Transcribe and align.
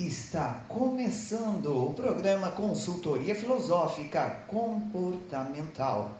Está 0.00 0.64
começando 0.66 1.76
o 1.76 1.92
programa 1.92 2.50
Consultoria 2.52 3.34
Filosófica 3.34 4.30
Comportamental. 4.48 6.18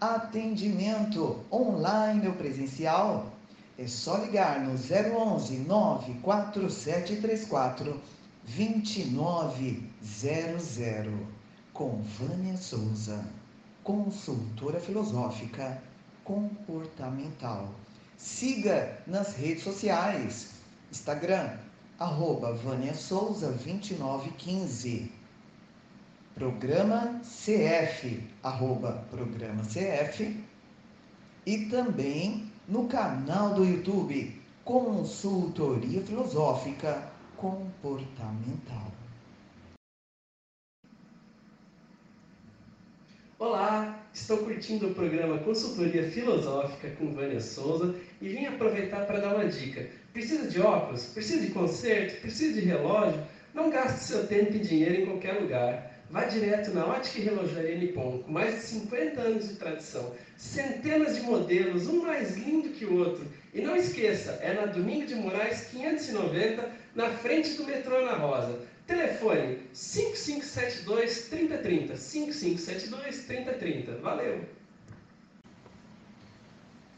Atendimento 0.00 1.44
online 1.50 2.28
ou 2.28 2.34
presencial? 2.34 3.32
É 3.76 3.88
só 3.88 4.18
ligar 4.18 4.60
no 4.60 4.76
011 4.76 5.56
94734 5.56 8.00
2900 8.44 10.78
com 11.72 12.00
Vânia 12.02 12.56
Souza, 12.56 13.24
consultora 13.82 14.78
filosófica 14.78 15.82
comportamental. 16.22 17.74
Siga 18.16 19.02
nas 19.04 19.34
redes 19.34 19.64
sociais, 19.64 20.50
Instagram, 20.92 21.58
arroba 21.98 22.52
Vânia 22.52 22.94
Souza 22.94 23.52
2915. 23.52 25.10
Programa 26.34 27.20
CF, 27.22 28.22
arroba 28.42 29.04
Programa 29.10 29.62
CF. 29.62 30.44
E 31.46 31.66
também 31.66 32.50
no 32.68 32.86
canal 32.86 33.54
do 33.54 33.64
YouTube, 33.64 34.38
Consultoria 34.64 36.02
Filosófica 36.02 37.10
Comportamental. 37.36 38.92
Olá, 43.38 44.02
estou 44.12 44.38
curtindo 44.38 44.88
o 44.88 44.94
programa 44.94 45.38
Consultoria 45.38 46.10
Filosófica 46.10 46.90
com 46.96 47.12
Vânia 47.12 47.40
Souza 47.40 47.94
e 48.20 48.28
vim 48.28 48.46
aproveitar 48.46 49.06
para 49.06 49.20
dar 49.20 49.34
uma 49.34 49.46
dica. 49.46 49.88
Precisa 50.16 50.48
de 50.48 50.62
óculos? 50.62 51.04
Precisa 51.08 51.42
de 51.42 51.50
conserto? 51.50 52.22
Precisa 52.22 52.54
de 52.54 52.66
relógio? 52.66 53.22
Não 53.52 53.68
gaste 53.68 54.04
seu 54.04 54.26
tempo 54.26 54.56
e 54.56 54.60
dinheiro 54.60 55.02
em 55.02 55.04
qualquer 55.04 55.38
lugar. 55.38 55.92
Vá 56.08 56.24
direto 56.24 56.70
na 56.70 56.86
Ótica 56.86 57.18
e 57.18 57.24
Relojaria 57.24 57.76
Nippon, 57.76 58.22
com 58.22 58.32
mais 58.32 58.54
de 58.54 58.60
50 58.62 59.20
anos 59.20 59.46
de 59.46 59.56
tradição, 59.56 60.14
centenas 60.38 61.16
de 61.16 61.20
modelos, 61.20 61.86
um 61.86 62.00
mais 62.00 62.34
lindo 62.34 62.70
que 62.70 62.86
o 62.86 62.96
outro. 62.96 63.26
E 63.52 63.60
não 63.60 63.76
esqueça, 63.76 64.38
é 64.40 64.54
na 64.54 64.64
Domingo 64.64 65.04
de 65.04 65.16
Moraes 65.16 65.66
590, 65.66 66.66
na 66.94 67.10
frente 67.10 67.50
do 67.50 67.64
metrô 67.64 67.96
Ana 67.96 68.14
Rosa. 68.14 68.58
Telefone 68.86 69.58
5572 69.74 71.28
3030. 71.28 71.94
5572 71.94 73.26
3030. 73.26 73.98
Valeu! 73.98 74.40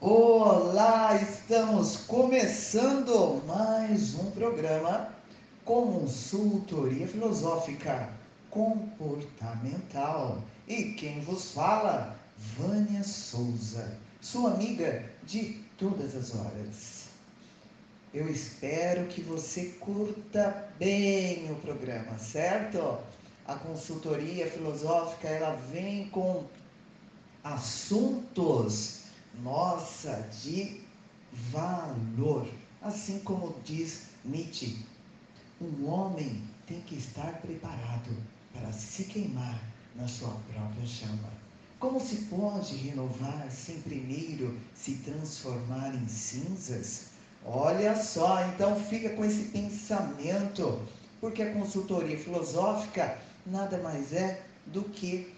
Olá, 0.01 1.17
estamos 1.21 1.97
começando 1.97 3.43
mais 3.49 4.15
um 4.15 4.31
programa 4.31 5.13
Consultoria 5.65 7.09
Filosófica 7.09 8.09
Comportamental. 8.49 10.41
E 10.69 10.93
quem 10.93 11.21
vos 11.23 11.51
fala? 11.51 12.17
Vânia 12.57 13.03
Souza, 13.03 13.99
sua 14.21 14.53
amiga 14.53 15.05
de 15.25 15.65
todas 15.77 16.15
as 16.15 16.33
horas. 16.33 17.09
Eu 18.15 18.29
espero 18.29 19.05
que 19.09 19.21
você 19.21 19.65
curta 19.81 20.71
bem 20.79 21.51
o 21.51 21.57
programa, 21.57 22.17
certo? 22.19 22.99
A 23.49 23.57
consultoria 23.57 24.49
filosófica 24.49 25.27
ela 25.27 25.57
vem 25.73 26.09
com 26.11 26.45
assuntos, 27.43 29.08
nossa, 29.43 30.29
de 30.43 30.81
valor. 31.51 32.49
Assim 32.83 33.19
como 33.21 33.57
diz 33.65 34.09
Nietzsche, 34.25 34.85
um 35.61 35.89
homem 35.89 36.43
tem 36.67 36.81
que 36.83 36.97
estar 36.97 37.41
preparado 37.41 38.17
para 38.53 38.73
se 38.73 39.05
queimar 39.05 39.61
na 39.97 40.07
sua 40.07 40.31
própria 40.53 40.87
chama. 40.87 41.29
Como 41.79 42.01
se 42.01 42.17
pode 42.27 42.77
renovar 42.77 43.51
sem 43.51 43.81
primeiro 43.81 44.59
se 44.75 44.95
transformar 44.97 45.95
em 45.95 46.09
cinzas? 46.09 47.07
Olha 47.45 47.97
só, 47.97 48.45
então 48.49 48.79
fica 48.85 49.11
com 49.11 49.25
esse 49.25 49.45
pensamento, 49.51 50.83
porque 51.21 51.43
a 51.43 51.53
consultoria 51.53 52.19
filosófica 52.19 53.19
nada 53.47 53.79
mais 53.79 54.13
é 54.13 54.43
do 54.67 54.83
que 54.83 55.33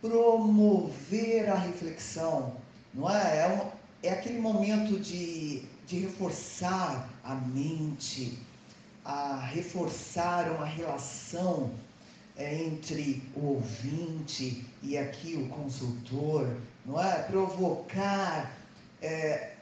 promover 0.00 1.48
a 1.48 1.56
reflexão, 1.56 2.56
não 2.94 3.10
é? 3.10 3.38
É, 3.38 3.48
um, 3.48 3.70
é 4.02 4.10
aquele 4.12 4.40
momento 4.40 4.98
de, 5.00 5.62
de 5.86 5.98
reforçar 6.00 7.08
a 7.24 7.34
mente, 7.34 8.38
a 9.04 9.40
reforçar 9.52 10.50
uma 10.50 10.66
relação 10.66 11.70
é, 12.36 12.62
entre 12.62 13.22
o 13.34 13.54
ouvinte 13.54 14.64
e 14.82 14.96
aqui 14.96 15.34
o 15.34 15.48
consultor, 15.48 16.56
não 16.86 17.00
é? 17.00 17.22
Provocar 17.22 18.56
é, 19.02 19.54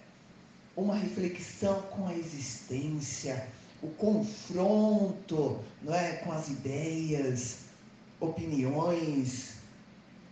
uma 0.76 0.94
reflexão 0.94 1.81
com 1.82 2.06
a 2.06 2.15
existência, 2.15 3.48
o 3.82 3.88
confronto, 3.88 5.59
não 5.82 5.94
é, 5.94 6.16
com 6.16 6.32
as 6.32 6.48
ideias, 6.48 7.59
opiniões, 8.20 9.54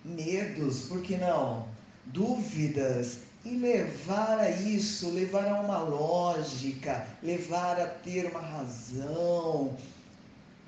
medos, 0.05 0.83
por 0.83 1.01
que 1.03 1.17
não? 1.17 1.74
Dúvidas 2.07 3.19
e 3.45 3.51
levar 3.57 4.39
a 4.39 4.51
isso, 4.51 5.11
levar 5.11 5.47
a 5.47 5.61
uma 5.61 5.79
lógica, 5.79 7.07
levar 7.23 7.79
a 7.79 7.87
ter 7.87 8.27
uma 8.31 8.41
razão, 8.41 9.77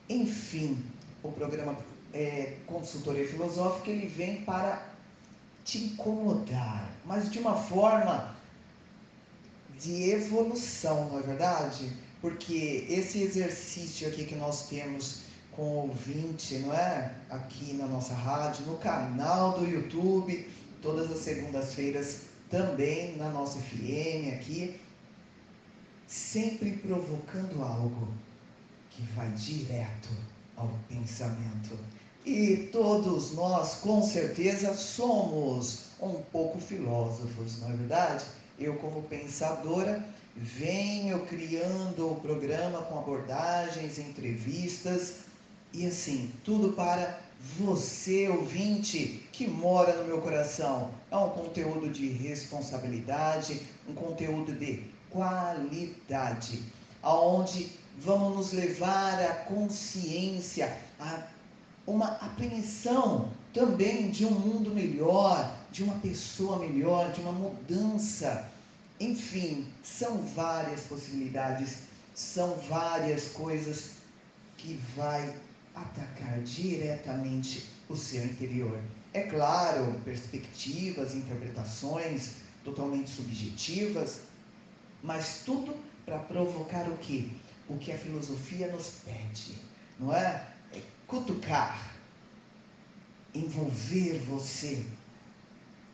enfim, 0.08 0.84
o 1.22 1.32
programa 1.32 1.76
é, 2.12 2.56
Consultoria 2.66 3.26
Filosófica, 3.26 3.90
ele 3.90 4.06
vem 4.06 4.42
para 4.42 4.86
te 5.64 5.78
incomodar, 5.78 6.88
mas 7.04 7.30
de 7.30 7.38
uma 7.38 7.56
forma 7.56 8.36
de 9.80 10.10
evolução, 10.10 11.08
não 11.08 11.18
é 11.18 11.22
verdade? 11.22 11.92
Porque 12.20 12.86
esse 12.88 13.22
exercício 13.22 14.08
aqui 14.08 14.24
que 14.24 14.34
nós 14.34 14.68
temos 14.68 15.22
com 15.52 15.62
o 15.62 15.88
ouvinte, 15.88 16.58
não 16.58 16.72
é? 16.74 17.14
Aqui 17.30 17.72
na 17.72 17.86
nossa 17.86 18.14
rádio, 18.14 18.66
no 18.66 18.76
canal 18.76 19.58
do 19.58 19.66
YouTube, 19.66 20.48
todas 20.82 21.10
as 21.10 21.18
segundas-feiras 21.18 22.22
também 22.50 23.16
na 23.16 23.28
nossa 23.30 23.58
FM 23.58 24.34
aqui, 24.34 24.80
sempre 26.06 26.72
provocando 26.72 27.62
algo 27.62 28.08
que 28.90 29.02
vai 29.14 29.28
direto 29.30 30.08
ao 30.56 30.70
pensamento. 30.88 31.76
E 32.24 32.68
todos 32.72 33.32
nós, 33.34 33.76
com 33.76 34.02
certeza, 34.02 34.74
somos 34.74 35.86
um 36.00 36.14
pouco 36.32 36.58
filósofos, 36.58 37.60
não 37.60 37.72
é 37.72 37.76
verdade? 37.76 38.24
Eu, 38.58 38.74
como 38.76 39.02
pensadora, 39.02 40.04
venho 40.34 41.24
criando 41.26 42.10
o 42.10 42.20
programa 42.20 42.82
com 42.82 42.98
abordagens, 42.98 43.98
entrevistas 43.98 45.14
e 45.72 45.86
assim, 45.86 46.32
tudo 46.42 46.72
para 46.72 47.20
você, 47.58 48.28
ouvinte, 48.28 49.26
que 49.32 49.46
mora 49.46 49.96
no 49.96 50.04
meu 50.04 50.20
coração. 50.20 50.90
É 51.10 51.16
um 51.16 51.30
conteúdo 51.30 51.88
de 51.88 52.08
responsabilidade, 52.08 53.62
um 53.88 53.94
conteúdo 53.94 54.52
de 54.52 54.84
qualidade, 55.10 56.62
aonde 57.02 57.72
vamos 57.98 58.36
nos 58.36 58.52
levar 58.52 59.22
à 59.22 59.34
consciência, 59.44 60.76
a 60.98 61.22
uma 61.86 62.08
apreensão 62.16 63.30
também 63.54 64.10
de 64.10 64.26
um 64.26 64.32
mundo 64.32 64.70
melhor, 64.70 65.54
de 65.70 65.84
uma 65.84 65.94
pessoa 66.00 66.58
melhor, 66.58 67.12
de 67.12 67.20
uma 67.20 67.32
mudança. 67.32 68.48
Enfim, 68.98 69.66
são 69.84 70.22
várias 70.34 70.80
possibilidades, 70.82 71.78
são 72.14 72.56
várias 72.68 73.28
coisas 73.28 73.90
que 74.56 74.80
vai 74.96 75.32
atacar 75.76 76.40
diretamente 76.40 77.64
o 77.88 77.94
seu 77.96 78.24
interior. 78.24 78.80
É 79.12 79.22
claro, 79.22 80.00
perspectivas, 80.04 81.14
interpretações 81.14 82.38
totalmente 82.64 83.10
subjetivas, 83.10 84.22
mas 85.02 85.42
tudo 85.44 85.76
para 86.04 86.18
provocar 86.18 86.88
o 86.88 86.96
que? 86.96 87.40
o 87.68 87.76
que 87.78 87.92
a 87.92 87.98
filosofia 87.98 88.70
nos 88.70 88.90
pede, 89.04 89.58
não 89.98 90.14
é? 90.14 90.46
é 90.72 90.80
cutucar, 91.06 91.94
envolver 93.34 94.18
você 94.28 94.84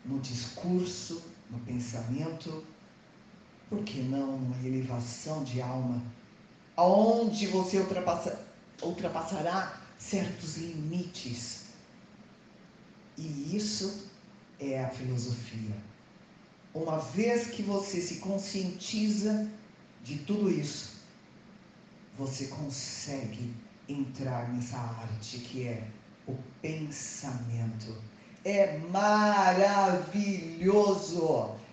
no 0.05 0.19
discurso, 0.21 1.23
no 1.51 1.59
pensamento, 1.61 2.65
por 3.69 3.83
que 3.85 4.01
não 4.03 4.39
numa 4.39 4.67
elevação 4.67 5.43
de 5.45 5.61
alma, 5.63 6.03
aonde 6.77 7.47
você 7.47 7.79
ultrapassa, 7.79 8.39
ultrapassará 8.83 9.81
certos 9.99 10.57
limites. 10.57 11.63
E 13.17 13.57
isso 13.57 14.09
é 14.59 14.83
a 14.83 14.89
filosofia. 14.91 15.77
Uma 16.75 16.99
vez 16.99 17.49
que 17.49 17.63
você 17.63 18.01
se 18.01 18.17
conscientiza 18.17 19.49
de 20.03 20.19
tudo 20.21 20.51
isso, 20.51 20.93
você 22.19 22.47
consegue 22.47 23.55
entrar 23.89 24.53
nessa 24.53 24.79
arte 24.79 25.39
que 25.39 25.69
é 25.69 25.87
o 26.27 26.35
pensamento. 26.61 27.97
É 28.45 28.79
maravilhoso, 28.91 30.11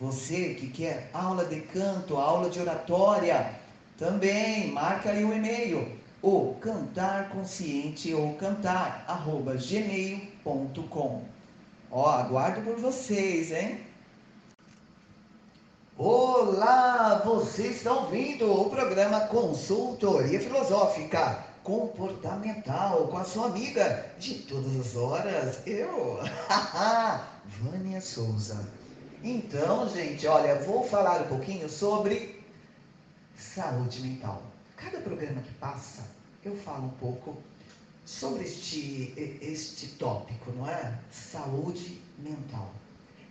Você 0.00 0.54
que 0.54 0.70
quer 0.70 1.08
aula 1.14 1.44
de 1.44 1.60
canto, 1.60 2.16
aula 2.16 2.50
de 2.50 2.58
oratória, 2.58 3.54
também 3.96 4.72
marca 4.72 5.10
aí 5.10 5.24
o 5.24 5.32
e-mail, 5.32 5.96
o 6.20 6.56
cantar 6.60 7.28
consciente 7.28 8.12
ou 8.12 8.34
cantar, 8.34 9.04
arroba 9.06 9.54
gmail.com. 9.54 11.22
Ó, 11.92 12.10
aguardo 12.10 12.60
por 12.62 12.74
vocês, 12.74 13.52
hein? 13.52 13.86
Olá, 16.00 17.22
você 17.24 17.70
está 17.70 17.92
ouvindo 17.92 18.48
o 18.52 18.70
programa 18.70 19.22
Consultoria 19.22 20.38
Filosófica 20.38 21.44
Comportamental 21.64 23.08
com 23.08 23.18
a 23.18 23.24
sua 23.24 23.46
amiga 23.46 24.06
de 24.16 24.34
todas 24.42 24.76
as 24.78 24.94
horas, 24.94 25.58
eu, 25.66 26.20
Vânia 27.60 28.00
Souza. 28.00 28.64
Então, 29.24 29.88
gente, 29.88 30.24
olha, 30.28 30.60
vou 30.60 30.84
falar 30.84 31.22
um 31.22 31.26
pouquinho 31.26 31.68
sobre 31.68 32.44
saúde 33.36 34.00
mental. 34.00 34.40
Cada 34.76 35.00
programa 35.00 35.42
que 35.42 35.52
passa, 35.54 36.04
eu 36.44 36.54
falo 36.58 36.84
um 36.84 36.90
pouco 36.90 37.36
sobre 38.04 38.44
este, 38.44 39.14
este 39.42 39.88
tópico, 39.96 40.52
não 40.52 40.70
é? 40.70 40.96
Saúde 41.10 42.00
mental 42.16 42.70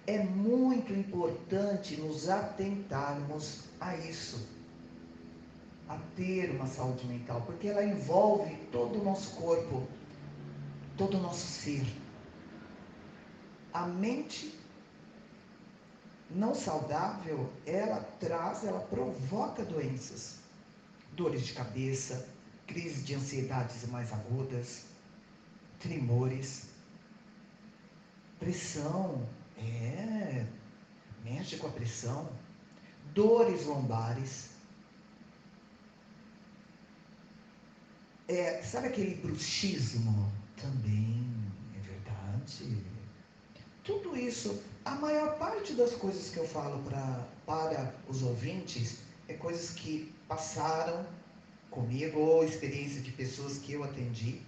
é 0.08 0.24
muito 0.24 0.94
importante 0.94 1.98
nos 1.98 2.30
atentarmos 2.30 3.66
a 3.78 3.96
isso, 3.98 4.48
a 5.90 5.98
ter 6.16 6.50
uma 6.52 6.66
saúde 6.66 7.06
mental, 7.06 7.42
porque 7.46 7.68
ela 7.68 7.84
envolve 7.84 8.56
todo 8.72 9.02
o 9.02 9.04
nosso 9.04 9.36
corpo, 9.36 9.86
todo 10.96 11.18
o 11.18 11.22
nosso 11.22 11.46
ser. 11.46 11.86
A 13.74 13.86
mente 13.86 14.58
não 16.30 16.56
saudável, 16.56 17.52
ela 17.66 18.00
traz, 18.18 18.64
ela 18.64 18.80
provoca 18.80 19.66
doenças, 19.66 20.40
dores 21.18 21.46
de 21.46 21.54
cabeça, 21.54 22.30
crises 22.66 23.06
de 23.06 23.14
ansiedades 23.14 23.86
mais 23.90 24.14
agudas, 24.14 24.86
tremores, 25.80 26.70
pressão, 28.40 29.28
é, 29.58 30.46
mexe 31.24 31.58
com 31.58 31.68
a 31.68 31.72
pressão, 31.72 32.30
dores 33.14 33.66
lombares. 33.66 34.50
É, 38.28 38.62
sabe 38.62 38.88
aquele 38.88 39.16
bruxismo? 39.16 40.32
Também 40.58 41.24
é 41.76 41.80
verdade. 41.80 42.84
Tudo 43.84 44.18
isso, 44.18 44.62
a 44.84 44.96
maior 44.96 45.38
parte 45.38 45.74
das 45.74 45.94
coisas 45.94 46.30
que 46.30 46.38
eu 46.38 46.48
falo 46.48 46.84
pra, 46.84 47.28
para 47.46 47.96
os 48.08 48.22
ouvintes 48.24 49.00
é 49.28 49.34
coisas 49.34 49.72
que 49.72 50.14
passaram 50.28 51.06
comigo 51.72 52.20
ou 52.20 52.44
experiência 52.44 53.02
de 53.02 53.12
pessoas 53.12 53.58
que 53.60 53.74
eu 53.74 53.84
atendi. 53.84 54.42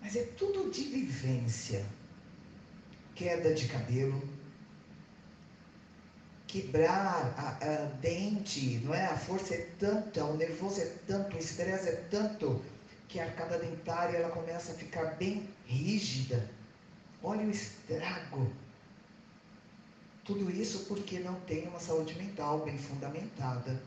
Mas 0.00 0.16
é 0.16 0.24
tudo 0.24 0.70
de 0.70 0.84
vivência 0.84 1.84
queda 3.14 3.54
de 3.54 3.68
cabelo, 3.68 4.22
quebrar 6.46 7.34
a, 7.36 7.64
a, 7.64 7.76
dente, 8.00 8.78
não 8.84 8.94
é? 8.94 9.06
A 9.06 9.16
força 9.16 9.54
é 9.54 9.68
tanta, 9.78 10.24
o 10.24 10.36
nervoso 10.36 10.80
é 10.80 10.86
tanto, 11.06 11.36
o 11.36 11.38
estresse 11.38 11.88
é 11.88 11.92
tanto 12.10 12.62
que 13.08 13.18
a 13.18 13.24
arcada 13.24 13.58
dentária 13.58 14.18
ela 14.18 14.30
começa 14.30 14.72
a 14.72 14.74
ficar 14.74 15.16
bem 15.16 15.48
rígida. 15.66 16.50
Olha 17.22 17.46
o 17.46 17.50
estrago. 17.50 18.52
Tudo 20.24 20.50
isso 20.50 20.84
porque 20.86 21.18
não 21.18 21.40
tem 21.40 21.66
uma 21.68 21.80
saúde 21.80 22.14
mental 22.16 22.64
bem 22.64 22.78
fundamentada. 22.78 23.82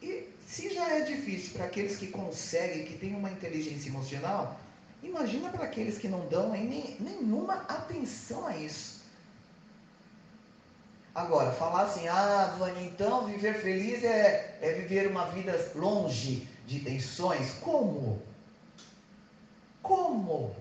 E 0.00 0.28
se 0.46 0.72
já 0.72 0.88
é 0.90 1.00
difícil 1.00 1.54
para 1.54 1.66
aqueles 1.66 1.96
que 1.96 2.08
conseguem, 2.08 2.84
que 2.84 2.98
têm 2.98 3.14
uma 3.14 3.30
inteligência 3.30 3.88
emocional, 3.88 4.60
Imagina 5.04 5.50
para 5.50 5.64
aqueles 5.64 5.98
que 5.98 6.08
não 6.08 6.26
dão 6.28 6.50
nem, 6.50 6.96
nenhuma 6.98 7.56
atenção 7.68 8.46
a 8.46 8.56
isso. 8.56 9.04
Agora, 11.14 11.52
falar 11.52 11.82
assim, 11.82 12.08
ah, 12.08 12.56
Vânia, 12.58 12.82
então 12.82 13.26
viver 13.26 13.60
feliz 13.60 14.02
é, 14.02 14.58
é 14.62 14.72
viver 14.72 15.06
uma 15.08 15.26
vida 15.26 15.72
longe 15.74 16.48
de 16.66 16.80
tensões. 16.80 17.52
Como? 17.60 18.20
Como? 19.82 20.56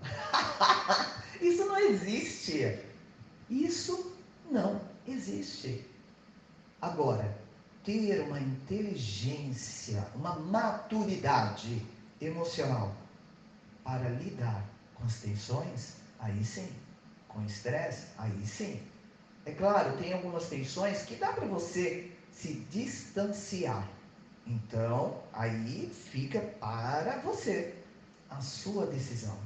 Isso 1.41 1.65
não 1.65 1.77
existe. 1.77 2.79
Isso 3.49 4.13
não 4.51 4.81
existe. 5.07 5.89
Agora, 6.81 7.35
ter 7.85 8.19
uma 8.19 8.39
inteligência, 8.39 10.05
uma 10.15 10.37
maturidade 10.37 11.81
emocional 12.21 12.93
para 13.83 14.09
lidar 14.09 14.65
com 14.95 15.03
as 15.03 15.19
tensões, 15.19 15.95
aí 16.19 16.43
sim. 16.43 16.71
Com 17.27 17.43
estresse, 17.43 18.07
aí 18.17 18.45
sim. 18.45 18.81
É 19.45 19.51
claro, 19.51 19.97
tem 19.97 20.13
algumas 20.13 20.47
tensões 20.47 21.01
que 21.03 21.15
dá 21.15 21.33
para 21.33 21.45
você 21.45 22.11
se 22.31 22.53
distanciar. 22.69 23.87
Então, 24.45 25.21
aí 25.33 25.89
fica 25.89 26.41
para 26.59 27.19
você 27.19 27.73
a 28.29 28.41
sua 28.41 28.85
decisão. 28.87 29.37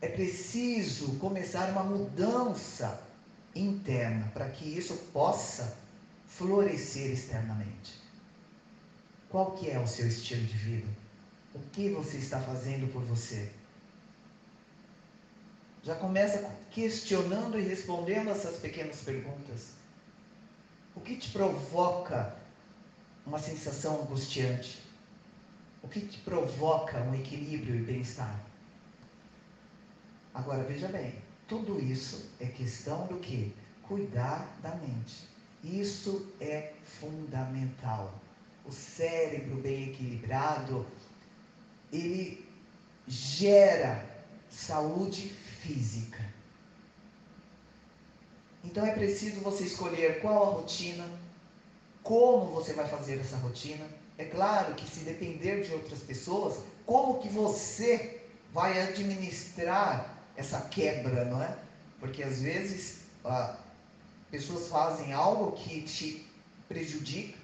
É 0.00 0.08
preciso 0.08 1.16
começar 1.18 1.70
uma 1.70 1.82
mudança 1.82 3.02
interna 3.54 4.30
para 4.34 4.50
que 4.50 4.66
isso 4.66 4.94
possa 5.12 5.76
florescer 6.26 7.12
externamente. 7.12 8.02
Qual 9.28 9.52
que 9.52 9.70
é 9.70 9.78
o 9.78 9.86
seu 9.86 10.06
estilo 10.06 10.44
de 10.44 10.56
vida? 10.56 11.03
Que 11.74 11.88
você 11.88 12.18
está 12.18 12.40
fazendo 12.40 12.90
por 12.92 13.02
você? 13.02 13.50
Já 15.82 15.96
começa 15.96 16.48
questionando 16.70 17.58
e 17.58 17.62
respondendo 17.62 18.30
essas 18.30 18.58
pequenas 18.58 19.00
perguntas. 19.00 19.72
O 20.94 21.00
que 21.00 21.16
te 21.16 21.30
provoca 21.30 22.36
uma 23.26 23.40
sensação 23.40 24.02
angustiante? 24.02 24.80
O 25.82 25.88
que 25.88 26.02
te 26.02 26.20
provoca 26.20 27.00
um 27.00 27.12
equilíbrio 27.12 27.74
e 27.74 27.82
bem-estar? 27.82 28.40
Agora 30.32 30.62
veja 30.62 30.86
bem, 30.86 31.20
tudo 31.48 31.80
isso 31.80 32.30
é 32.38 32.46
questão 32.46 33.08
do 33.08 33.18
que? 33.18 33.52
Cuidar 33.82 34.46
da 34.62 34.76
mente. 34.76 35.28
Isso 35.64 36.32
é 36.40 36.72
fundamental. 36.84 38.14
O 38.64 38.70
cérebro 38.70 39.56
bem 39.56 39.90
equilibrado, 39.90 40.86
ele 41.92 42.46
gera 43.06 44.04
saúde 44.50 45.28
física. 45.60 46.24
Então 48.62 48.86
é 48.86 48.92
preciso 48.92 49.40
você 49.40 49.64
escolher 49.64 50.20
qual 50.20 50.42
a 50.42 50.54
rotina, 50.56 51.06
como 52.02 52.46
você 52.46 52.72
vai 52.72 52.88
fazer 52.88 53.20
essa 53.20 53.36
rotina. 53.36 53.86
É 54.16 54.24
claro 54.24 54.74
que 54.74 54.88
se 54.88 55.00
depender 55.00 55.62
de 55.62 55.72
outras 55.74 56.00
pessoas, 56.00 56.62
como 56.86 57.20
que 57.20 57.28
você 57.28 58.22
vai 58.52 58.80
administrar 58.80 60.22
essa 60.36 60.60
quebra, 60.62 61.24
não 61.24 61.42
é? 61.42 61.58
Porque 61.98 62.22
às 62.22 62.40
vezes 62.40 63.00
ah, 63.24 63.56
pessoas 64.30 64.68
fazem 64.68 65.12
algo 65.12 65.52
que 65.52 65.82
te 65.82 66.26
prejudica 66.68 67.38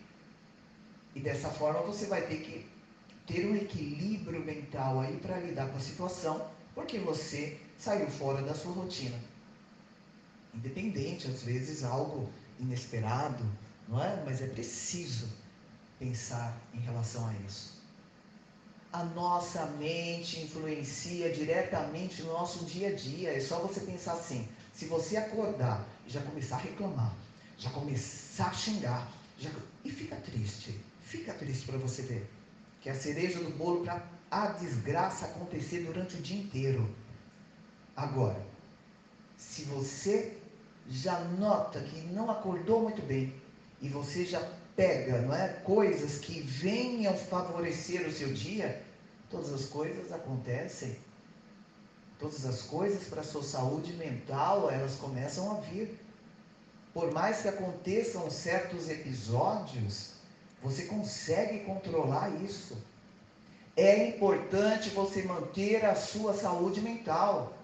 e 1.15 1.21
dessa 1.21 1.51
forma 1.51 1.83
você 1.83 2.07
vai 2.07 2.23
ter 2.23 2.41
que 2.41 2.70
ter 3.31 3.47
um 3.47 3.55
equilíbrio 3.55 4.45
mental 4.45 5.01
aí 5.01 5.17
para 5.19 5.39
lidar 5.39 5.69
com 5.69 5.77
a 5.77 5.81
situação, 5.81 6.51
porque 6.75 6.99
você 6.99 7.59
saiu 7.79 8.09
fora 8.11 8.43
da 8.43 8.55
sua 8.55 8.73
rotina. 8.73 9.19
Independente, 10.53 11.29
às 11.29 11.43
vezes 11.43 11.85
algo 11.85 12.29
inesperado, 12.59 13.45
não 13.89 14.03
é? 14.03 14.23
Mas 14.25 14.43
é 14.43 14.49
preciso 14.49 15.29
pensar 15.99 16.61
em 16.75 16.81
relação 16.81 17.27
a 17.29 17.33
isso. 17.47 17.81
A 18.93 19.05
nossa 19.05 19.67
mente 19.67 20.41
influencia 20.41 21.33
diretamente 21.33 22.23
no 22.23 22.33
nosso 22.33 22.65
dia 22.65 22.89
a 22.89 22.93
dia. 22.93 23.37
É 23.37 23.41
só 23.41 23.61
você 23.61 23.81
pensar 23.81 24.15
assim: 24.15 24.49
se 24.75 24.87
você 24.87 25.17
acordar 25.17 25.87
e 26.05 26.11
já 26.11 26.21
começar 26.23 26.57
a 26.57 26.61
reclamar, 26.61 27.15
já 27.57 27.71
começar 27.71 28.49
a 28.49 28.53
xingar, 28.53 29.09
já... 29.39 29.51
e 29.85 29.91
fica 29.93 30.17
triste, 30.17 30.81
fica 31.03 31.33
triste 31.35 31.67
para 31.67 31.79
você 31.79 32.03
ver 32.03 32.40
que 32.81 32.89
é 32.89 32.93
a 32.93 32.95
cereja 32.95 33.39
do 33.39 33.51
bolo 33.51 33.85
para 33.85 34.03
a 34.31 34.47
desgraça 34.49 35.27
acontecer 35.27 35.85
durante 35.85 36.17
o 36.17 36.23
dia 36.23 36.41
inteiro. 36.41 36.89
Agora, 37.97 38.41
se 39.37 39.65
você 39.65 40.39
já 40.89 41.21
nota 41.21 41.81
que 41.81 42.01
não 42.07 42.31
acordou 42.31 42.83
muito 42.83 43.03
bem 43.03 43.35
e 43.81 43.89
você 43.89 44.25
já 44.25 44.41
pega, 44.77 45.21
não 45.21 45.35
é, 45.35 45.49
coisas 45.49 46.19
que 46.19 46.41
venham 46.41 47.15
favorecer 47.15 48.07
o 48.07 48.13
seu 48.13 48.33
dia, 48.33 48.83
todas 49.29 49.53
as 49.53 49.67
coisas 49.67 50.13
acontecem. 50.13 50.97
Todas 52.19 52.45
as 52.45 52.63
coisas 52.63 53.09
para 53.09 53.23
a 53.23 53.25
sua 53.25 53.43
saúde 53.43 53.93
mental, 53.95 54.71
elas 54.71 54.97
começam 54.97 55.51
a 55.51 55.61
vir. 55.61 55.99
Por 56.93 57.13
mais 57.13 57.43
que 57.43 57.49
aconteçam 57.49 58.31
certos 58.31 58.91
episódios, 58.91 60.20
você 60.63 60.85
consegue 60.85 61.61
controlar 61.61 62.31
isso. 62.43 62.77
É 63.77 64.09
importante 64.09 64.91
você 64.91 65.23
manter 65.23 65.85
a 65.85 65.95
sua 65.95 66.35
saúde 66.35 66.81
mental. 66.81 67.55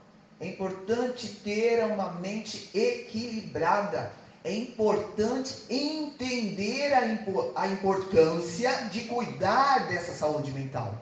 É 0.41 0.47
importante 0.47 1.29
ter 1.29 1.85
uma 1.85 2.12
mente 2.12 2.71
equilibrada. 2.75 4.12
É 4.43 4.55
importante 4.55 5.65
entender 5.69 6.93
a, 6.93 7.61
a 7.61 7.69
importância 7.69 8.71
de 8.91 9.05
cuidar 9.05 9.88
dessa 9.88 10.12
saúde 10.12 10.53
mental. 10.53 10.95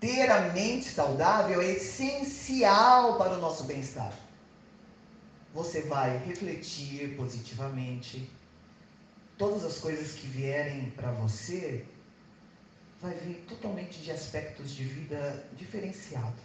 Ter 0.00 0.28
a 0.30 0.52
mente 0.52 0.88
saudável 0.88 1.60
é 1.60 1.72
essencial 1.72 3.18
para 3.18 3.34
o 3.34 3.40
nosso 3.40 3.64
bem-estar. 3.64 4.12
Você 5.54 5.82
vai 5.82 6.16
refletir 6.18 7.14
positivamente. 7.16 8.28
Todas 9.42 9.64
as 9.64 9.78
coisas 9.78 10.12
que 10.12 10.28
vierem 10.28 10.90
para 10.90 11.10
você 11.10 11.84
vai 13.00 13.12
vir 13.14 13.44
totalmente 13.48 14.00
de 14.00 14.12
aspectos 14.12 14.70
de 14.70 14.84
vida 14.84 15.44
diferenciado 15.56 16.36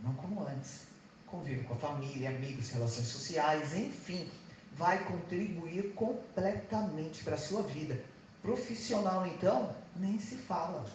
não 0.00 0.14
como 0.14 0.46
antes. 0.46 0.82
Convive 1.26 1.64
com 1.64 1.74
a 1.74 1.76
família, 1.78 2.28
amigos, 2.30 2.70
relações 2.70 3.08
sociais, 3.08 3.76
enfim, 3.76 4.30
vai 4.74 5.04
contribuir 5.06 5.92
completamente 5.94 7.24
para 7.24 7.34
a 7.34 7.38
sua 7.38 7.64
vida. 7.64 8.00
Profissional, 8.42 9.26
então, 9.26 9.74
nem 9.96 10.20
se 10.20 10.36
fala. 10.36 10.86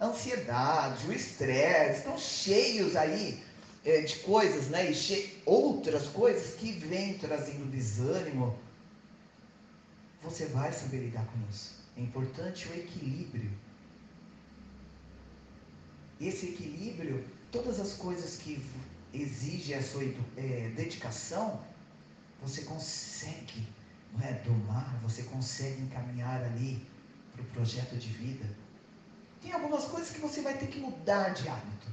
A 0.00 0.06
ansiedade, 0.06 1.06
o 1.06 1.12
estresse, 1.12 2.00
estão 2.00 2.18
cheios 2.18 2.96
aí 2.96 3.44
é, 3.84 4.00
de 4.00 4.16
coisas, 4.16 4.66
né? 4.66 4.90
E 4.90 5.40
outras 5.46 6.08
coisas 6.08 6.56
que 6.56 6.72
vêm 6.72 7.16
trazendo 7.16 7.70
desânimo. 7.70 8.58
Você 10.28 10.44
vai 10.46 10.70
saber 10.70 10.98
lidar 10.98 11.24
com 11.24 11.38
isso. 11.48 11.74
É 11.96 12.02
importante 12.02 12.68
o 12.68 12.74
equilíbrio. 12.74 13.50
Esse 16.20 16.50
equilíbrio 16.50 17.24
todas 17.50 17.80
as 17.80 17.94
coisas 17.94 18.36
que 18.36 18.62
exigem 19.14 19.74
a 19.74 19.82
sua 19.82 20.04
é, 20.36 20.70
dedicação, 20.76 21.64
você 22.42 22.62
consegue 22.62 23.66
não 24.12 24.26
é, 24.26 24.34
domar, 24.34 25.00
você 25.02 25.22
consegue 25.22 25.80
encaminhar 25.80 26.42
ali 26.44 26.86
para 27.32 27.42
o 27.42 27.46
projeto 27.46 27.96
de 27.96 28.08
vida. 28.08 28.44
Tem 29.40 29.52
algumas 29.52 29.86
coisas 29.86 30.10
que 30.10 30.20
você 30.20 30.42
vai 30.42 30.58
ter 30.58 30.66
que 30.66 30.78
mudar 30.78 31.30
de 31.30 31.48
hábito. 31.48 31.88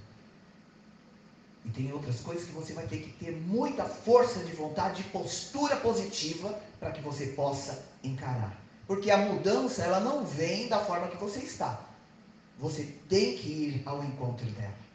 E 1.66 1.70
tem 1.72 1.92
outras 1.92 2.20
coisas 2.22 2.46
que 2.46 2.54
você 2.54 2.74
vai 2.74 2.86
ter 2.86 3.00
que 3.00 3.26
ter 3.26 3.32
muita 3.32 3.86
força 3.86 4.40
de 4.40 4.54
vontade 4.54 5.02
e 5.02 5.06
postura 5.06 5.76
positiva 5.78 6.58
para 6.80 6.92
que 6.92 7.02
você 7.02 7.28
possa 7.28 7.84
encarar. 8.04 8.56
Porque 8.88 9.10
a 9.10 9.18
mudança, 9.18 9.84
ela 9.84 10.00
não 10.00 10.24
vem 10.24 10.68
da 10.68 10.80
forma 10.80 11.08
que 11.08 11.18
você 11.18 11.40
está. 11.40 11.82
Você 12.60 12.84
tem 13.10 13.36
que 13.36 13.50
ir 13.50 13.84
ao 13.86 14.04
encontro 14.04 14.46
dela 14.52 14.86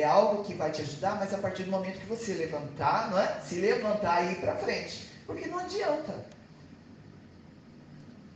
é 0.00 0.04
algo 0.04 0.42
que 0.42 0.54
vai 0.54 0.70
te 0.72 0.82
ajudar, 0.82 1.16
mas 1.18 1.32
a 1.32 1.38
partir 1.38 1.62
do 1.62 1.70
momento 1.70 2.00
que 2.00 2.06
você 2.06 2.34
levantar, 2.34 3.10
não 3.10 3.18
é? 3.18 3.40
Se 3.40 3.56
levantar 3.56 4.24
e 4.24 4.32
ir 4.32 4.40
para 4.40 4.56
frente. 4.56 5.08
Porque 5.24 5.46
não 5.46 5.60
adianta. 5.60 6.26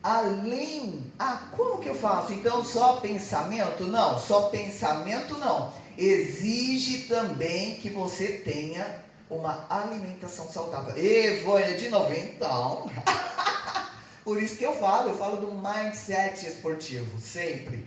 Além, 0.01 1.11
ah, 1.19 1.49
como 1.57 1.79
que 1.79 1.89
eu 1.89 1.95
faço? 1.95 2.31
Então 2.31 2.63
só 2.63 3.01
pensamento? 3.01 3.83
Não, 3.83 4.17
só 4.17 4.43
pensamento 4.43 5.37
não. 5.37 5.73
Exige 5.99 6.99
também 7.09 7.75
que 7.75 7.89
você 7.89 8.37
tenha 8.37 9.03
uma 9.29 9.65
alimentação 9.69 10.49
saudável. 10.49 10.97
E 10.97 11.41
Vânia, 11.41 11.77
de 11.77 11.89
novo, 11.89 12.13
então. 12.13 12.89
Por 14.23 14.41
isso 14.41 14.55
que 14.55 14.63
eu 14.63 14.73
falo, 14.75 15.09
eu 15.09 15.17
falo 15.17 15.37
do 15.37 15.53
mindset 15.53 16.47
esportivo, 16.47 17.19
sempre. 17.19 17.85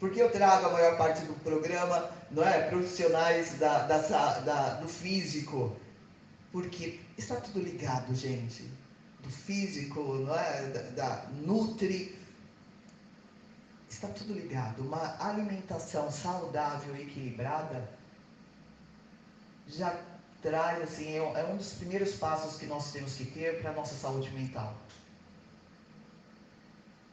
Porque 0.00 0.22
eu 0.22 0.30
trago 0.30 0.66
a 0.66 0.70
maior 0.70 0.96
parte 0.96 1.26
do 1.26 1.34
programa, 1.44 2.10
não 2.30 2.42
é? 2.42 2.68
Profissionais 2.70 3.58
da, 3.58 3.86
da, 3.86 3.98
da, 3.98 4.74
do 4.74 4.88
físico. 4.88 5.76
Porque 6.50 7.00
está 7.18 7.36
tudo 7.36 7.60
ligado, 7.60 8.14
gente. 8.14 8.62
Do 9.22 9.30
físico, 9.30 10.00
não 10.00 10.34
é? 10.34 10.62
Da, 10.68 10.80
da 10.96 11.26
Nutri. 11.42 12.16
Está 13.92 14.08
tudo 14.08 14.32
ligado. 14.32 14.80
Uma 14.80 15.22
alimentação 15.22 16.10
saudável 16.10 16.96
e 16.96 17.02
equilibrada 17.02 17.92
já 19.68 20.02
traz, 20.40 20.82
assim, 20.82 21.10
é, 21.10 21.18
é 21.18 21.44
um 21.52 21.58
dos 21.58 21.74
primeiros 21.74 22.14
passos 22.14 22.58
que 22.58 22.64
nós 22.64 22.90
temos 22.90 23.14
que 23.14 23.26
ter 23.26 23.60
para 23.60 23.70
a 23.70 23.74
nossa 23.74 23.94
saúde 23.94 24.30
mental. 24.30 24.74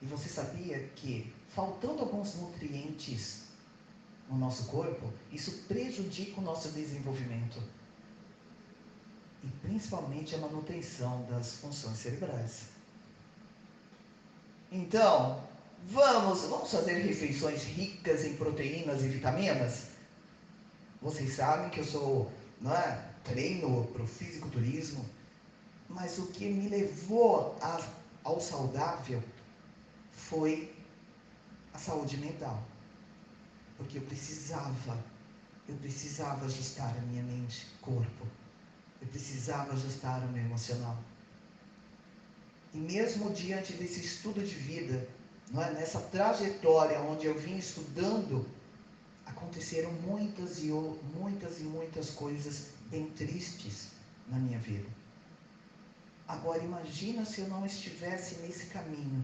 E 0.02 0.06
você 0.06 0.30
sabia 0.30 0.88
que 0.96 1.36
faltando 1.50 2.00
alguns 2.00 2.36
nutrientes 2.36 3.44
no 4.30 4.38
nosso 4.38 4.66
corpo, 4.68 5.12
isso 5.34 5.66
prejudica 5.68 6.40
o 6.40 6.44
nosso 6.44 6.70
desenvolvimento. 6.70 7.62
E 9.44 9.48
principalmente 9.68 10.34
a 10.34 10.38
manutenção 10.38 11.26
das 11.26 11.58
funções 11.58 11.98
cerebrais. 11.98 12.70
Então, 14.72 15.49
vamos, 15.88 16.42
vamos 16.42 16.72
fazer 16.72 17.00
refeições 17.00 17.64
ricas 17.64 18.26
em 18.26 18.36
proteínas 18.36 19.04
e 19.04 19.08
vitaminas? 19.08 19.88
Vocês 21.02 21.36
sabem 21.36 21.70
que 21.70 21.80
eu 21.80 21.86
sou, 21.86 22.32
não 22.62 22.76
é, 22.76 23.10
treino 23.24 23.86
para 23.88 24.04
o 24.04 24.08
fisiculturismo, 24.08 25.06
mas 25.88 26.18
o 26.20 26.28
que 26.28 26.46
me 26.46 26.68
levou 26.68 27.58
a, 27.62 27.82
ao 28.24 28.40
saudável 28.40 29.24
foi 30.12 30.74
saúde 31.80 32.18
mental. 32.18 32.62
Porque 33.78 33.98
eu 33.98 34.02
precisava, 34.04 34.98
eu 35.68 35.76
precisava 35.78 36.46
ajustar 36.46 36.96
a 36.98 37.02
minha 37.02 37.24
mente, 37.24 37.66
corpo. 37.82 38.28
Eu 39.02 39.08
precisava 39.08 39.74
ajustar 39.74 40.22
o 40.24 40.28
meu 40.28 40.44
emocional. 40.44 40.98
E 42.74 42.78
mesmo 42.78 43.32
diante 43.34 43.74
desse 43.74 44.02
estudo 44.02 44.44
de 44.44 44.54
vida, 44.54 45.08
é? 45.56 45.72
nessa 45.72 46.00
trajetória 46.00 47.00
onde 47.02 47.26
eu 47.26 47.38
vim 47.38 47.58
estudando, 47.58 48.46
aconteceram 49.26 49.92
muitas 49.94 50.60
e 50.60 50.68
muitas 51.16 51.60
e 51.60 51.64
muitas 51.64 52.12
coisas 52.12 52.68
bem 52.90 53.08
tristes 53.12 53.90
na 54.28 54.38
minha 54.38 54.60
vida. 54.60 54.88
Agora 56.28 56.64
imagina 56.64 57.26
se 57.26 57.42
eu 57.42 57.48
não 57.48 57.66
estivesse 57.66 58.36
nesse 58.42 58.68
caminho. 58.68 59.24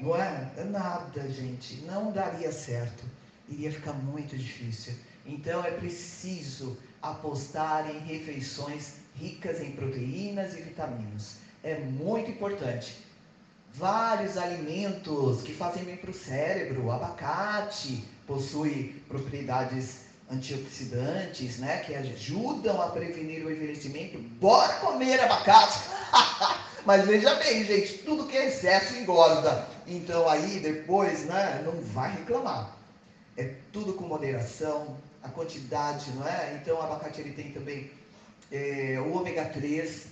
Não 0.00 0.16
é? 0.16 0.50
é 0.56 0.64
nada, 0.64 1.28
gente. 1.28 1.76
Não 1.82 2.10
daria 2.10 2.50
certo. 2.50 3.04
Iria 3.48 3.70
ficar 3.70 3.92
muito 3.92 4.36
difícil. 4.36 4.94
Então 5.26 5.62
é 5.64 5.70
preciso 5.70 6.78
apostar 7.02 7.90
em 7.90 7.98
refeições 7.98 8.94
ricas 9.14 9.60
em 9.60 9.72
proteínas 9.72 10.56
e 10.56 10.62
vitaminas. 10.62 11.36
É 11.62 11.78
muito 11.78 12.30
importante. 12.30 12.96
Vários 13.74 14.36
alimentos 14.36 15.42
que 15.42 15.54
fazem 15.54 15.84
bem 15.84 15.96
para 15.96 16.10
o 16.10 16.14
cérebro. 16.14 16.86
O 16.86 16.92
abacate 16.92 18.04
possui 18.26 19.02
propriedades 19.08 20.02
antioxidantes, 20.30 21.58
né, 21.58 21.78
que 21.78 21.94
ajudam 21.94 22.80
a 22.80 22.88
prevenir 22.88 23.44
o 23.44 23.50
envelhecimento. 23.50 24.18
Bora 24.18 24.74
comer 24.74 25.20
abacate! 25.20 25.80
Mas 26.84 27.06
veja 27.06 27.34
bem, 27.36 27.64
gente, 27.64 27.98
tudo 27.98 28.26
que 28.26 28.36
é 28.36 28.48
excesso 28.48 28.96
engorda. 28.96 29.68
Então 29.86 30.28
aí 30.28 30.58
depois, 30.58 31.24
né, 31.26 31.62
não 31.64 31.80
vai 31.92 32.12
reclamar. 32.12 32.76
É 33.36 33.54
tudo 33.72 33.94
com 33.94 34.04
moderação, 34.04 34.96
a 35.22 35.28
quantidade, 35.28 36.10
não 36.12 36.26
é? 36.26 36.58
Então 36.60 36.76
o 36.76 36.82
abacate 36.82 37.20
ele 37.20 37.32
tem 37.32 37.52
também 37.52 37.90
é, 38.50 38.98
o 39.00 39.16
ômega 39.16 39.44
3, 39.46 40.06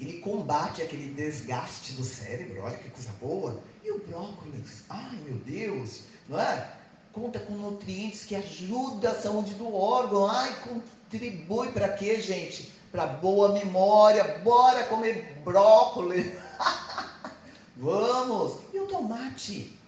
ele 0.00 0.18
combate 0.20 0.82
aquele 0.82 1.12
desgaste 1.12 1.92
do 1.92 2.02
cérebro, 2.02 2.62
olha 2.62 2.78
que 2.78 2.88
coisa 2.90 3.10
boa. 3.20 3.62
E 3.84 3.90
o 3.90 3.98
brócolis, 3.98 4.82
ai 4.88 5.16
meu 5.24 5.34
Deus, 5.38 6.02
não 6.28 6.40
é? 6.40 6.72
Conta 7.12 7.38
com 7.40 7.52
nutrientes 7.54 8.24
que 8.24 8.34
ajudam 8.34 9.12
a 9.12 9.14
saúde 9.14 9.54
do 9.54 9.74
órgão, 9.74 10.26
ai, 10.26 10.54
contribui 10.62 11.72
para 11.72 11.90
quê, 11.90 12.20
gente? 12.20 12.72
Para 12.90 13.06
boa 13.06 13.52
memória, 13.52 14.38
bora 14.38 14.84
comer 14.86 15.38
brócolis. 15.44 16.32
Vamos! 17.76 18.60
E 18.72 18.78
o 18.78 18.86
tomate? 18.86 19.78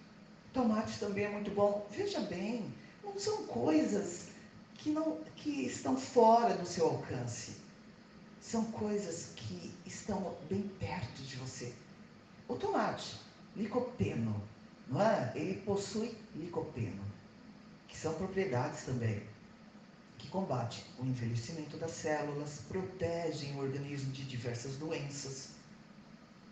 Tomate 0.53 0.99
também 0.99 1.25
é 1.25 1.29
muito 1.29 1.51
bom. 1.51 1.87
Veja 1.91 2.19
bem, 2.19 2.71
não 3.03 3.17
são 3.19 3.43
coisas 3.45 4.27
que, 4.75 4.89
não, 4.89 5.17
que 5.35 5.65
estão 5.65 5.97
fora 5.97 6.55
do 6.55 6.67
seu 6.67 6.85
alcance. 6.85 7.53
São 8.41 8.65
coisas 8.65 9.29
estão 9.85 10.35
bem 10.49 10.63
perto 10.79 11.21
de 11.23 11.35
você. 11.35 11.73
O 12.47 12.55
tomate, 12.55 13.19
licopeno, 13.55 14.41
não 14.87 15.01
é? 15.01 15.31
Ele 15.35 15.61
possui 15.61 16.17
licopeno, 16.35 17.03
que 17.87 17.97
são 17.97 18.13
propriedades 18.13 18.83
também 18.83 19.23
que 20.23 20.29
combatem 20.29 20.79
o 20.99 21.05
envelhecimento 21.05 21.75
das 21.75 21.91
células, 21.91 22.61
protegem 22.69 23.55
o 23.55 23.59
organismo 23.59 24.11
de 24.13 24.23
diversas 24.23 24.77
doenças. 24.77 25.49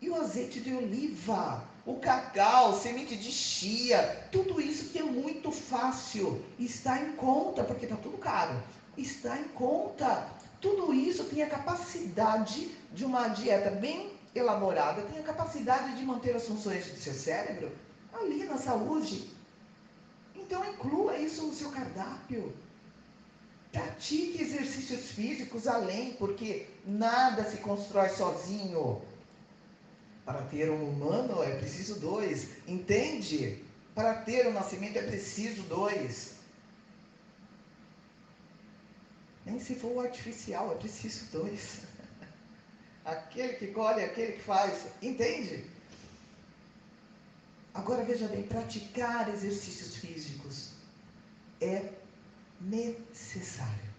E 0.01 0.09
o 0.09 0.15
azeite 0.15 0.59
de 0.59 0.73
oliva, 0.73 1.63
o 1.85 1.95
cacau, 1.95 2.77
semente 2.77 3.15
de 3.15 3.31
chia, 3.31 4.27
tudo 4.31 4.59
isso 4.59 4.89
que 4.89 4.99
é 4.99 5.03
muito 5.03 5.51
fácil, 5.51 6.43
está 6.59 7.01
em 7.01 7.13
conta, 7.13 7.63
porque 7.63 7.85
está 7.85 7.95
tudo 7.95 8.17
caro, 8.17 8.61
está 8.97 9.39
em 9.39 9.47
conta. 9.49 10.27
Tudo 10.61 10.93
isso 10.93 11.23
tem 11.23 11.41
a 11.41 11.49
capacidade 11.49 12.69
de 12.93 13.03
uma 13.03 13.27
dieta 13.29 13.71
bem 13.71 14.11
elaborada, 14.33 15.01
tem 15.01 15.19
a 15.19 15.23
capacidade 15.23 15.97
de 15.97 16.05
manter 16.05 16.35
as 16.35 16.47
funções 16.47 16.85
do 16.85 16.97
seu 16.97 17.13
cérebro 17.13 17.71
ali 18.13 18.43
na 18.45 18.57
saúde. 18.57 19.29
Então 20.35 20.63
inclua 20.65 21.17
isso 21.17 21.47
no 21.47 21.53
seu 21.53 21.71
cardápio. 21.71 22.53
Pratique 23.71 24.41
exercícios 24.41 25.11
físicos 25.11 25.65
além, 25.65 26.13
porque 26.13 26.67
nada 26.85 27.43
se 27.49 27.57
constrói 27.57 28.09
sozinho. 28.09 29.01
Para 30.25 30.41
ter 30.43 30.69
um 30.69 30.89
humano 30.89 31.41
é 31.41 31.55
preciso 31.55 31.99
dois. 31.99 32.49
Entende? 32.67 33.63
Para 33.95 34.13
ter 34.13 34.47
um 34.47 34.53
nascimento 34.53 34.97
é 34.97 35.01
preciso 35.01 35.63
dois. 35.63 36.33
Nem 39.45 39.59
se 39.59 39.75
for 39.75 40.05
artificial, 40.05 40.71
é 40.71 40.75
preciso 40.75 41.31
dois. 41.31 41.81
aquele 43.05 43.53
que 43.53 43.67
colhe, 43.67 44.03
aquele 44.03 44.33
que 44.33 44.41
faz. 44.41 44.87
Entende? 45.01 45.65
Agora 47.73 48.03
veja 48.03 48.27
bem, 48.27 48.43
praticar 48.43 49.29
exercícios 49.29 49.95
físicos 49.95 50.73
é 51.61 51.89
necessário. 52.59 53.91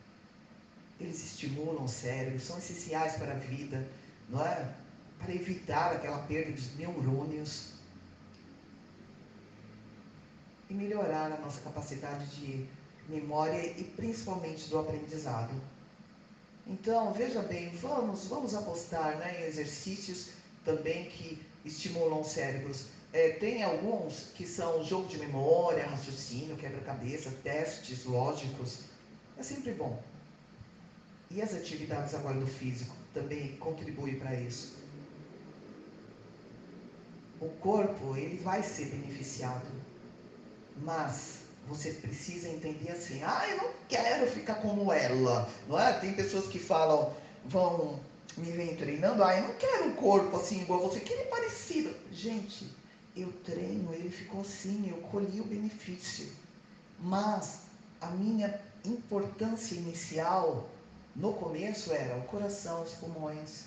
Eles 1.00 1.24
estimulam 1.24 1.84
o 1.84 1.88
cérebro, 1.88 2.38
são 2.38 2.58
essenciais 2.58 3.16
para 3.16 3.32
a 3.32 3.38
vida, 3.38 3.88
não 4.28 4.44
é? 4.44 4.74
para 5.22 5.34
evitar 5.34 5.92
aquela 5.92 6.18
perda 6.18 6.52
de 6.52 6.76
neurônios 6.76 7.72
e 10.68 10.74
melhorar 10.74 11.30
a 11.32 11.38
nossa 11.38 11.60
capacidade 11.60 12.26
de 12.36 12.66
memória 13.08 13.66
e 13.78 13.84
principalmente 13.84 14.68
do 14.68 14.78
aprendizado. 14.78 15.52
Então, 16.66 17.12
veja 17.12 17.42
bem, 17.42 17.70
vamos, 17.76 18.26
vamos 18.26 18.54
apostar 18.54 19.18
né, 19.18 19.40
em 19.40 19.44
exercícios 19.44 20.30
também 20.64 21.06
que 21.06 21.42
estimulam 21.64 22.20
os 22.20 22.28
cérebros. 22.28 22.86
É, 23.12 23.30
tem 23.30 23.62
alguns 23.62 24.30
que 24.34 24.46
são 24.46 24.82
jogo 24.84 25.08
de 25.08 25.18
memória, 25.18 25.86
raciocínio, 25.86 26.56
quebra-cabeça, 26.56 27.30
testes 27.42 28.04
lógicos. 28.04 28.80
É 29.36 29.42
sempre 29.42 29.72
bom. 29.72 30.02
E 31.30 31.42
as 31.42 31.54
atividades 31.54 32.14
agora 32.14 32.38
do 32.38 32.46
físico 32.46 32.94
também 33.12 33.56
contribuem 33.56 34.18
para 34.18 34.34
isso 34.34 34.82
o 37.42 37.48
corpo 37.58 38.16
ele 38.16 38.36
vai 38.36 38.62
ser 38.62 38.86
beneficiado, 38.86 39.66
mas 40.76 41.41
você 41.68 41.92
precisa 41.92 42.48
entender 42.48 42.90
assim, 42.90 43.22
ah, 43.22 43.46
eu 43.48 43.56
não 43.58 43.70
quero 43.88 44.30
ficar 44.30 44.56
como 44.56 44.92
ela, 44.92 45.48
não 45.68 45.78
é? 45.78 45.92
Tem 45.94 46.12
pessoas 46.12 46.46
que 46.46 46.58
falam, 46.58 47.14
vão 47.44 48.00
me 48.36 48.50
vem 48.50 48.76
treinando, 48.76 49.22
ah, 49.22 49.36
eu 49.36 49.48
não 49.48 49.54
quero 49.54 49.86
um 49.86 49.94
corpo 49.94 50.36
assim 50.36 50.62
igual 50.62 50.80
você, 50.80 51.00
que 51.00 51.12
ele 51.12 51.22
é 51.22 51.26
parecido. 51.26 51.94
Gente, 52.10 52.66
eu 53.16 53.30
treino, 53.44 53.92
ele 53.92 54.10
ficou 54.10 54.40
assim, 54.40 54.88
eu 54.88 54.96
colhi 55.08 55.40
o 55.40 55.44
benefício. 55.44 56.28
Mas 56.98 57.60
a 58.00 58.08
minha 58.08 58.60
importância 58.84 59.74
inicial 59.74 60.68
no 61.14 61.34
começo 61.34 61.92
era 61.92 62.16
o 62.16 62.22
coração, 62.22 62.82
os 62.82 62.92
pulmões, 62.94 63.64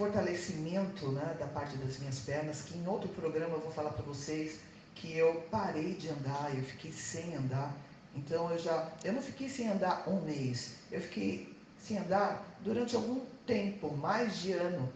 fortalecimento 0.00 1.12
né, 1.12 1.36
da 1.38 1.46
parte 1.46 1.76
das 1.76 1.98
minhas 1.98 2.20
pernas, 2.20 2.62
que 2.62 2.78
em 2.78 2.86
outro 2.86 3.10
programa 3.10 3.56
eu 3.56 3.60
vou 3.60 3.70
falar 3.70 3.90
para 3.90 4.02
vocês 4.02 4.58
que 4.94 5.14
eu 5.14 5.46
parei 5.50 5.92
de 5.92 6.08
andar, 6.08 6.56
eu 6.56 6.64
fiquei 6.64 6.90
sem 6.90 7.36
andar. 7.36 7.76
Então 8.14 8.50
eu 8.50 8.58
já, 8.58 8.90
eu 9.04 9.12
não 9.12 9.20
fiquei 9.20 9.50
sem 9.50 9.68
andar 9.68 10.08
um 10.08 10.22
mês, 10.22 10.76
eu 10.90 11.02
fiquei 11.02 11.54
sem 11.78 11.98
andar 11.98 12.42
durante 12.62 12.96
algum 12.96 13.20
tempo, 13.46 13.94
mais 13.94 14.38
de 14.38 14.52
ano. 14.52 14.90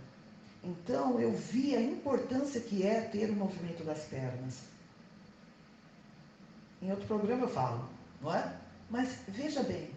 Então 0.63 1.21
eu 1.21 1.33
vi 1.33 1.77
a 1.77 1.83
importância 1.83 2.59
que 2.59 2.83
é 2.83 3.03
ter 3.03 3.29
o 3.29 3.35
movimento 3.35 3.85
das 3.85 4.05
pernas. 4.07 4.61
Em 6.81 6.91
outro 6.91 7.07
programa 7.07 7.45
eu 7.45 7.51
falo, 7.51 7.91
não 8.23 8.35
é? 8.35 8.57
Mas 8.89 9.19
veja 9.29 9.63
bem, 9.63 9.91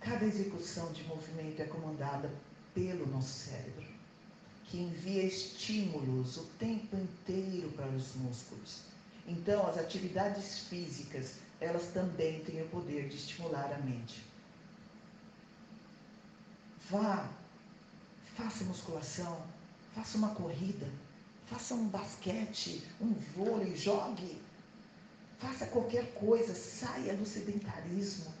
cada 0.00 0.24
execução 0.24 0.92
de 0.92 1.02
movimento 1.02 1.60
é 1.60 1.64
comandada 1.64 2.30
pelo 2.76 3.06
nosso 3.06 3.48
cérebro, 3.48 3.86
que 4.66 4.76
envia 4.76 5.24
estímulos 5.24 6.36
o 6.36 6.44
tempo 6.58 6.94
inteiro 6.94 7.70
para 7.70 7.88
os 7.88 8.14
músculos. 8.16 8.82
Então, 9.26 9.66
as 9.66 9.78
atividades 9.78 10.58
físicas, 10.68 11.36
elas 11.58 11.86
também 11.86 12.44
têm 12.44 12.60
o 12.60 12.68
poder 12.68 13.08
de 13.08 13.16
estimular 13.16 13.72
a 13.72 13.78
mente. 13.78 14.22
Vá, 16.90 17.32
faça 18.36 18.62
musculação, 18.64 19.42
faça 19.94 20.18
uma 20.18 20.34
corrida, 20.34 20.86
faça 21.46 21.74
um 21.74 21.88
basquete, 21.88 22.86
um 23.00 23.14
vôlei, 23.34 23.74
jogue. 23.74 24.38
Faça 25.38 25.66
qualquer 25.66 26.12
coisa, 26.14 26.54
saia 26.54 27.14
do 27.14 27.24
sedentarismo. 27.24 28.32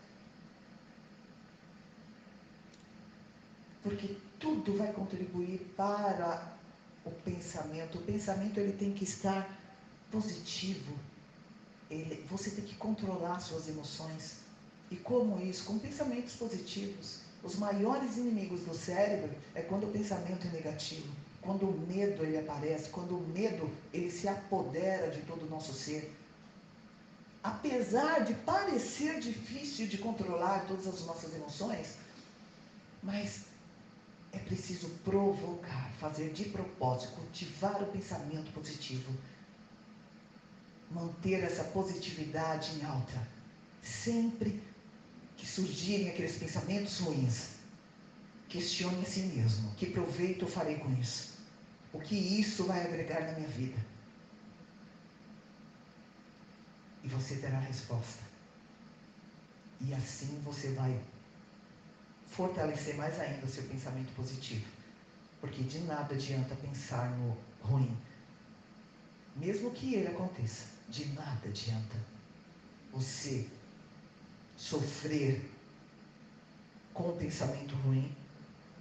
Porque 3.82 4.16
tudo 4.38 4.76
vai 4.76 4.92
contribuir 4.92 5.60
para 5.76 6.56
o 7.04 7.10
pensamento. 7.10 7.98
O 7.98 8.02
pensamento 8.02 8.58
ele 8.58 8.72
tem 8.72 8.92
que 8.92 9.04
estar 9.04 9.48
positivo. 10.10 10.94
Ele, 11.90 12.24
você 12.28 12.50
tem 12.50 12.64
que 12.64 12.74
controlar 12.76 13.40
suas 13.40 13.68
emoções. 13.68 14.38
E 14.90 14.96
como 14.96 15.40
isso? 15.40 15.64
Com 15.64 15.78
pensamentos 15.78 16.34
positivos. 16.34 17.20
Os 17.42 17.56
maiores 17.56 18.16
inimigos 18.16 18.60
do 18.62 18.74
cérebro 18.74 19.30
é 19.54 19.62
quando 19.62 19.84
o 19.84 19.92
pensamento 19.92 20.46
é 20.46 20.50
negativo, 20.50 21.14
quando 21.40 21.68
o 21.68 21.86
medo 21.86 22.24
ele 22.24 22.38
aparece, 22.38 22.88
quando 22.90 23.16
o 23.16 23.28
medo 23.28 23.70
ele 23.92 24.10
se 24.10 24.26
apodera 24.26 25.10
de 25.10 25.20
todo 25.22 25.46
o 25.46 25.48
nosso 25.48 25.72
ser. 25.72 26.12
Apesar 27.42 28.24
de 28.24 28.34
parecer 28.34 29.20
difícil 29.20 29.86
de 29.86 29.98
controlar 29.98 30.66
todas 30.66 30.86
as 30.88 31.06
nossas 31.06 31.32
emoções, 31.34 31.96
Mas 33.02 33.44
é 34.36 34.38
preciso 34.40 34.88
provocar, 35.02 35.90
fazer 35.98 36.30
de 36.32 36.44
propósito, 36.46 37.14
cultivar 37.14 37.82
o 37.82 37.86
pensamento 37.86 38.52
positivo, 38.52 39.12
manter 40.90 41.42
essa 41.42 41.64
positividade 41.64 42.78
em 42.78 42.84
alta, 42.84 43.26
sempre 43.82 44.62
que 45.36 45.46
surgirem 45.46 46.10
aqueles 46.10 46.36
pensamentos 46.36 47.00
ruins, 47.00 47.50
questione 48.48 49.02
a 49.02 49.06
si 49.06 49.20
mesmo: 49.20 49.74
que 49.74 49.86
proveito 49.86 50.44
eu 50.44 50.48
farei 50.48 50.76
com 50.76 50.92
isso? 50.94 51.36
O 51.92 51.98
que 51.98 52.14
isso 52.14 52.64
vai 52.64 52.82
agregar 52.82 53.22
na 53.22 53.32
minha 53.32 53.48
vida? 53.48 53.78
E 57.02 57.08
você 57.08 57.36
terá 57.36 57.56
a 57.56 57.60
resposta. 57.60 58.22
E 59.80 59.94
assim 59.94 60.40
você 60.44 60.72
vai 60.72 61.00
fortalecer 62.36 62.94
mais 62.96 63.18
ainda 63.18 63.46
o 63.46 63.48
seu 63.48 63.64
pensamento 63.64 64.14
positivo. 64.14 64.66
Porque 65.40 65.62
de 65.62 65.78
nada 65.80 66.14
adianta 66.14 66.54
pensar 66.56 67.10
no 67.16 67.36
ruim. 67.62 67.96
Mesmo 69.34 69.70
que 69.70 69.94
ele 69.94 70.08
aconteça, 70.08 70.66
de 70.88 71.06
nada 71.08 71.48
adianta 71.48 71.96
você 72.92 73.46
sofrer 74.56 75.50
com 76.94 77.10
o 77.10 77.16
pensamento 77.16 77.74
ruim, 77.76 78.14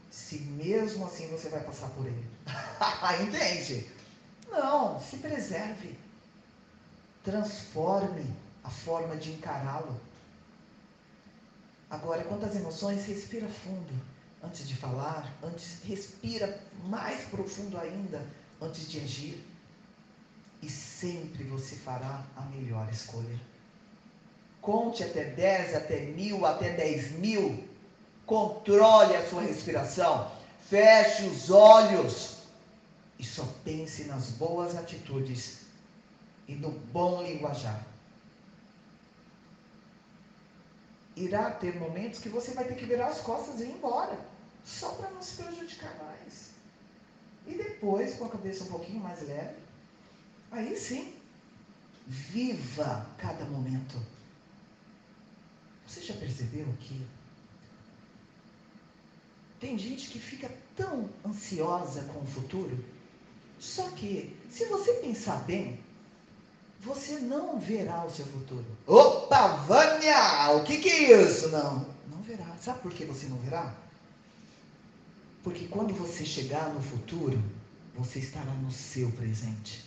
se 0.10 0.40
mesmo 0.40 1.06
assim 1.06 1.28
você 1.28 1.50
vai 1.50 1.62
passar 1.62 1.90
por 1.90 2.06
ele. 2.06 2.26
Entende? 3.22 3.90
Não, 4.50 5.02
se 5.02 5.18
preserve. 5.18 5.98
Transforme 7.24 8.34
a 8.64 8.70
forma 8.70 9.18
de 9.18 9.32
encará-lo. 9.32 10.00
Agora, 11.90 12.24
quanto 12.24 12.46
às 12.46 12.56
emoções, 12.56 13.06
respira 13.06 13.48
fundo 13.48 13.94
antes 14.44 14.68
de 14.68 14.76
falar, 14.76 15.32
antes 15.44 15.82
respira 15.84 16.60
mais 16.86 17.26
profundo 17.26 17.78
ainda 17.78 18.26
antes 18.62 18.90
de 18.90 19.00
agir. 19.00 19.46
E 20.62 20.70
sempre 20.70 21.44
você 21.44 21.76
fará 21.76 22.24
a 22.36 22.42
melhor 22.42 22.88
escolha. 22.90 23.40
Conte 24.62 25.04
até 25.04 25.26
10, 25.26 25.76
até 25.76 26.02
mil, 26.02 26.46
até 26.46 26.72
10 26.72 27.12
mil. 27.20 27.68
Controle 28.26 29.16
a 29.16 29.30
sua 29.30 29.44
respiração. 29.44 30.32
Feche 30.62 31.28
os 31.28 31.52
olhos. 31.52 32.38
E 33.20 33.24
só 33.24 33.46
pense 33.64 34.06
nas 34.06 34.32
boas 34.32 34.76
atitudes 34.76 35.60
e 36.48 36.56
no 36.56 36.72
bom 36.72 37.22
linguajar. 37.22 37.86
Irá 41.16 41.52
ter 41.52 41.80
momentos 41.80 42.20
que 42.20 42.30
você 42.30 42.52
vai 42.52 42.66
ter 42.66 42.76
que 42.76 42.86
virar 42.86 43.08
as 43.08 43.22
costas 43.22 43.60
e 43.60 43.64
ir 43.64 43.72
embora. 43.72 44.20
Só 44.64 44.90
para 44.94 45.12
não 45.12 45.22
se 45.22 45.42
prejudicar 45.42 45.96
mais. 46.04 46.52
E 47.48 47.54
depois, 47.54 48.16
com 48.16 48.26
a 48.26 48.30
cabeça 48.30 48.64
um 48.64 48.68
pouquinho 48.68 49.00
mais 49.00 49.22
leve, 49.28 49.56
aí 50.52 50.76
sim, 50.76 51.14
viva 52.08 53.08
cada 53.18 53.46
momento 53.46 54.00
você 55.96 56.02
já 56.02 56.14
percebeu 56.16 56.66
que 56.82 57.06
tem 59.60 59.78
gente 59.78 60.10
que 60.10 60.20
fica 60.20 60.52
tão 60.76 61.10
ansiosa 61.26 62.04
com 62.04 62.20
o 62.20 62.26
futuro? 62.26 62.84
Só 63.60 63.90
que, 63.92 64.36
se 64.50 64.66
você 64.66 64.96
pensar 64.96 65.46
bem, 65.46 65.80
você 66.86 67.20
não 67.20 67.60
verá 67.60 68.06
o 68.06 68.12
seu 68.12 68.26
futuro. 68.28 68.66
Opa, 68.86 69.48
Vânia! 69.68 70.52
O 70.52 70.64
que, 70.64 70.78
que 70.78 70.90
é 70.90 71.22
isso? 71.24 71.50
Não, 71.50 71.88
não 72.08 72.22
verá. 72.22 72.46
Sabe 72.62 72.80
por 72.80 72.92
que 72.92 73.04
você 73.04 73.26
não 73.26 73.38
verá? 73.38 73.74
Porque 75.44 75.68
quando 75.68 75.94
você 75.94 76.24
chegar 76.24 76.70
no 76.70 76.82
futuro, 76.82 77.42
você 77.96 78.20
estará 78.20 78.52
no 78.52 78.72
seu 78.72 79.12
presente. 79.12 79.84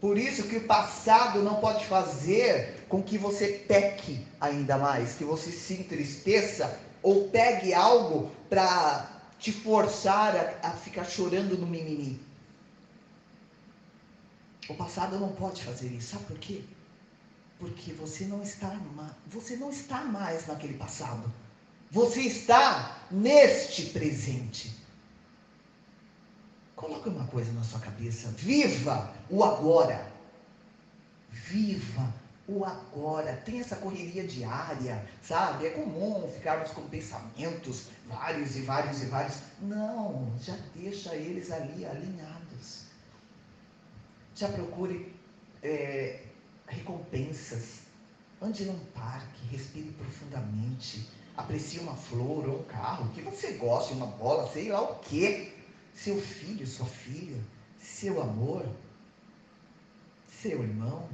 Por 0.00 0.18
isso 0.18 0.42
que 0.44 0.56
o 0.56 0.66
passado 0.66 1.42
não 1.42 1.56
pode 1.56 1.86
fazer 1.86 2.84
com 2.88 3.02
que 3.02 3.16
você 3.16 3.64
peque 3.66 4.26
ainda 4.40 4.76
mais, 4.76 5.14
que 5.14 5.24
você 5.24 5.50
se 5.50 5.74
entristeça 5.74 6.78
ou 7.02 7.28
pegue 7.28 7.72
algo 7.72 8.30
para 8.50 9.08
te 9.38 9.52
forçar 9.52 10.36
a, 10.36 10.68
a, 10.68 10.70
ficar 10.72 11.04
chorando 11.04 11.56
no 11.56 11.66
mimimi. 11.66 12.20
O 14.68 14.74
passado 14.74 15.18
não 15.18 15.32
pode 15.32 15.62
fazer 15.62 15.88
isso. 15.88 16.12
Sabe 16.12 16.24
por 16.24 16.38
quê? 16.38 16.62
Porque 17.58 17.92
você 17.92 18.24
não 18.24 18.42
está, 18.42 18.78
você 19.26 19.56
não 19.56 19.70
está 19.70 20.04
mais 20.04 20.46
naquele 20.46 20.74
passado. 20.74 21.32
Você 21.90 22.22
está 22.22 23.06
neste 23.10 23.86
presente. 23.86 24.74
Coloque 26.74 27.08
uma 27.08 27.26
coisa 27.26 27.50
na 27.52 27.62
sua 27.62 27.80
cabeça. 27.80 28.28
Viva 28.36 29.14
o 29.30 29.42
agora. 29.42 30.12
Viva 31.30 32.12
o 32.48 32.64
agora. 32.64 33.36
Tem 33.44 33.60
essa 33.60 33.76
correria 33.76 34.26
diária, 34.26 35.02
sabe? 35.22 35.66
É 35.66 35.70
comum 35.70 36.30
ficarmos 36.34 36.70
com 36.72 36.82
pensamentos 36.88 37.86
vários 38.06 38.56
e 38.56 38.62
vários 38.62 39.02
e 39.02 39.06
vários. 39.06 39.38
Não, 39.60 40.32
já 40.42 40.56
deixa 40.74 41.14
eles 41.14 41.50
ali 41.50 41.86
alinhados. 41.86 42.45
Já 44.36 44.48
procure 44.48 45.14
é, 45.62 46.22
recompensas. 46.66 47.80
Ande 48.40 48.66
num 48.66 48.78
parque, 48.86 49.46
respire 49.46 49.90
profundamente. 49.92 51.08
Aprecie 51.34 51.80
uma 51.80 51.96
flor 51.96 52.46
ou 52.46 52.60
um 52.60 52.64
carro, 52.64 53.10
que 53.12 53.22
você 53.22 53.52
goste, 53.52 53.94
uma 53.94 54.06
bola, 54.06 54.50
sei 54.52 54.68
lá 54.68 54.82
o 54.82 54.98
quê. 55.00 55.54
Seu 55.94 56.20
filho, 56.20 56.66
sua 56.66 56.84
filha, 56.86 57.42
seu 57.80 58.20
amor, 58.20 58.66
seu 60.28 60.62
irmão, 60.62 61.08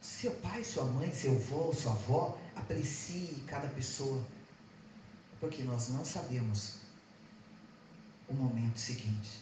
seu 0.00 0.30
pai, 0.36 0.62
sua 0.62 0.84
mãe, 0.84 1.12
seu 1.12 1.32
avô, 1.34 1.74
sua 1.74 1.92
avó, 1.92 2.38
aprecie 2.54 3.42
cada 3.48 3.66
pessoa, 3.68 4.24
porque 5.40 5.64
nós 5.64 5.88
não 5.88 6.04
sabemos 6.04 6.76
o 8.28 8.34
momento 8.34 8.78
seguinte. 8.78 9.40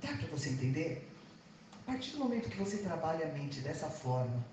Dá 0.00 0.08
para 0.16 0.28
você 0.28 0.50
entender? 0.50 1.07
A 1.88 1.92
partir 1.92 2.10
do 2.10 2.18
momento 2.18 2.50
que 2.50 2.58
você 2.58 2.76
trabalha 2.76 3.26
a 3.26 3.32
mente 3.32 3.60
dessa 3.60 3.88
forma, 3.88 4.44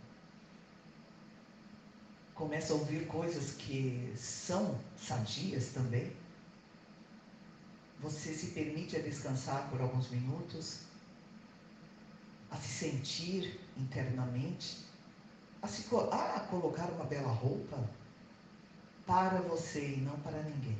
começa 2.34 2.72
a 2.72 2.78
ouvir 2.78 3.06
coisas 3.08 3.52
que 3.56 4.14
são 4.16 4.80
sadias 4.96 5.74
também, 5.74 6.16
você 8.00 8.34
se 8.34 8.52
permite 8.52 8.96
a 8.96 9.02
descansar 9.02 9.70
por 9.70 9.82
alguns 9.82 10.10
minutos, 10.12 10.84
a 12.50 12.56
se 12.56 12.70
sentir 12.70 13.60
internamente, 13.76 14.86
a, 15.62 15.68
se, 15.68 15.86
a 15.94 16.40
colocar 16.50 16.90
uma 16.92 17.04
bela 17.04 17.34
roupa 17.34 17.86
para 19.06 19.42
você 19.42 19.96
e 19.96 19.98
não 19.98 20.18
para 20.22 20.42
ninguém. 20.42 20.78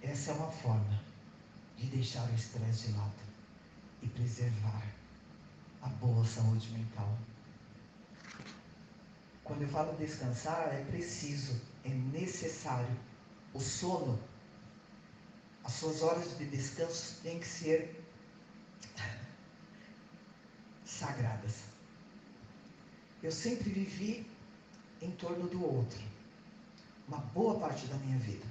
Essa 0.00 0.30
é 0.30 0.34
uma 0.36 0.50
forma 0.50 1.02
de 1.76 1.86
deixar 1.88 2.26
o 2.30 2.34
estresse 2.34 2.86
de 2.86 2.96
lado 2.96 3.27
e 4.02 4.08
preservar 4.08 4.86
a 5.82 5.88
boa 5.88 6.24
saúde 6.24 6.70
mental. 6.70 7.18
Quando 9.44 9.62
eu 9.62 9.68
falo 9.68 9.96
descansar, 9.96 10.74
é 10.74 10.84
preciso, 10.84 11.60
é 11.84 11.88
necessário. 11.88 12.94
O 13.54 13.60
sono, 13.60 14.20
as 15.64 15.72
suas 15.72 16.02
horas 16.02 16.36
de 16.36 16.44
descanso 16.46 17.18
têm 17.22 17.40
que 17.40 17.46
ser 17.46 18.04
sagradas. 20.84 21.64
Eu 23.22 23.32
sempre 23.32 23.70
vivi 23.70 24.30
em 25.00 25.10
torno 25.12 25.48
do 25.48 25.64
outro, 25.64 25.98
uma 27.08 27.18
boa 27.18 27.58
parte 27.58 27.86
da 27.86 27.96
minha 27.96 28.18
vida. 28.18 28.46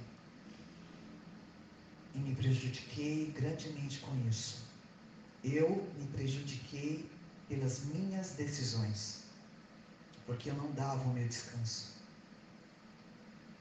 E 2.14 2.18
me 2.18 2.34
prejudiquei 2.34 3.30
grandemente 3.30 4.00
com 4.00 4.16
isso. 4.28 4.67
Eu 5.44 5.88
me 5.96 6.06
prejudiquei 6.08 7.10
pelas 7.48 7.84
minhas 7.84 8.30
decisões, 8.30 9.24
porque 10.26 10.50
eu 10.50 10.54
não 10.54 10.70
dava 10.72 11.08
o 11.08 11.12
meu 11.12 11.26
descanso. 11.26 11.96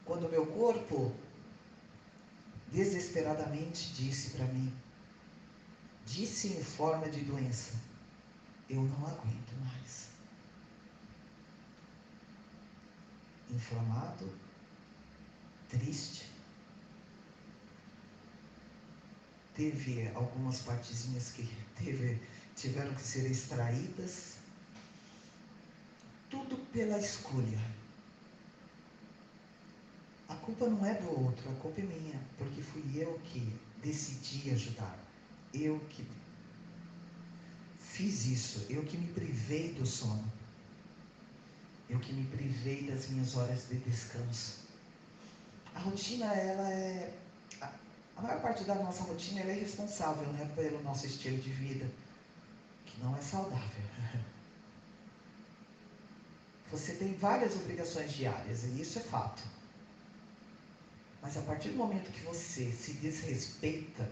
Quando 0.03 0.25
o 0.27 0.29
meu 0.29 0.45
corpo 0.47 1.13
desesperadamente 2.71 3.93
disse 3.93 4.31
para 4.31 4.45
mim, 4.47 4.73
disse 6.05 6.47
em 6.49 6.63
forma 6.63 7.09
de 7.09 7.21
doença, 7.21 7.73
eu 8.69 8.81
não 8.81 9.05
aguento 9.07 9.53
mais. 9.63 10.09
Inflamado, 13.49 14.33
triste. 15.69 16.29
Teve 19.53 20.09
algumas 20.13 20.61
partezinhas 20.61 21.31
que 21.31 21.43
teve, 21.77 22.19
tiveram 22.55 22.93
que 22.93 23.01
ser 23.01 23.29
extraídas. 23.29 24.37
Tudo 26.29 26.57
pela 26.71 26.99
escolha 26.99 27.77
culpa 30.47 30.69
não 30.69 30.85
é 30.85 30.93
do 30.93 31.09
outro, 31.25 31.51
a 31.51 31.55
culpa 31.55 31.81
é 31.81 31.83
minha, 31.83 32.17
porque 32.37 32.61
fui 32.61 32.81
eu 32.95 33.19
que 33.25 33.53
decidi 33.83 34.49
ajudar. 34.51 34.97
Eu 35.53 35.77
que 35.89 36.07
fiz 37.79 38.25
isso, 38.25 38.65
eu 38.69 38.81
que 38.83 38.97
me 38.97 39.07
privei 39.07 39.73
do 39.73 39.85
sono. 39.85 40.31
Eu 41.89 41.99
que 41.99 42.13
me 42.13 42.25
privei 42.27 42.83
das 42.89 43.09
minhas 43.09 43.35
horas 43.35 43.67
de 43.67 43.75
descanso. 43.79 44.61
A 45.75 45.79
rotina, 45.79 46.33
ela 46.33 46.71
é. 46.71 47.13
A 48.17 48.21
maior 48.21 48.41
parte 48.41 48.63
da 48.63 48.73
nossa 48.75 49.03
rotina 49.03 49.41
é 49.41 49.53
responsável 49.53 50.25
né, 50.33 50.49
pelo 50.55 50.81
nosso 50.81 51.05
estilo 51.05 51.37
de 51.37 51.51
vida, 51.51 51.87
que 52.85 52.99
não 52.99 53.15
é 53.15 53.21
saudável. 53.21 53.83
Você 56.71 56.93
tem 56.95 57.13
várias 57.13 57.55
obrigações 57.55 58.11
diárias, 58.11 58.63
e 58.63 58.81
isso 58.81 58.97
é 58.97 59.03
fato. 59.03 59.43
Mas 61.21 61.37
a 61.37 61.41
partir 61.41 61.69
do 61.69 61.77
momento 61.77 62.11
que 62.11 62.21
você 62.21 62.71
se 62.71 62.93
desrespeita, 62.93 64.09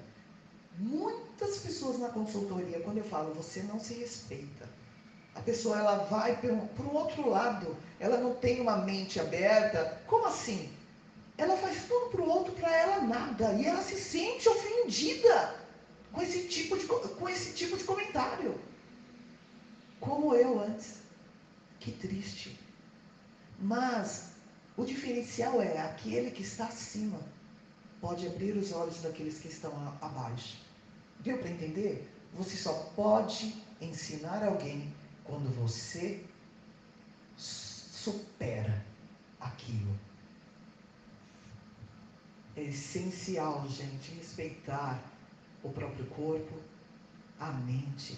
muitas 0.78 1.58
pessoas 1.58 2.00
na 2.00 2.10
consultoria, 2.10 2.80
quando 2.82 3.00
eu 3.00 3.04
falo, 3.04 3.34
você 3.34 3.62
não 3.64 3.80
se 3.80 3.94
respeita. 3.96 4.70
A 5.34 5.42
pessoa 5.42 5.78
ela 5.78 5.98
vai 6.06 6.38
para 6.38 6.52
um 6.52 6.94
outro 6.94 7.30
lado, 7.30 7.76
ela 8.00 8.18
não 8.18 8.36
tem 8.36 8.62
uma 8.62 8.78
mente 8.78 9.20
aberta. 9.20 10.02
Como 10.08 10.26
assim? 10.28 10.72
Ela 11.38 11.58
faz 11.58 11.86
tudo 11.88 12.12
para 12.12 12.22
o 12.22 12.30
outro, 12.30 12.54
para 12.54 12.76
ela 12.76 13.02
nada. 13.02 13.54
E 13.54 13.66
ela 13.66 13.82
se 13.82 14.00
sente 14.00 14.48
ofendida 14.48 15.56
com 16.12 16.22
esse 16.22 16.48
tipo 16.48 16.78
de, 16.78 16.86
com 16.86 17.30
esse 17.30 17.54
tipo 17.54 17.78
de 17.78 17.84
comentário. 17.84 18.60
Como 20.00 20.34
eu 20.34 20.60
antes. 20.62 20.96
Que 21.80 21.92
triste. 21.92 22.60
Mas 23.60 24.30
o 24.78 24.86
diferencial 24.86 25.62
é 25.62 25.80
aquele 25.80 26.32
que 26.32 26.44
está 26.44 26.66
acima 26.66 27.20
pode 28.02 28.28
abrir 28.28 28.56
os 28.56 28.72
olhos 28.72 29.02
daqueles 29.02 29.40
que 29.40 29.48
estão 29.48 29.72
abaixo. 30.02 30.58
Deu 31.22 31.38
para 31.38 31.50
entender? 31.50 32.08
Você 32.34 32.56
só 32.58 32.74
pode 32.96 33.64
ensinar 33.82 34.44
alguém 34.44 34.94
quando 35.24 35.50
você 35.56 36.24
supera 37.36 38.86
aquilo. 39.40 39.98
É 42.56 42.64
essencial, 42.64 43.68
gente, 43.70 44.12
respeitar 44.14 45.04
o 45.64 45.70
próprio 45.70 46.06
corpo, 46.06 46.54
a 47.40 47.52
mente, 47.52 48.18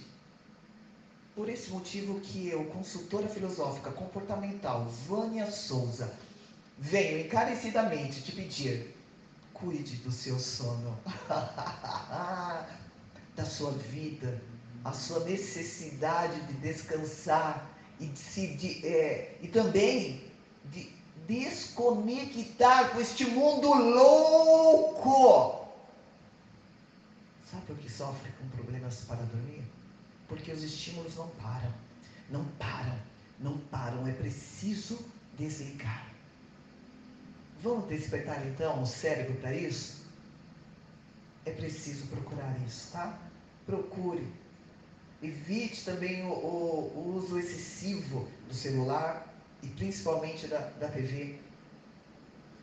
por 1.38 1.50
esse 1.50 1.70
motivo 1.70 2.20
que 2.20 2.48
eu, 2.50 2.66
consultora 2.66 3.28
filosófica 3.28 3.92
comportamental 3.92 4.86
Vânia 5.08 5.52
Souza, 5.52 6.12
venho 6.80 7.20
encarecidamente 7.20 8.24
te 8.24 8.32
pedir, 8.32 8.96
cuide 9.54 9.98
do 9.98 10.12
seu 10.12 10.40
sono, 10.40 10.98
da 13.36 13.46
sua 13.46 13.72
vida, 13.72 14.42
a 14.84 14.92
sua 14.92 15.20
necessidade 15.26 16.40
de 16.48 16.54
descansar 16.54 17.70
e, 18.00 18.08
de 18.08 18.56
de, 18.56 18.88
é, 18.88 19.38
e 19.42 19.48
também 19.48 20.24
de 20.66 20.97
desconectar 21.28 22.92
com 22.92 23.02
este 23.02 23.26
mundo 23.26 23.74
louco. 23.74 25.68
Sabe 27.52 27.66
por 27.66 27.78
que 27.78 27.92
sofre 27.92 28.32
com 28.40 28.48
problemas 28.50 29.02
para 29.08 29.18
dormir? 29.18 29.64
porque 30.28 30.52
os 30.52 30.64
estímulos 30.64 31.16
não 31.16 31.28
param, 31.30 31.74
não 32.30 32.46
param, 32.60 33.00
não 33.40 33.58
param. 33.58 34.08
É 34.08 34.12
preciso 34.12 35.00
desligar. 35.38 36.06
Vamos 37.62 37.88
despertar 37.88 38.46
então 38.46 38.84
o 38.84 38.86
cérebro 38.86 39.36
para 39.36 39.54
isso? 39.54 40.06
É 41.46 41.52
preciso 41.52 42.06
procurar 42.08 42.56
isso, 42.68 42.92
tá? 42.92 43.18
Procure. 43.66 44.28
Evite 45.24 45.84
também 45.84 46.24
o, 46.26 46.30
o, 46.30 46.94
o 46.96 47.16
uso 47.16 47.40
excessivo 47.40 48.30
do 48.48 48.54
celular 48.54 49.27
e 49.64 49.68
principalmente 49.68 50.48
da, 50.48 50.60
da 50.80 50.88
TV. 50.88 51.40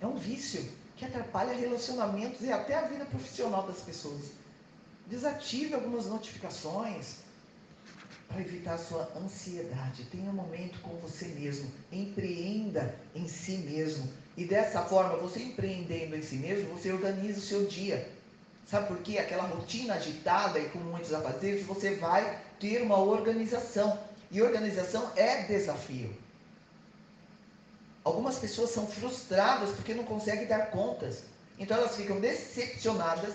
É 0.01 0.07
um 0.07 0.17
vício 0.17 0.69
que 0.97 1.05
atrapalha 1.05 1.55
relacionamentos 1.55 2.43
e 2.43 2.53
até 2.53 2.77
a 2.77 2.87
vida 2.87 3.05
profissional 3.05 3.67
das 3.67 3.81
pessoas. 3.81 4.33
Desative 5.07 5.75
algumas 5.75 6.07
notificações, 6.07 7.25
para 8.29 8.41
evitar 8.41 8.75
a 8.75 8.79
sua 8.79 9.09
ansiedade. 9.17 10.05
Tenha 10.07 10.31
um 10.31 10.35
momento 10.35 10.81
com 10.81 10.97
você 10.97 11.27
mesmo. 11.27 11.71
Empreenda 11.93 12.95
em 13.15 13.29
si 13.29 13.59
mesmo. 13.59 14.11
E 14.37 14.45
dessa 14.45 14.83
forma, 14.83 15.17
você 15.17 15.41
empreendendo 15.41 16.17
em 16.17 16.23
si 16.23 16.37
mesmo, 16.37 16.75
você 16.75 16.93
organiza 16.93 17.39
o 17.39 17.43
seu 17.43 17.67
dia. 17.67 18.09
Sabe 18.67 18.89
por 18.89 18.99
quê? 18.99 19.19
Aquela 19.19 19.45
rotina 19.45 19.95
agitada 19.95 20.59
e 20.59 20.69
com 20.71 20.79
muitos 20.79 21.13
afazeres, 21.13 21.65
você 21.65 21.95
vai 21.95 22.41
ter 22.59 22.83
uma 22.83 22.99
organização. 22.99 23.99
E 24.31 24.43
organização 24.43 25.13
é 25.15 25.43
desafio. 25.45 26.13
Algumas 28.05 28.39
pessoas 28.39 28.71
são 28.71 28.87
frustradas 28.87 29.71
porque 29.71 29.95
não 29.95 30.05
conseguem 30.05 30.47
dar 30.47 30.71
contas. 30.71 31.25
Então 31.59 31.77
elas 31.77 31.97
ficam 31.97 32.21
decepcionadas 32.21 33.35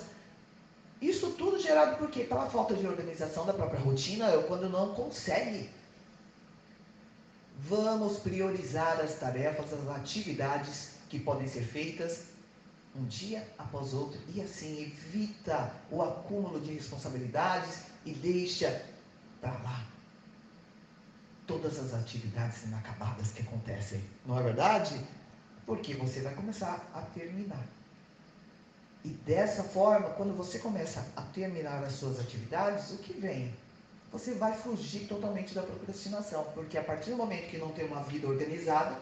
isso 1.01 1.31
tudo 1.31 1.59
gerado 1.59 1.97
por 1.97 2.09
quê? 2.09 2.25
Pela 2.25 2.49
falta 2.49 2.75
de 2.75 2.85
organização 2.85 3.45
da 3.45 3.53
própria 3.53 3.79
rotina, 3.79 4.31
ou 4.31 4.43
quando 4.43 4.69
não 4.69 4.93
consegue. 4.93 5.69
Vamos 7.59 8.19
priorizar 8.19 8.99
as 8.99 9.15
tarefas, 9.15 9.71
as 9.73 9.87
atividades 9.95 10.91
que 11.09 11.19
podem 11.19 11.47
ser 11.47 11.63
feitas 11.63 12.23
um 12.95 13.05
dia 13.05 13.47
após 13.57 13.93
outro 13.93 14.19
e 14.33 14.41
assim 14.41 14.81
evita 14.81 15.71
o 15.91 16.01
acúmulo 16.01 16.59
de 16.59 16.73
responsabilidades 16.73 17.83
e 18.03 18.11
deixa 18.11 18.83
para 19.39 19.51
lá 19.51 19.85
todas 21.49 21.79
as 21.79 21.95
atividades 21.95 22.63
inacabadas 22.63 23.31
que 23.31 23.41
acontecem. 23.41 24.03
Não 24.23 24.37
é 24.37 24.43
verdade? 24.43 25.03
Porque 25.65 25.95
você 25.95 26.21
vai 26.21 26.35
começar 26.35 26.87
a 26.93 27.01
terminar. 27.01 27.65
E 29.03 29.09
dessa 29.09 29.63
forma, 29.63 30.11
quando 30.11 30.37
você 30.37 30.59
começa 30.59 31.03
a 31.15 31.23
terminar 31.23 31.83
as 31.83 31.93
suas 31.93 32.19
atividades, 32.19 32.91
o 32.91 32.97
que 32.97 33.13
vem? 33.13 33.51
Você 34.11 34.33
vai 34.33 34.55
fugir 34.55 35.07
totalmente 35.07 35.55
da 35.55 35.63
procrastinação, 35.63 36.43
porque 36.53 36.77
a 36.77 36.83
partir 36.83 37.09
do 37.11 37.17
momento 37.17 37.49
que 37.49 37.57
não 37.57 37.71
tem 37.71 37.85
uma 37.87 38.03
vida 38.03 38.27
organizada, 38.27 38.99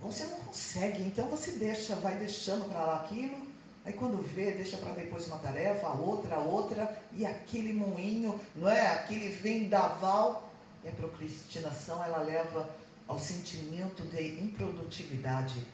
você 0.00 0.24
não 0.24 0.38
consegue. 0.40 1.02
Então 1.02 1.28
você 1.28 1.52
deixa, 1.52 1.94
vai 1.96 2.16
deixando 2.16 2.66
para 2.70 2.84
lá 2.84 2.96
aquilo, 3.02 3.36
aí 3.84 3.92
quando 3.92 4.22
vê, 4.22 4.52
deixa 4.52 4.78
para 4.78 4.92
depois 4.92 5.26
uma 5.26 5.38
tarefa, 5.38 5.88
outra, 5.88 6.38
outra, 6.38 6.98
e 7.12 7.26
aquele 7.26 7.72
moinho, 7.74 8.40
não 8.56 8.68
é? 8.68 8.86
Aquele 8.92 9.28
vendaval, 9.28 10.43
e 10.84 10.88
a 10.88 10.92
procrastinação 10.92 12.02
ela 12.04 12.18
leva 12.18 12.68
ao 13.06 13.18
sentimento 13.18 14.02
de 14.04 14.40
improdutividade 14.40 15.64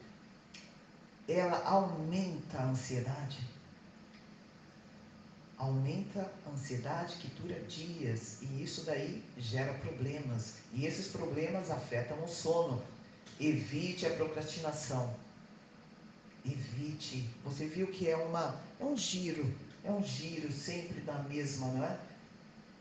ela 1.32 1.62
aumenta 1.64 2.58
a 2.58 2.66
ansiedade. 2.66 3.38
Aumenta 5.56 6.32
a 6.46 6.50
ansiedade 6.50 7.16
que 7.16 7.28
dura 7.40 7.60
dias 7.60 8.40
e 8.42 8.62
isso 8.62 8.84
daí 8.84 9.22
gera 9.36 9.74
problemas. 9.74 10.56
E 10.72 10.86
esses 10.86 11.08
problemas 11.08 11.70
afetam 11.70 12.22
o 12.24 12.28
sono. 12.28 12.82
Evite 13.38 14.06
a 14.06 14.14
procrastinação. 14.14 15.14
Evite. 16.44 17.28
Você 17.44 17.66
viu 17.66 17.86
que 17.88 18.08
é 18.08 18.16
uma 18.16 18.58
é 18.78 18.84
um 18.84 18.96
giro, 18.96 19.54
é 19.84 19.90
um 19.90 20.02
giro 20.02 20.50
sempre 20.50 21.00
da 21.02 21.18
mesma, 21.24 21.66
não 21.68 21.84
é? 21.84 22.00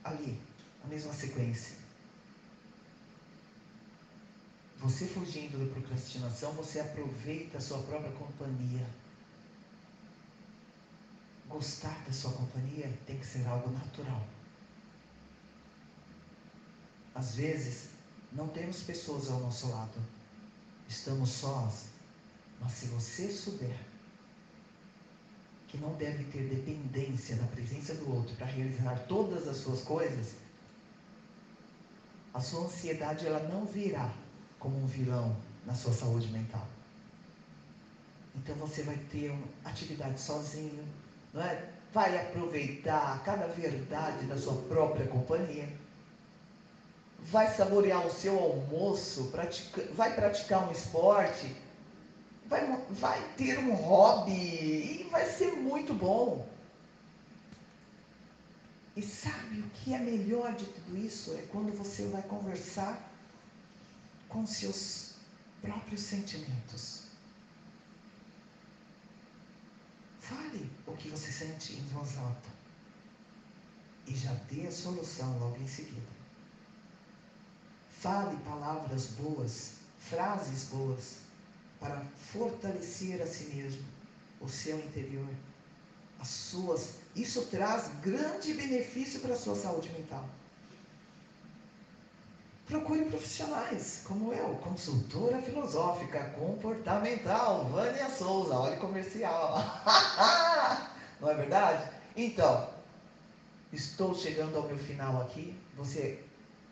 Ali, 0.03 0.39
a 0.83 0.87
mesma 0.87 1.13
sequência. 1.13 1.78
Você 4.79 5.05
fugindo 5.07 5.59
da 5.59 5.73
procrastinação, 5.73 6.53
você 6.53 6.79
aproveita 6.79 7.57
a 7.57 7.61
sua 7.61 7.79
própria 7.83 8.13
companhia. 8.13 8.87
Gostar 11.49 12.01
da 12.05 12.13
sua 12.13 12.31
companhia 12.31 12.89
tem 13.05 13.19
que 13.19 13.25
ser 13.25 13.45
algo 13.45 13.69
natural. 13.71 14.25
Às 17.13 17.35
vezes, 17.35 17.89
não 18.31 18.47
temos 18.47 18.81
pessoas 18.83 19.29
ao 19.29 19.41
nosso 19.41 19.69
lado. 19.69 20.01
Estamos 20.87 21.29
sós. 21.29 21.87
Mas 22.61 22.71
se 22.71 22.85
você 22.87 23.29
souber 23.29 23.77
que 25.67 25.77
não 25.77 25.93
deve 25.95 26.23
ter 26.25 26.47
dependência 26.47 27.35
da 27.35 27.47
presença 27.47 27.93
do 27.95 28.15
outro 28.15 28.33
para 28.37 28.47
realizar 28.47 28.97
todas 29.07 29.45
as 29.45 29.57
suas 29.57 29.81
coisas, 29.81 30.35
a 32.33 32.39
sua 32.39 32.65
ansiedade 32.65 33.27
ela 33.27 33.45
não 33.49 33.65
virá 33.65 34.13
como 34.59 34.77
um 34.77 34.85
vilão 34.85 35.35
na 35.65 35.73
sua 35.73 35.93
saúde 35.93 36.27
mental. 36.27 36.67
Então 38.35 38.55
você 38.55 38.83
vai 38.83 38.97
ter 39.11 39.31
uma 39.31 39.47
atividade 39.65 40.19
sozinho, 40.19 40.87
não 41.33 41.41
é? 41.41 41.69
vai 41.93 42.17
aproveitar 42.19 43.21
cada 43.23 43.47
verdade 43.47 44.25
da 44.25 44.37
sua 44.37 44.55
própria 44.63 45.07
companhia, 45.07 45.67
vai 47.23 47.53
saborear 47.55 48.05
o 48.05 48.11
seu 48.11 48.37
almoço, 48.37 49.25
pratica, 49.31 49.83
vai 49.93 50.13
praticar 50.13 50.67
um 50.67 50.71
esporte, 50.71 51.55
vai, 52.45 52.65
vai 52.91 53.21
ter 53.35 53.57
um 53.59 53.73
hobby 53.73 54.31
e 54.31 55.07
vai 55.11 55.25
ser 55.25 55.51
muito 55.53 55.93
bom. 55.93 56.47
E 58.95 59.01
sabe 59.01 59.59
o 59.59 59.69
que 59.75 59.93
é 59.93 59.99
melhor 59.99 60.53
de 60.53 60.65
tudo 60.65 60.97
isso? 60.97 61.33
É 61.33 61.41
quando 61.43 61.75
você 61.75 62.05
vai 62.07 62.21
conversar 62.23 63.08
com 64.29 64.45
seus 64.45 65.15
próprios 65.61 66.01
sentimentos. 66.01 67.03
Fale 70.21 70.69
o 70.85 70.93
que 70.93 71.09
você 71.09 71.31
sente 71.31 71.73
em 71.73 71.83
voz 71.87 72.17
alta. 72.17 72.49
E 74.07 74.15
já 74.15 74.33
dê 74.49 74.67
a 74.67 74.71
solução 74.71 75.37
logo 75.39 75.57
em 75.57 75.67
seguida. 75.67 76.07
Fale 77.89 78.37
palavras 78.43 79.07
boas, 79.07 79.73
frases 79.97 80.65
boas, 80.65 81.17
para 81.79 82.01
fortalecer 82.31 83.21
a 83.21 83.27
si 83.27 83.45
mesmo, 83.45 83.83
o 84.39 84.47
seu 84.47 84.79
interior, 84.79 85.29
as 86.19 86.27
suas. 86.27 86.95
Isso 87.15 87.45
traz 87.47 87.89
grande 88.01 88.53
benefício 88.53 89.19
para 89.19 89.33
a 89.33 89.37
sua 89.37 89.55
saúde 89.55 89.89
mental. 89.91 90.29
Procure 92.69 93.03
profissionais 93.05 94.03
como 94.07 94.31
eu, 94.31 94.49
consultora 94.57 95.41
filosófica 95.41 96.23
comportamental, 96.37 97.65
Vânia 97.65 98.07
Souza, 98.11 98.53
olha 98.53 98.77
comercial. 98.77 99.55
Não 101.19 101.31
é 101.31 101.33
verdade? 101.33 101.89
Então, 102.15 102.69
estou 103.73 104.13
chegando 104.13 104.55
ao 104.55 104.67
meu 104.67 104.77
final 104.77 105.19
aqui. 105.19 105.57
Você 105.77 106.23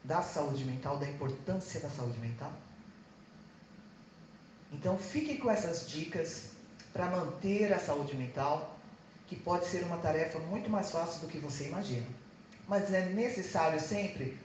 da 0.04 0.22
saúde 0.22 0.64
mental, 0.66 1.00
da 1.00 1.10
importância 1.10 1.80
da 1.80 1.90
saúde 1.90 2.20
mental. 2.20 2.54
Então, 4.72 5.00
fique 5.00 5.40
com 5.40 5.50
essas 5.50 5.90
dicas 5.90 6.52
para 6.94 7.10
manter 7.10 7.74
a 7.74 7.80
saúde 7.80 8.16
mental, 8.16 8.78
que 9.26 9.36
pode 9.36 9.66
ser 9.66 9.84
uma 9.84 9.98
tarefa 9.98 10.38
muito 10.38 10.70
mais 10.70 10.92
fácil 10.92 11.22
do 11.22 11.28
que 11.28 11.40
você 11.40 11.70
imagina. 11.70 12.06
Mas 12.68 12.94
é 12.94 13.04
necessário 13.08 13.80
sempre 13.80 14.38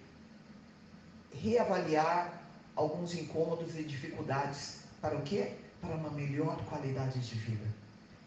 reavaliar 1.35 2.43
alguns 2.75 3.15
incômodos 3.15 3.77
e 3.77 3.83
dificuldades 3.83 4.79
para 5.01 5.17
o 5.17 5.23
quê? 5.23 5.53
Para 5.81 5.95
uma 5.95 6.11
melhor 6.11 6.57
qualidade 6.65 7.21
de 7.21 7.35
vida. 7.35 7.65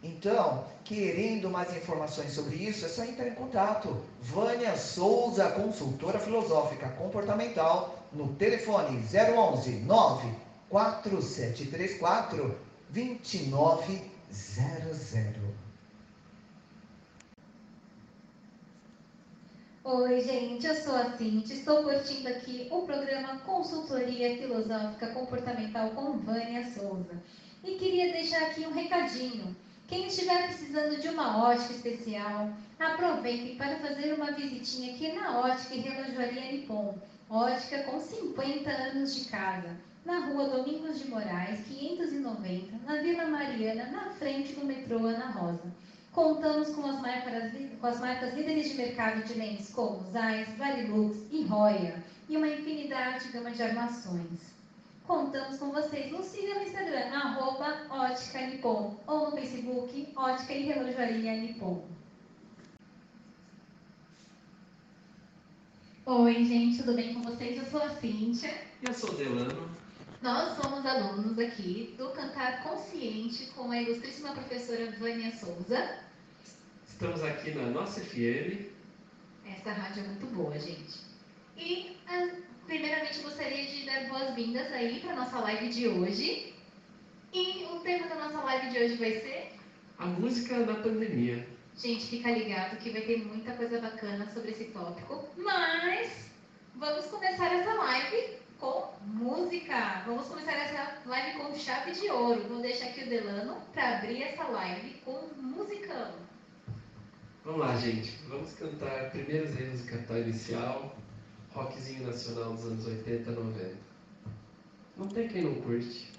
Então, 0.02 0.64
querendo 0.84 1.48
mais 1.50 1.76
informações 1.76 2.32
sobre 2.32 2.56
isso, 2.56 2.84
é 2.84 2.88
só 2.88 3.04
entrar 3.04 3.28
em 3.28 3.34
contato. 3.34 4.02
Vânia 4.22 4.76
Souza, 4.76 5.48
consultora 5.50 6.18
filosófica 6.18 6.88
comportamental, 6.90 8.04
no 8.12 8.34
telefone 8.34 8.98
011 8.98 9.80
94734 9.80 12.58
2900. 12.90 15.65
Oi, 19.88 20.20
gente, 20.20 20.66
eu 20.66 20.74
sou 20.74 20.96
a 20.96 21.12
Cintia, 21.12 21.54
estou 21.54 21.84
curtindo 21.84 22.28
aqui 22.28 22.66
o 22.72 22.82
programa 22.82 23.38
Consultoria 23.46 24.36
Filosófica 24.36 25.06
Comportamental 25.10 25.90
com 25.90 26.18
Vânia 26.18 26.68
Souza. 26.72 27.22
E 27.62 27.76
queria 27.76 28.12
deixar 28.12 28.46
aqui 28.46 28.66
um 28.66 28.72
recadinho. 28.72 29.54
Quem 29.86 30.08
estiver 30.08 30.48
precisando 30.48 31.00
de 31.00 31.06
uma 31.08 31.40
ótica 31.50 31.72
especial, 31.72 32.50
aproveite 32.80 33.54
para 33.54 33.76
fazer 33.76 34.12
uma 34.14 34.32
visitinha 34.32 34.92
aqui 34.92 35.12
na 35.12 35.38
Ótica 35.38 35.76
e 35.76 35.78
Relojoaria 35.78 36.50
Nippon. 36.50 36.98
Ótica 37.30 37.84
com 37.84 38.00
50 38.00 38.68
anos 38.68 39.14
de 39.14 39.26
casa. 39.26 39.76
Na 40.04 40.26
rua 40.26 40.48
Domingos 40.48 40.98
de 40.98 41.06
Moraes, 41.08 41.60
590, 41.68 42.76
na 42.84 43.00
Vila 43.00 43.26
Mariana, 43.26 43.86
na 43.92 44.10
frente 44.10 44.52
do 44.54 44.66
metrô 44.66 45.06
Ana 45.06 45.30
Rosa. 45.30 45.72
Contamos 46.16 46.70
com 46.70 46.86
as 46.86 46.98
marcas, 47.02 47.52
com 47.78 47.86
as 47.86 48.00
marcas 48.00 48.32
líderes 48.32 48.70
de 48.70 48.76
mercado 48.76 49.22
de 49.24 49.34
lentes 49.34 49.68
como 49.74 50.02
Zeiss, 50.10 50.48
Varilux 50.56 51.14
e 51.30 51.44
Roya 51.44 52.02
e 52.26 52.38
uma 52.38 52.48
infinidade 52.48 53.26
de 53.26 53.32
gama 53.32 53.50
de 53.50 53.62
armações. 53.62 54.40
Contamos 55.06 55.58
com 55.58 55.70
vocês. 55.70 56.10
Nos 56.10 56.24
siga 56.24 56.54
no 56.54 56.62
Instagram, 56.62 57.10
arroba 57.12 57.82
Ótica 57.90 58.46
Nippon, 58.46 58.98
ou 59.06 59.26
no 59.26 59.32
Facebook, 59.32 60.08
Ótica 60.16 60.54
e 60.54 60.62
Relojoaria 60.62 61.36
Nippon. 61.36 61.84
Oi, 66.06 66.44
gente, 66.46 66.78
tudo 66.78 66.94
bem 66.94 67.12
com 67.12 67.20
vocês? 67.24 67.58
Eu 67.58 67.66
sou 67.66 67.82
a 67.82 67.90
Cíntia. 67.90 68.54
Eu 68.88 68.94
sou 68.94 69.10
o 69.10 69.16
Delano. 69.16 69.68
Nós 70.22 70.56
somos 70.56 70.86
alunos 70.86 71.38
aqui 71.38 71.94
do 71.98 72.08
Cantar 72.12 72.62
Consciente 72.62 73.52
com 73.54 73.70
a 73.70 73.82
ilustríssima 73.82 74.32
professora 74.32 74.90
Vânia 74.98 75.30
Souza. 75.36 76.05
Estamos 76.96 77.22
aqui 77.22 77.50
na 77.50 77.66
nossa 77.66 78.00
FM. 78.00 78.72
Essa 79.46 79.70
rádio 79.70 80.02
é 80.02 80.06
muito 80.06 80.26
boa, 80.28 80.58
gente. 80.58 80.98
E, 81.54 81.94
ah, 82.08 82.26
primeiramente, 82.66 83.20
gostaria 83.20 83.66
de 83.66 83.84
dar 83.84 84.08
boas-vindas 84.08 84.72
aí 84.72 84.98
para 85.00 85.14
nossa 85.14 85.38
live 85.40 85.68
de 85.68 85.88
hoje. 85.88 86.54
E 87.34 87.66
o 87.70 87.80
tema 87.80 88.06
da 88.06 88.14
nossa 88.14 88.38
live 88.38 88.70
de 88.70 88.78
hoje 88.78 88.94
vai 88.94 89.10
ser? 89.20 89.52
A 89.98 90.06
música 90.06 90.56
na 90.60 90.76
pandemia. 90.76 91.46
Gente, 91.76 92.06
fica 92.06 92.30
ligado 92.30 92.78
que 92.78 92.88
vai 92.88 93.02
ter 93.02 93.18
muita 93.18 93.52
coisa 93.52 93.78
bacana 93.78 94.26
sobre 94.32 94.52
esse 94.52 94.64
tópico. 94.64 95.28
Mas, 95.36 96.30
vamos 96.76 97.04
começar 97.08 97.52
essa 97.52 97.74
live 97.74 98.38
com 98.58 98.94
música. 99.04 100.02
Vamos 100.06 100.28
começar 100.28 100.52
essa 100.52 100.96
live 101.04 101.40
com 101.40 101.54
chave 101.56 101.92
de 101.92 102.08
ouro. 102.08 102.48
Vou 102.48 102.62
deixar 102.62 102.86
aqui 102.86 103.04
o 103.04 103.10
Delano 103.10 103.60
para 103.74 103.98
abrir 103.98 104.22
essa 104.22 104.44
live 104.44 104.94
com 105.04 105.28
musicão. 105.36 106.25
Vamos 107.46 107.60
lá, 107.60 107.76
gente. 107.76 108.12
Vamos 108.28 108.52
cantar 108.54 109.12
primeiros 109.12 109.56
erros 109.56 109.82
do 109.82 109.86
capital 109.86 110.18
inicial, 110.18 110.96
rockzinho 111.54 112.04
nacional 112.04 112.54
dos 112.54 112.64
anos 112.64 112.84
80, 112.84 113.30
90. 113.30 113.76
Não 114.96 115.06
tem 115.06 115.28
quem 115.28 115.42
não 115.44 115.54
curte. 115.54 116.10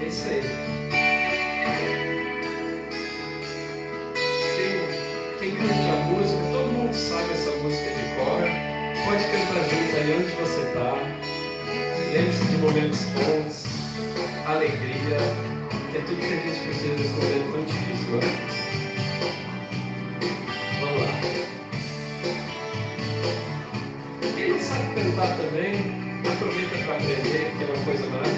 É 0.00 0.06
isso 0.06 0.28
aí. 0.28 0.42
Quem, 4.54 5.40
quem 5.40 5.56
curte 5.56 5.90
a 5.90 6.04
música, 6.04 6.40
todo 6.52 6.72
mundo 6.72 6.94
sabe 6.94 7.32
essa 7.32 7.50
música 7.56 7.90
de 7.90 8.14
cor. 8.14 8.42
Pode 9.04 9.24
cantar 9.24 9.64
junto 9.68 9.96
aí 9.96 10.16
onde 10.18 10.30
você 10.36 10.60
está. 10.68 11.35
De 12.16 12.56
momentos 12.56 13.04
bons, 13.12 13.66
alegria, 14.46 15.18
que 15.90 15.98
é 15.98 16.00
tudo 16.00 16.16
que 16.16 16.24
a 16.24 16.28
gente 16.30 16.60
precisa 16.60 16.94
nesse 16.94 17.10
momento 17.10 17.52
tão 17.52 17.62
difícil. 17.64 18.10
Né? 18.16 18.20
Vamos 20.80 21.02
lá. 21.02 21.08
Quem 24.34 24.58
sabe 24.62 24.94
cantar 24.94 25.36
também, 25.36 25.74
aproveita 26.26 26.78
para 26.86 26.94
aprender, 26.94 27.52
que 27.58 27.62
é 27.62 27.66
uma 27.66 27.84
coisa 27.84 28.06
maravilhosa. 28.06 28.35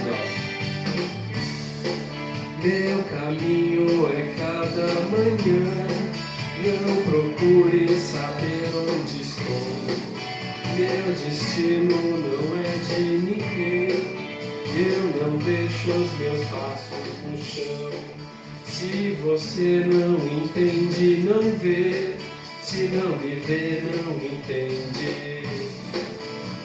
Vê, 23.48 23.82
não 24.04 24.12
entende. 24.16 25.42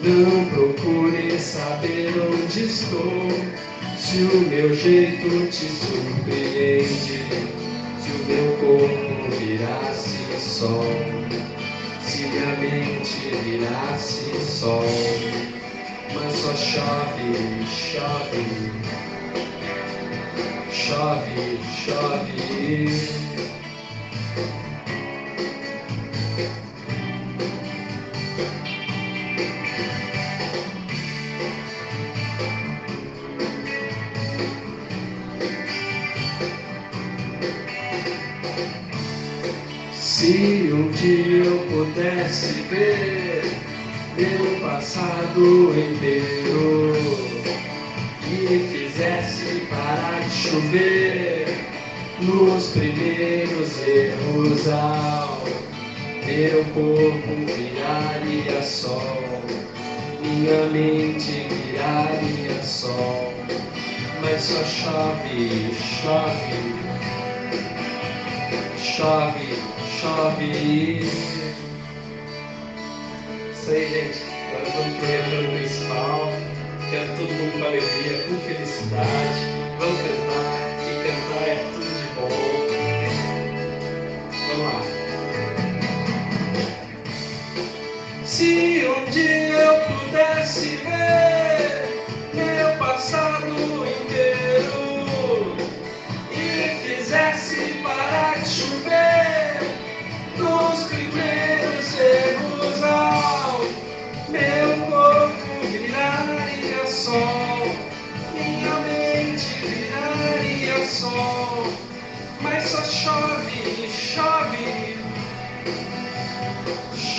Não 0.02 0.46
procure 0.50 1.40
saber 1.40 2.14
onde 2.20 2.66
estou. 2.66 3.30
Se 3.98 4.18
o 4.18 4.42
meu 4.50 4.76
jeito 4.76 5.48
te 5.48 5.66
surpreende, 5.66 7.24
se 8.02 8.12
o 8.12 8.26
meu 8.28 8.58
corpo 8.58 9.32
virasse 9.38 10.18
sol, 10.38 10.84
se 12.02 12.26
minha 12.26 12.58
mente 12.58 13.30
virasse 13.46 14.30
sol, 14.46 14.84
mas 16.14 16.34
só 16.34 16.54
chove, 16.54 17.66
chove, 17.66 18.46
chove, 20.70 21.60
chove. 21.86 23.24
Corpo 56.74 57.46
viraria 57.46 58.64
sol, 58.64 59.24
minha 60.22 60.66
mente 60.66 61.48
viraria 61.50 62.64
sol, 62.64 63.34
mas 64.22 64.42
só 64.42 64.64
chove, 64.64 65.74
chove, 66.02 66.74
chove, 68.78 69.58
chove. 70.02 71.00
Isso 73.54 73.72
aí, 73.72 73.90
gente. 73.90 74.20
Agora 74.50 74.70
vamos 74.72 74.98
pro 74.98 75.08
retorno 75.08 75.58
principal. 75.58 76.32
Quero 76.90 77.10
todo 77.18 77.34
mundo 77.34 77.60
com 77.60 77.66
alegria, 77.66 78.24
com 78.28 78.36
felicidade. 78.42 79.42
Vamos 79.80 80.02
cantar. 80.02 80.23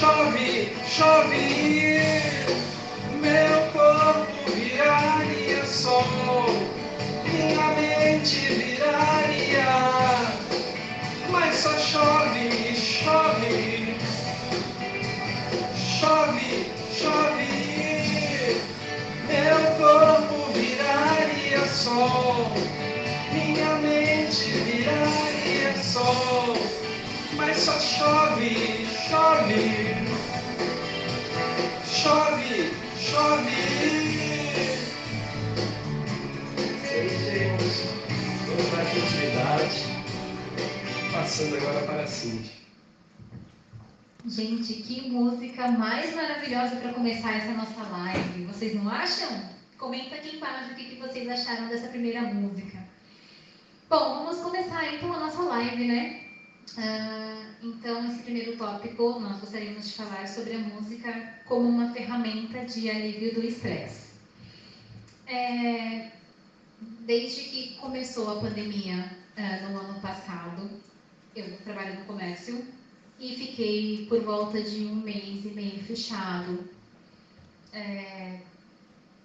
Chove, 0.04 0.76
chove, 0.86 2.20
meu 3.22 3.60
corpo 3.72 4.52
viraria 4.54 5.64
sol, 5.64 6.44
minha 7.24 7.68
mente 7.72 8.36
viraria, 8.36 9.66
mas 11.30 11.56
só 11.56 11.78
chove, 11.78 12.76
chove, 12.76 13.96
chove, 15.74 16.70
chove, 16.92 18.60
meu 19.26 19.58
corpo 19.78 20.52
viraria 20.52 21.66
sol, 21.66 22.52
minha 23.32 23.74
mente 23.76 24.50
viraria 24.50 25.82
sol, 25.82 26.54
mas 27.36 27.56
só 27.56 27.78
chove, 27.80 28.86
chove, 29.08 29.63
passando 41.34 41.56
agora 41.56 41.84
para 41.84 42.02
a 42.04 42.06
Cindy. 42.06 42.48
Gente, 44.24 44.74
que 44.74 45.10
música 45.10 45.66
mais 45.66 46.14
maravilhosa 46.14 46.76
para 46.76 46.92
começar 46.92 47.36
essa 47.36 47.50
nossa 47.50 47.82
live. 47.82 48.44
Vocês 48.44 48.72
não 48.76 48.88
acham? 48.88 49.50
Comenta 49.76 50.14
aqui 50.14 50.36
embaixo 50.36 50.70
o 50.70 50.74
que, 50.76 50.94
vocês 50.94 51.28
acharam 51.28 51.66
dessa 51.66 51.88
primeira 51.88 52.20
música. 52.20 52.78
Bom, 53.90 54.24
vamos 54.24 54.38
começar 54.42 54.94
então 54.94 55.12
a 55.12 55.18
nossa 55.18 55.42
live, 55.42 55.84
né? 55.88 56.24
Ah, 56.78 57.46
então, 57.64 58.08
esse 58.08 58.22
primeiro 58.22 58.56
tópico, 58.56 59.18
nós 59.18 59.40
gostaríamos 59.40 59.88
de 59.88 59.94
falar 59.94 60.28
sobre 60.28 60.54
a 60.54 60.58
música 60.60 61.34
como 61.46 61.68
uma 61.68 61.92
ferramenta 61.92 62.64
de 62.64 62.88
alívio 62.88 63.34
do 63.34 63.44
estresse. 63.44 64.12
É, 65.26 66.12
desde 67.00 67.42
que 67.42 67.74
começou 67.74 68.38
a 68.38 68.40
pandemia 68.40 69.10
ah, 69.36 69.68
no 69.68 69.80
ano 69.80 70.00
passado, 70.00 70.70
eu 71.34 71.56
trabalho 71.58 72.00
no 72.00 72.04
comércio 72.06 72.64
e 73.18 73.36
fiquei 73.36 74.06
por 74.08 74.20
volta 74.22 74.60
de 74.62 74.84
um 74.86 74.96
mês 74.96 75.44
e 75.44 75.48
meio 75.48 75.82
fechado. 75.84 76.68
É, 77.72 78.40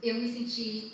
eu 0.02 0.16
me 0.16 0.32
senti 0.32 0.94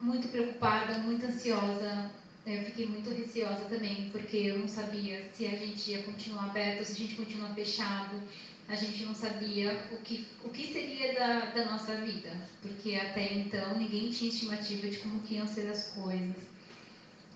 muito 0.00 0.28
preocupada, 0.28 0.98
muito 0.98 1.26
ansiosa. 1.26 2.10
Eu 2.46 2.62
fiquei 2.64 2.86
muito 2.86 3.08
receosa 3.08 3.64
também, 3.70 4.10
porque 4.10 4.36
eu 4.36 4.58
não 4.58 4.68
sabia 4.68 5.30
se 5.32 5.46
a 5.46 5.56
gente 5.56 5.90
ia 5.90 6.02
continuar 6.02 6.44
aberto, 6.44 6.84
se 6.84 6.92
a 6.92 7.06
gente 7.06 7.14
continua 7.14 7.48
fechado. 7.54 8.20
A 8.68 8.74
gente 8.74 9.04
não 9.04 9.14
sabia 9.14 9.88
o 9.92 9.98
que, 9.98 10.26
o 10.42 10.48
que 10.48 10.72
seria 10.72 11.14
da, 11.14 11.40
da 11.46 11.64
nossa 11.66 11.96
vida, 11.96 12.30
porque 12.62 12.94
até 12.94 13.34
então 13.34 13.76
ninguém 13.76 14.10
tinha 14.10 14.30
estimativa 14.30 14.88
de 14.88 14.96
como 14.98 15.20
que 15.20 15.34
iam 15.34 15.46
ser 15.46 15.68
as 15.68 15.88
coisas. 15.88 16.36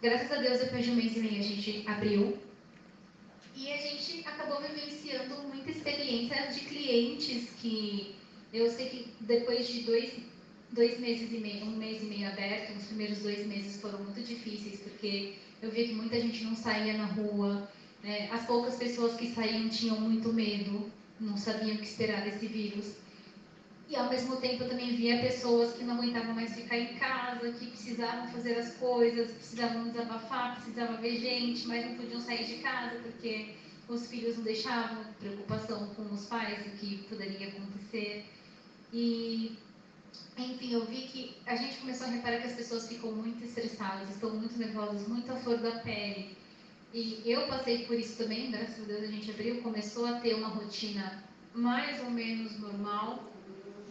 Graças 0.01 0.33
a 0.33 0.37
Deus, 0.41 0.61
depois 0.61 0.85
de 0.85 0.91
um 0.91 0.95
mês 0.95 1.17
e 1.17 1.21
meio, 1.21 1.41
a 1.41 1.43
gente 1.43 1.85
abriu 1.87 2.39
e 3.59 3.73
a 3.73 3.77
gente 3.77 4.25
acabou 4.27 4.61
vivenciando 4.63 5.35
muita 5.49 5.71
experiência 5.71 6.47
de 6.47 6.61
clientes 6.61 7.51
que 7.61 8.15
eu 8.53 8.71
sei 8.71 8.89
que 8.89 9.13
depois 9.21 9.67
de 9.67 9.81
dois, 9.83 10.13
dois 10.71 10.99
meses 11.01 11.33
e 11.33 11.39
meio, 11.39 11.65
um 11.65 11.77
mês 11.77 12.03
e 12.03 12.07
meio 12.07 12.29
aberto, 12.29 12.77
os 12.77 12.87
primeiros 12.87 13.19
dois 13.19 13.45
meses 13.47 13.81
foram 13.81 13.99
muito 14.05 14.21
difíceis, 14.23 14.81
porque 14.81 15.35
eu 15.61 15.71
via 15.73 15.89
que 15.89 15.95
muita 15.95 16.21
gente 16.21 16.45
não 16.45 16.55
saía 16.55 16.97
na 16.97 17.07
rua, 17.07 17.69
né? 18.03 18.31
as 18.31 18.47
poucas 18.47 18.77
pessoas 18.77 19.17
que 19.17 19.35
saíam 19.35 19.69
tinham 19.69 20.01
muito 20.01 20.33
medo, 20.33 20.91
não 21.19 21.37
sabiam 21.37 21.75
o 21.75 21.79
que 21.79 21.85
esperar 21.85 22.23
desse 22.23 22.47
vírus. 22.47 22.93
E 23.89 23.97
ao 23.97 24.11
mesmo 24.11 24.37
tempo 24.37 24.65
eu 24.65 24.69
também 24.69 24.95
via 24.97 25.19
pessoas 25.19 25.73
que 25.73 25.83
não 25.83 25.95
aguentavam 25.95 26.35
mais 26.35 26.55
ficar 26.55 26.77
em 26.77 26.95
casa, 26.97 27.51
que 27.53 27.69
precisavam 27.69 28.29
fazer 28.29 28.59
as 28.59 28.75
coisas, 28.75 29.31
precisavam 29.31 29.89
desabafar, 29.89 30.57
precisavam 30.57 30.99
ver 30.99 31.19
gente, 31.19 31.67
mas 31.67 31.87
não 31.87 31.95
podiam 31.95 32.21
sair 32.21 32.45
de 32.45 32.59
casa 32.59 32.99
porque 33.03 33.55
os 33.89 34.07
filhos 34.07 34.37
não 34.37 34.45
deixavam, 34.45 35.03
preocupação 35.19 35.87
com 35.95 36.03
os 36.13 36.27
pais, 36.27 36.67
o 36.67 36.71
que 36.77 36.99
poderia 37.09 37.49
acontecer. 37.49 38.27
E, 38.93 39.57
enfim, 40.37 40.75
eu 40.75 40.85
vi 40.85 41.03
que 41.03 41.37
a 41.47 41.57
gente 41.57 41.79
começou 41.79 42.09
a 42.09 42.11
reparar 42.11 42.41
que 42.43 42.49
as 42.49 42.57
pessoas 42.57 42.87
ficam 42.87 43.11
muito 43.13 43.43
estressadas, 43.43 44.11
estão 44.11 44.35
muito 44.35 44.59
nervosas, 44.59 45.09
muito 45.09 45.33
à 45.33 45.37
flor 45.37 45.57
da 45.59 45.79
pele. 45.79 46.37
E 46.93 47.23
eu 47.25 47.47
passei 47.47 47.87
por 47.87 47.99
isso 47.99 48.19
também, 48.19 48.51
graças 48.51 48.85
a 48.85 48.87
Deus 48.87 49.05
a 49.05 49.07
gente 49.07 49.31
abriu, 49.31 49.63
começou 49.63 50.05
a 50.05 50.21
ter 50.21 50.35
uma 50.35 50.49
rotina 50.49 51.25
mais 51.55 52.03
ou 52.03 52.11
menos 52.11 52.59
normal, 52.59 53.33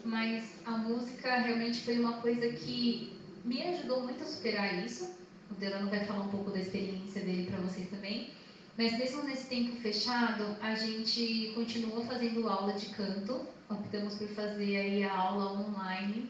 mas 0.07 0.45
a 0.65 0.71
música 0.71 1.35
realmente 1.37 1.81
foi 1.81 1.99
uma 1.99 2.13
coisa 2.13 2.47
que 2.47 3.13
me 3.43 3.61
ajudou 3.61 4.03
muito 4.03 4.23
a 4.23 4.25
superar 4.25 4.85
isso. 4.85 5.13
O 5.51 5.53
Delano 5.55 5.89
vai 5.89 6.05
falar 6.05 6.23
um 6.23 6.29
pouco 6.29 6.49
da 6.49 6.59
experiência 6.59 7.21
dele 7.21 7.47
para 7.51 7.59
vocês 7.59 7.89
também. 7.89 8.31
Mas 8.77 8.97
mesmo 8.97 9.23
nesse 9.23 9.47
tempo 9.47 9.75
fechado, 9.81 10.55
a 10.61 10.75
gente 10.75 11.51
continuou 11.53 12.05
fazendo 12.05 12.47
aula 12.47 12.73
de 12.73 12.85
canto. 12.87 13.45
Optamos 13.69 14.15
por 14.15 14.29
fazer 14.29 14.77
aí 14.77 15.03
a 15.03 15.13
aula 15.13 15.59
online. 15.59 16.29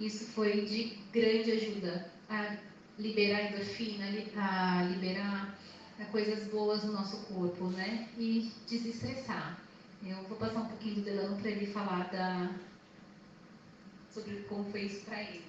Isso 0.00 0.24
foi 0.32 0.62
de 0.62 0.98
grande 1.12 1.52
ajuda 1.52 2.10
a 2.28 2.56
liberar 2.98 3.44
endorfina, 3.44 4.06
a 4.36 4.82
liberar 4.90 5.56
coisas 6.10 6.48
boas 6.48 6.82
no 6.82 6.92
nosso 6.92 7.18
corpo, 7.26 7.66
né? 7.68 8.08
E 8.18 8.50
desestressar. 8.68 9.58
Eu 10.04 10.16
vou 10.24 10.36
passar 10.36 10.60
um 10.60 10.66
pouquinho 10.66 10.96
do 10.96 11.02
Delano 11.02 11.36
para 11.36 11.50
ele 11.50 11.66
falar 11.66 12.10
da, 12.10 12.50
sobre 14.14 14.36
como 14.48 14.64
foi 14.70 14.82
isso 14.82 15.04
para 15.04 15.20
ele. 15.22 15.42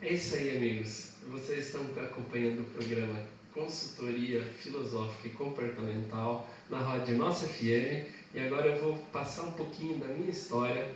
É 0.00 0.14
isso 0.14 0.34
aí, 0.34 0.56
amigos. 0.56 1.10
Vocês 1.28 1.66
estão 1.66 1.82
acompanhando 2.02 2.62
o 2.62 2.64
programa 2.64 3.22
Consultoria 3.52 4.42
Filosófica 4.62 5.28
e 5.28 5.30
Comportamental 5.32 6.48
na 6.70 6.78
Rádio 6.78 7.18
Nossa 7.18 7.46
FM 7.46 8.08
e 8.34 8.40
agora 8.40 8.68
eu 8.68 8.82
vou 8.82 8.98
passar 9.12 9.42
um 9.42 9.52
pouquinho 9.52 9.98
da 9.98 10.06
minha 10.06 10.30
história 10.30 10.94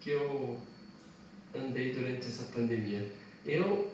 que 0.00 0.10
eu 0.10 0.60
andei 1.54 1.92
durante 1.92 2.26
essa 2.26 2.44
pandemia. 2.52 3.10
Eu, 3.44 3.90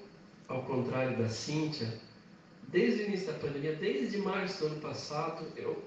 ao 0.48 0.62
contrário 0.62 1.18
da 1.18 1.28
Cíntia, 1.28 2.00
desde 2.68 3.02
o 3.02 3.06
início 3.08 3.26
da 3.26 3.38
pandemia, 3.38 3.74
desde 3.76 4.18
março 4.18 4.60
do 4.60 4.66
ano 4.66 4.80
passado, 4.80 5.46
eu 5.56 5.82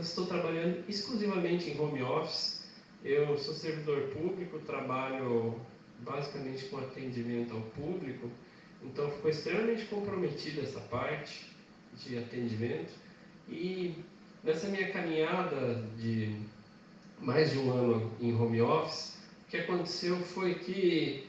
estou 0.00 0.26
trabalhando 0.26 0.84
exclusivamente 0.88 1.70
em 1.70 1.80
home 1.80 2.02
office. 2.02 2.59
Eu 3.02 3.38
sou 3.38 3.54
servidor 3.54 4.08
público, 4.08 4.58
trabalho 4.60 5.58
basicamente 6.00 6.66
com 6.66 6.78
atendimento 6.78 7.54
ao 7.54 7.62
público, 7.62 8.30
então 8.82 9.10
ficou 9.10 9.30
extremamente 9.30 9.86
comprometida 9.86 10.62
essa 10.62 10.80
parte 10.80 11.50
de 11.96 12.18
atendimento. 12.18 12.92
E 13.48 13.94
nessa 14.44 14.68
minha 14.68 14.90
caminhada 14.92 15.82
de 15.96 16.36
mais 17.18 17.50
de 17.50 17.58
um 17.58 17.72
ano 17.72 18.12
em 18.20 18.34
home 18.34 18.60
office, 18.60 19.18
o 19.46 19.50
que 19.50 19.56
aconteceu 19.58 20.16
foi 20.16 20.54
que 20.54 21.26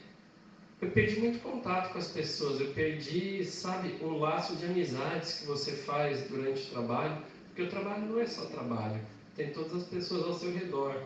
eu 0.80 0.90
perdi 0.90 1.20
muito 1.20 1.38
contato 1.40 1.92
com 1.92 1.98
as 1.98 2.10
pessoas, 2.10 2.60
eu 2.60 2.72
perdi, 2.72 3.44
sabe, 3.44 3.98
um 4.02 4.18
laço 4.18 4.56
de 4.56 4.66
amizades 4.66 5.40
que 5.40 5.46
você 5.46 5.72
faz 5.72 6.28
durante 6.28 6.66
o 6.66 6.70
trabalho, 6.70 7.22
porque 7.46 7.62
o 7.62 7.68
trabalho 7.68 8.06
não 8.06 8.20
é 8.20 8.26
só 8.26 8.46
trabalho, 8.46 9.00
tem 9.36 9.52
todas 9.52 9.74
as 9.74 9.84
pessoas 9.84 10.26
ao 10.26 10.34
seu 10.34 10.52
redor. 10.52 11.00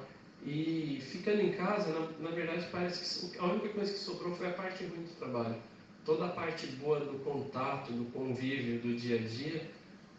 E 0.46 1.00
ficando 1.00 1.42
em 1.42 1.52
casa, 1.54 1.92
na, 1.92 2.30
na 2.30 2.30
verdade, 2.30 2.68
parece 2.70 3.30
que 3.30 3.38
a 3.38 3.46
única 3.46 3.68
coisa 3.70 3.92
que 3.92 3.98
sobrou 3.98 4.32
foi 4.36 4.46
a 4.46 4.52
parte 4.52 4.84
ruim 4.84 5.02
do 5.02 5.18
trabalho. 5.18 5.56
Toda 6.04 6.26
a 6.26 6.28
parte 6.28 6.68
boa 6.68 7.00
do 7.00 7.18
contato, 7.24 7.92
do 7.92 8.04
convívio, 8.12 8.78
do 8.78 8.94
dia 8.94 9.16
a 9.16 9.22
dia, 9.22 9.68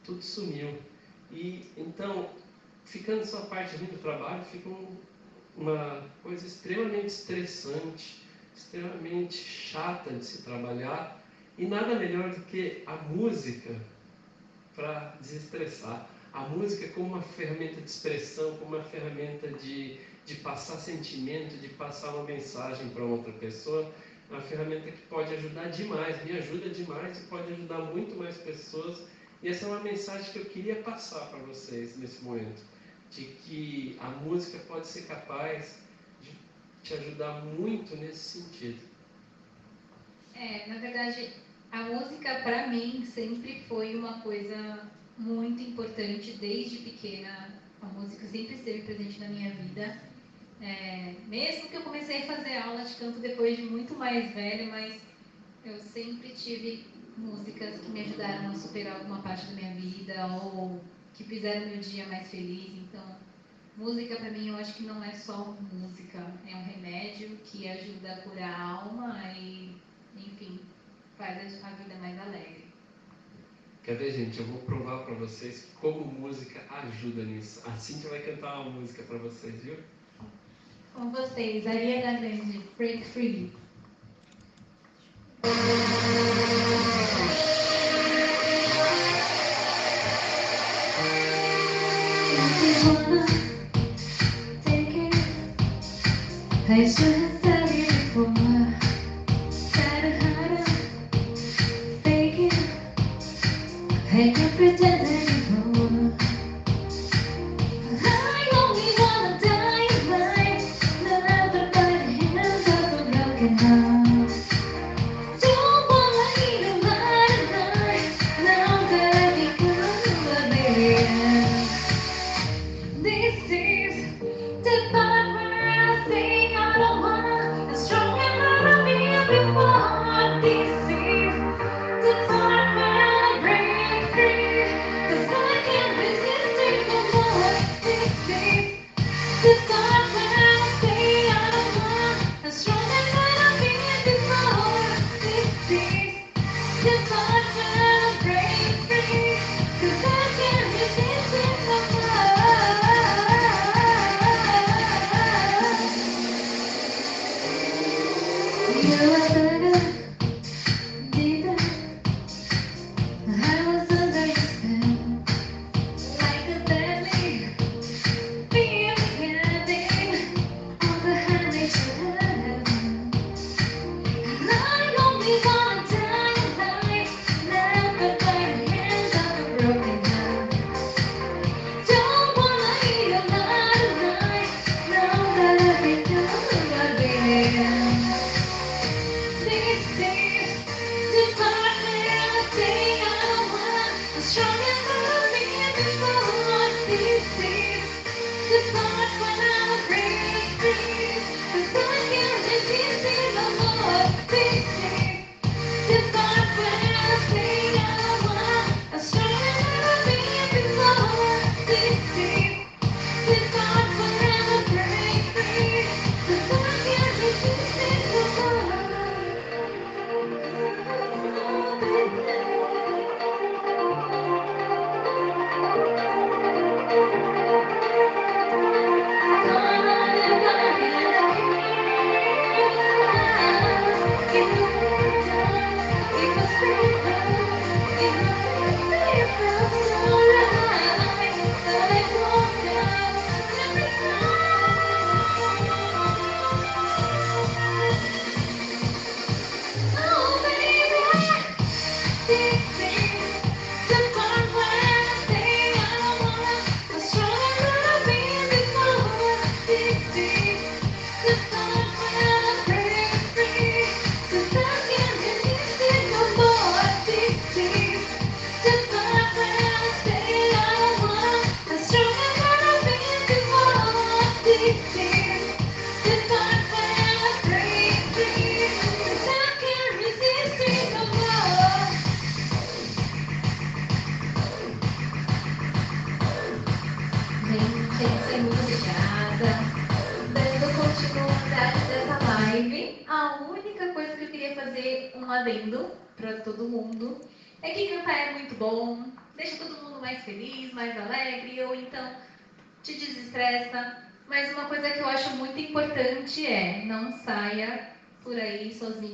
tudo 0.03 0.21
sumiu. 0.21 0.77
E 1.31 1.71
então, 1.77 2.29
ficando 2.83 3.25
só 3.25 3.37
a 3.37 3.45
parte 3.45 3.77
ruim 3.77 3.87
do 3.87 3.99
trabalho, 3.99 4.43
fica 4.43 4.67
um, 4.67 4.97
uma 5.55 6.03
coisa 6.21 6.45
extremamente 6.45 7.07
estressante, 7.07 8.21
extremamente 8.53 9.37
chata 9.37 10.11
de 10.11 10.25
se 10.25 10.41
trabalhar 10.41 11.23
e 11.57 11.65
nada 11.65 11.95
melhor 11.95 12.31
do 12.35 12.41
que 12.41 12.83
a 12.85 12.97
música 12.97 13.79
para 14.75 15.15
desestressar. 15.21 16.05
A 16.33 16.41
música 16.41 16.89
como 16.89 17.13
uma 17.13 17.21
ferramenta 17.21 17.81
de 17.81 17.89
expressão, 17.89 18.57
como 18.57 18.75
uma 18.75 18.83
ferramenta 18.83 19.47
de, 19.47 19.97
de 20.27 20.35
passar 20.35 20.77
sentimento, 20.77 21.55
de 21.57 21.69
passar 21.69 22.13
uma 22.13 22.25
mensagem 22.25 22.89
para 22.89 23.03
outra 23.03 23.31
pessoa, 23.31 23.89
é 24.29 24.33
uma 24.33 24.41
ferramenta 24.41 24.91
que 24.91 25.01
pode 25.03 25.33
ajudar 25.33 25.69
demais, 25.69 26.23
me 26.25 26.37
ajuda 26.37 26.69
demais 26.69 27.17
e 27.17 27.21
pode 27.27 27.53
ajudar 27.53 27.79
muito 27.79 28.13
mais 28.17 28.37
pessoas. 28.37 29.07
E 29.41 29.47
essa 29.47 29.65
é 29.65 29.69
uma 29.69 29.79
mensagem 29.79 30.29
que 30.33 30.39
eu 30.39 30.45
queria 30.45 30.75
passar 30.83 31.27
para 31.27 31.39
vocês 31.39 31.97
nesse 31.97 32.21
momento 32.25 32.61
de 33.09 33.23
que 33.23 33.97
a 34.01 34.09
música 34.09 34.59
pode 34.67 34.85
ser 34.87 35.03
capaz 35.03 35.77
de 36.21 36.31
te 36.83 36.93
ajudar 36.95 37.45
muito 37.45 37.95
nesse 37.95 38.41
sentido. 38.41 38.81
É, 40.35 40.67
na 40.67 40.77
verdade, 40.79 41.31
a 41.71 41.83
música 41.83 42.41
para 42.41 42.67
mim 42.67 43.05
sempre 43.05 43.63
foi 43.69 43.95
uma 43.95 44.19
coisa 44.19 44.91
muito 45.17 45.61
importante 45.61 46.33
desde 46.33 46.79
pequena. 46.79 47.61
A 47.81 47.85
música 47.85 48.27
sempre 48.27 48.55
esteve 48.55 48.81
presente 48.81 49.21
na 49.21 49.29
minha 49.29 49.51
vida. 49.51 50.06
É, 50.61 51.13
mesmo 51.27 51.69
que 51.69 51.75
eu 51.75 51.83
comecei 51.83 52.23
a 52.23 52.35
fazer 52.35 52.57
aula 52.57 52.83
de 52.83 52.95
canto 52.95 53.19
depois 53.19 53.57
de 53.57 53.63
muito 53.63 53.93
mais 53.95 54.33
velha, 54.33 54.65
mas 54.71 54.99
eu 55.63 55.79
sempre 55.79 56.29
tive 56.29 56.87
músicas 57.17 57.79
que 57.81 57.89
me 57.89 58.01
ajudaram 58.01 58.51
a 58.51 58.55
superar 58.55 58.95
alguma 58.97 59.21
parte 59.21 59.45
da 59.47 59.53
minha 59.53 59.73
vida 59.75 60.27
ou 60.27 60.81
que 61.13 61.23
fizeram 61.23 61.67
meu 61.67 61.79
dia 61.79 62.07
mais 62.07 62.27
feliz. 62.29 62.71
Então, 62.73 63.17
música 63.75 64.15
para 64.15 64.31
mim 64.31 64.49
eu 64.49 64.57
acho 64.57 64.73
que 64.75 64.83
não 64.83 65.03
é 65.03 65.13
só 65.13 65.55
música, 65.71 66.19
é 66.47 66.55
um 66.55 66.63
remédio 66.63 67.37
que 67.43 67.67
ajuda 67.67 68.13
a 68.13 68.21
curar 68.21 68.59
a 68.59 68.69
alma 68.81 69.21
e, 69.35 69.75
enfim, 70.15 70.59
faz 71.17 71.63
a 71.63 71.69
vida 71.71 71.95
mais 71.99 72.19
alegre. 72.19 72.65
Quer 73.83 73.95
ver, 73.95 74.11
gente? 74.11 74.39
Eu 74.39 74.45
vou 74.47 74.61
provar 74.63 75.05
para 75.05 75.15
vocês 75.15 75.71
como 75.79 76.03
música 76.03 76.61
ajuda 76.69 77.23
nisso. 77.23 77.61
Assim 77.65 78.01
que 78.01 78.07
vai 78.07 78.21
cantar 78.21 78.61
uma 78.61 78.71
música 78.71 79.01
para 79.03 79.17
vocês, 79.17 79.63
viu? 79.63 79.77
Com 80.97 81.11
vocês, 81.11 81.67
Ariana 81.67 82.19
Grande, 82.19 82.59
Break 82.75 83.03
Free. 83.03 83.51
I 96.69 96.85
should 96.85 97.37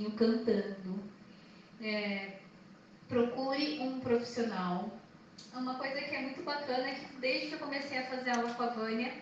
sozinho 0.04 0.12
cantando. 0.12 1.04
É, 1.82 2.40
procure 3.08 3.80
um 3.80 4.00
profissional. 4.00 4.92
Uma 5.54 5.76
coisa 5.76 6.02
que 6.02 6.16
é 6.16 6.22
muito 6.22 6.44
bacana 6.44 6.90
é 6.90 6.96
que 6.96 7.16
desde 7.18 7.48
que 7.48 7.54
eu 7.54 7.60
comecei 7.60 7.98
a 7.98 8.08
fazer 8.08 8.32
aula 8.32 8.54
com 8.54 8.64
a 8.64 8.68
Vânia, 8.68 9.14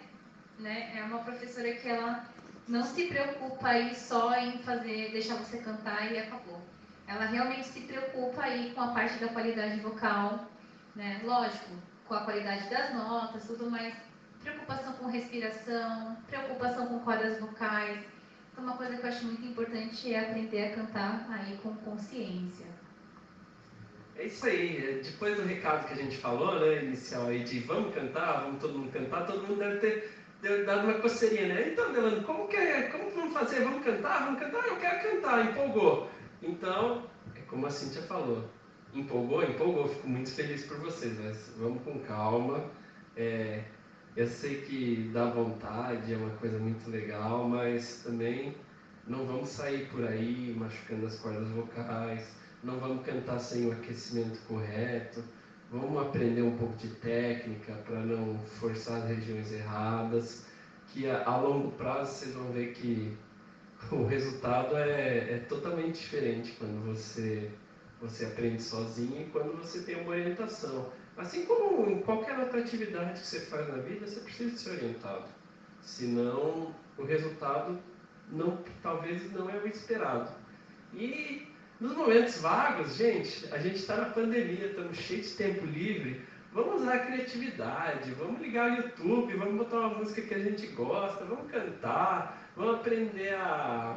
né, 0.59 0.97
é 0.97 1.03
uma 1.03 1.19
professora 1.19 1.73
que 1.73 1.87
ela 1.87 2.25
não 2.67 2.83
se 2.83 3.07
preocupa 3.07 3.67
aí 3.67 3.95
só 3.95 4.33
em 4.35 4.59
fazer, 4.59 5.11
deixar 5.11 5.35
você 5.35 5.57
cantar 5.57 6.11
e 6.11 6.19
acabou. 6.19 6.61
Ela 7.07 7.25
realmente 7.25 7.67
se 7.67 7.81
preocupa 7.81 8.43
aí 8.43 8.71
com 8.73 8.81
a 8.81 8.93
parte 8.93 9.17
da 9.19 9.27
qualidade 9.29 9.79
vocal, 9.81 10.47
né? 10.95 11.19
Lógico, 11.23 11.71
com 12.07 12.13
a 12.13 12.23
qualidade 12.23 12.69
das 12.69 12.93
notas, 12.93 13.45
tudo 13.45 13.69
mais. 13.69 13.93
Preocupação 14.41 14.93
com 14.93 15.07
respiração, 15.07 16.15
preocupação 16.27 16.87
com 16.87 16.99
cordas 16.99 17.39
vocais. 17.39 18.05
Uma 18.57 18.77
coisa 18.77 18.97
que 18.97 19.03
eu 19.03 19.09
acho 19.09 19.25
muito 19.25 19.45
importante 19.45 20.13
é 20.13 20.19
aprender 20.19 20.65
a 20.65 20.75
cantar 20.75 21.27
aí 21.29 21.57
com 21.57 21.73
consciência. 21.77 22.65
É 24.15 24.25
isso 24.25 24.45
aí. 24.45 25.01
Depois 25.03 25.35
do 25.35 25.43
recado 25.43 25.87
que 25.87 25.93
a 25.93 25.97
gente 25.97 26.17
falou, 26.17 26.59
né, 26.59 26.83
inicial 26.83 27.27
aí 27.27 27.43
de 27.43 27.59
vamos 27.61 27.93
cantar, 27.93 28.43
vamos 28.43 28.61
todo 28.61 28.77
mundo 28.77 28.91
cantar, 28.91 29.25
todo 29.25 29.47
mundo 29.47 29.57
deve 29.57 29.79
ter 30.41 30.65
dado 30.65 30.85
uma 30.85 30.99
coceirinha, 30.99 31.53
né? 31.53 31.69
Então, 31.71 31.91
Delano, 31.91 32.23
como 32.23 32.47
que 32.47 32.55
é? 32.55 32.83
Como 32.89 33.09
vamos 33.11 33.33
fazer? 33.33 33.63
Vamos 33.63 33.83
cantar? 33.83 34.25
Vamos 34.25 34.39
cantar? 34.39 34.67
Eu 34.67 34.77
quero 34.77 35.09
cantar, 35.09 35.45
empolgou. 35.45 36.09
Então, 36.41 37.09
é 37.35 37.39
como 37.41 37.65
a 37.65 37.69
Cintia 37.69 38.01
falou, 38.03 38.49
empolgou, 38.93 39.43
empolgou, 39.43 39.87
fico 39.87 40.07
muito 40.07 40.31
feliz 40.31 40.65
por 40.65 40.77
vocês, 40.77 41.17
mas 41.19 41.53
vamos 41.57 41.83
com 41.83 41.99
calma. 41.99 42.69
É, 43.15 43.63
eu 44.15 44.27
sei 44.27 44.61
que 44.61 45.09
dá 45.13 45.25
vontade, 45.29 46.13
é 46.13 46.17
uma 46.17 46.31
coisa 46.31 46.59
muito 46.59 46.89
legal, 46.89 47.47
mas 47.47 48.01
também 48.03 48.55
não 49.07 49.25
vamos 49.25 49.49
sair 49.49 49.87
por 49.87 50.05
aí 50.05 50.53
machucando 50.57 51.07
as 51.07 51.17
cordas 51.19 51.47
vocais, 51.49 52.35
não 52.63 52.79
vamos 52.79 53.05
cantar 53.05 53.39
sem 53.39 53.67
o 53.67 53.71
aquecimento 53.71 54.39
correto, 54.47 55.23
vamos 55.71 56.01
aprender 56.01 56.41
um 56.41 56.57
pouco 56.57 56.75
de 56.77 56.89
técnica 56.89 57.73
para 57.85 58.01
não 58.01 58.37
forçar 58.59 59.01
as 59.03 59.09
regiões 59.09 59.51
erradas, 59.51 60.45
que 60.87 61.09
a, 61.09 61.25
a, 61.25 61.37
longo 61.37 61.71
prazo 61.71 62.11
vocês 62.11 62.33
vão 62.35 62.51
ver 62.51 62.73
que 62.73 63.17
o 63.91 64.05
resultado 64.05 64.75
é, 64.75 65.35
é 65.35 65.45
totalmente 65.47 66.01
diferente 66.01 66.53
quando 66.59 66.85
você 66.85 67.49
você 68.01 68.25
aprende 68.25 68.63
sozinho 68.63 69.21
e 69.21 69.25
quando 69.25 69.55
você 69.55 69.83
tem 69.83 70.01
uma 70.01 70.09
orientação. 70.09 70.91
Assim 71.21 71.45
como 71.45 71.87
em 71.87 72.01
qualquer 72.01 72.37
outra 72.39 72.61
atividade 72.61 73.21
que 73.21 73.27
você 73.27 73.41
faz 73.41 73.67
na 73.67 73.77
vida, 73.77 74.07
você 74.07 74.19
precisa 74.21 74.57
ser 74.57 74.71
orientado. 74.71 75.25
Senão, 75.79 76.73
o 76.97 77.03
resultado 77.05 77.77
não, 78.31 78.57
talvez 78.81 79.31
não 79.31 79.47
é 79.47 79.57
o 79.57 79.67
esperado. 79.67 80.31
E 80.95 81.47
nos 81.79 81.95
momentos 81.95 82.41
vagos, 82.41 82.95
gente, 82.95 83.47
a 83.53 83.59
gente 83.59 83.75
está 83.75 83.97
na 83.97 84.05
pandemia, 84.05 84.65
estamos 84.65 84.97
cheios 84.97 85.29
de 85.29 85.35
tempo 85.35 85.63
livre. 85.67 86.25
Vamos 86.53 86.81
usar 86.81 86.95
a 86.95 87.05
criatividade, 87.05 88.11
vamos 88.13 88.41
ligar 88.41 88.71
o 88.71 88.75
YouTube, 88.77 89.37
vamos 89.37 89.55
botar 89.57 89.77
uma 89.77 89.99
música 89.99 90.23
que 90.23 90.33
a 90.33 90.39
gente 90.39 90.65
gosta, 90.67 91.23
vamos 91.23 91.51
cantar, 91.51 92.49
vamos 92.55 92.75
aprender 92.75 93.35
a 93.35 93.95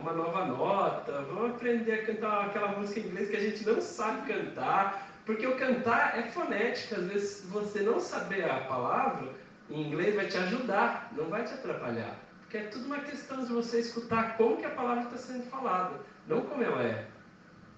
uma 0.00 0.12
nova 0.12 0.46
nota, 0.46 1.22
vamos 1.22 1.56
aprender 1.56 1.92
a 1.92 2.06
cantar 2.06 2.46
aquela 2.46 2.78
música 2.78 3.00
em 3.00 3.04
inglês 3.04 3.28
que 3.28 3.36
a 3.36 3.40
gente 3.40 3.66
não 3.66 3.80
sabe 3.80 4.32
cantar, 4.32 5.09
porque 5.30 5.46
o 5.46 5.56
cantar 5.56 6.18
é 6.18 6.24
fonética, 6.24 6.96
às 6.96 7.06
vezes 7.06 7.44
você 7.44 7.82
não 7.82 8.00
saber 8.00 8.50
a 8.50 8.62
palavra 8.62 9.32
em 9.70 9.86
inglês 9.86 10.16
vai 10.16 10.26
te 10.26 10.36
ajudar, 10.36 11.12
não 11.16 11.26
vai 11.26 11.44
te 11.44 11.54
atrapalhar. 11.54 12.18
Porque 12.40 12.56
é 12.56 12.64
tudo 12.64 12.86
uma 12.86 12.98
questão 12.98 13.44
de 13.44 13.52
você 13.52 13.78
escutar 13.78 14.36
como 14.36 14.56
que 14.56 14.66
a 14.66 14.70
palavra 14.70 15.04
está 15.04 15.16
sendo 15.18 15.44
falada, 15.44 16.00
não 16.26 16.40
como 16.40 16.64
ela 16.64 16.82
é. 16.82 17.06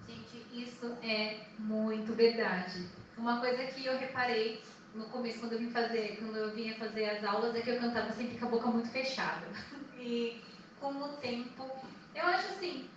Gente, 0.09 0.47
isso 0.51 0.97
é 1.03 1.41
muito 1.59 2.15
verdade. 2.15 2.87
Uma 3.19 3.39
coisa 3.39 3.65
que 3.65 3.85
eu 3.85 3.99
reparei 3.99 4.63
no 4.95 5.05
começo, 5.11 5.41
quando 5.41 5.53
eu 5.53 5.59
vim 5.59 5.71
fazer, 5.73 6.17
quando 6.21 6.37
eu 6.39 6.55
vinha 6.55 6.75
fazer 6.77 7.05
as 7.05 7.23
aulas, 7.23 7.55
é 7.55 7.61
que 7.61 7.69
eu 7.69 7.79
cantava 7.79 8.13
sempre 8.13 8.39
com 8.39 8.47
a 8.47 8.51
boca 8.51 8.69
muito 8.69 8.89
fechada. 8.89 9.47
E 10.01 10.43
com 10.81 10.89
o 10.89 11.09
tempo. 11.19 11.71
Eu 12.13 12.27
acho 12.27 12.49
assim, 12.49 12.91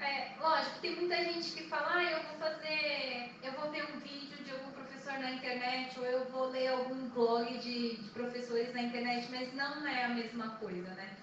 é, 0.00 0.34
lógico, 0.40 0.78
tem 0.80 0.96
muita 0.96 1.16
gente 1.16 1.50
que 1.52 1.68
fala, 1.68 1.94
ah, 1.94 2.04
eu 2.04 2.22
vou 2.22 2.38
fazer, 2.38 3.32
eu 3.42 3.52
vou 3.52 3.70
ver 3.70 3.84
um 3.94 3.98
vídeo 3.98 4.44
de 4.44 4.52
algum 4.52 4.70
professor 4.70 5.14
na 5.18 5.32
internet, 5.32 5.98
ou 5.98 6.04
eu 6.06 6.24
vou 6.26 6.50
ler 6.50 6.68
algum 6.68 7.08
blog 7.08 7.58
de, 7.58 7.96
de 7.96 8.10
professores 8.10 8.72
na 8.72 8.82
internet, 8.82 9.28
mas 9.30 9.52
não 9.54 9.86
é 9.86 10.04
a 10.04 10.08
mesma 10.10 10.50
coisa, 10.50 10.88
né? 10.94 11.16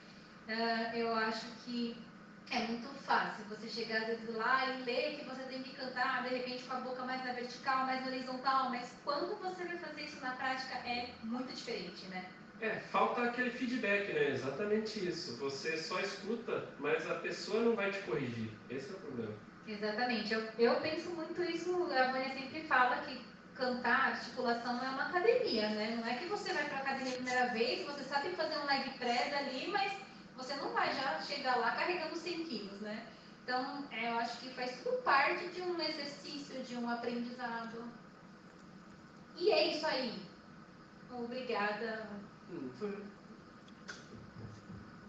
Uh, 0.48 0.98
eu 0.98 1.16
acho 1.16 1.46
que 1.64 1.98
é 2.52 2.60
muito 2.68 2.88
fácil 3.06 3.44
você 3.46 3.68
chegar 3.68 4.02
às 4.02 4.08
vezes 4.08 4.36
lá 4.36 4.66
e 4.66 4.84
ler 4.84 5.18
que 5.18 5.26
você 5.26 5.44
tem 5.44 5.64
que 5.64 5.76
cantar, 5.76 6.24
de 6.24 6.36
repente 6.36 6.64
com 6.66 6.76
a 6.76 6.82
boca 6.82 7.04
mais 7.04 7.24
na 7.26 7.34
vertical, 7.34 7.86
mais 7.86 8.02
na 8.02 8.08
horizontal, 8.08 8.70
mas 8.70 8.94
quando 9.04 9.36
você 9.42 9.64
vai 9.64 9.78
fazer 9.78 10.04
isso 10.04 10.20
na 10.22 10.32
prática 10.32 10.76
é 10.88 11.10
muito 11.24 11.52
diferente, 11.54 12.06
né? 12.08 12.26
É, 12.62 12.80
falta 12.92 13.24
aquele 13.24 13.52
feedback, 13.52 14.14
né? 14.14 14.30
Exatamente 14.32 15.06
isso. 15.06 15.38
Você 15.38 15.78
só 15.78 16.00
escuta, 16.00 16.68
mas 16.80 17.10
a 17.10 17.16
pessoa 17.16 17.62
não 17.62 17.76
vai 17.76 17.92
te 17.92 18.00
corrigir. 18.00 18.50
Esse 18.70 18.92
é 18.92 18.94
o 18.94 19.00
problema. 19.00 19.34
Exatamente. 19.68 20.34
Eu, 20.34 20.42
eu 20.58 20.76
penso 20.82 21.10
muito 21.12 21.44
isso. 21.44 21.72
A 21.92 22.12
Vânia 22.12 22.34
sempre 22.34 22.64
fala 22.64 22.98
que 23.02 23.20
cantar, 23.56 24.12
articulação 24.12 24.84
é 24.84 24.90
uma 24.90 25.08
academia, 25.08 25.70
né? 25.70 25.96
Não 25.96 26.08
é 26.08 26.16
que 26.16 26.26
você 26.26 26.54
vai 26.54 26.68
para 26.68 26.80
academia 26.80 27.14
a 27.14 27.16
primeira 27.16 27.48
vez, 27.54 27.86
você 27.86 28.04
sabe 28.04 28.30
fazer 28.36 28.58
um 28.58 28.66
leg 28.66 28.90
press 28.98 29.34
ali, 29.34 29.68
mas 29.72 29.94
você 30.36 30.56
não 30.56 30.74
vai 30.74 30.94
já 30.94 31.22
chegar 31.22 31.56
lá 31.56 31.72
carregando 31.72 32.16
100 32.16 32.46
quilos, 32.46 32.82
né? 32.82 33.06
Então, 33.44 33.88
é, 33.92 34.12
eu 34.12 34.18
acho 34.20 34.40
que 34.40 34.50
faz 34.50 34.82
tudo 34.84 34.98
parte 35.04 35.48
de 35.50 35.62
um 35.62 35.80
exercício, 35.80 36.62
de 36.64 36.76
um 36.76 36.90
aprendizado. 36.90 37.90
E 39.38 39.52
é 39.52 39.68
isso 39.76 39.86
aí. 39.86 40.20
Obrigada. 41.12 42.10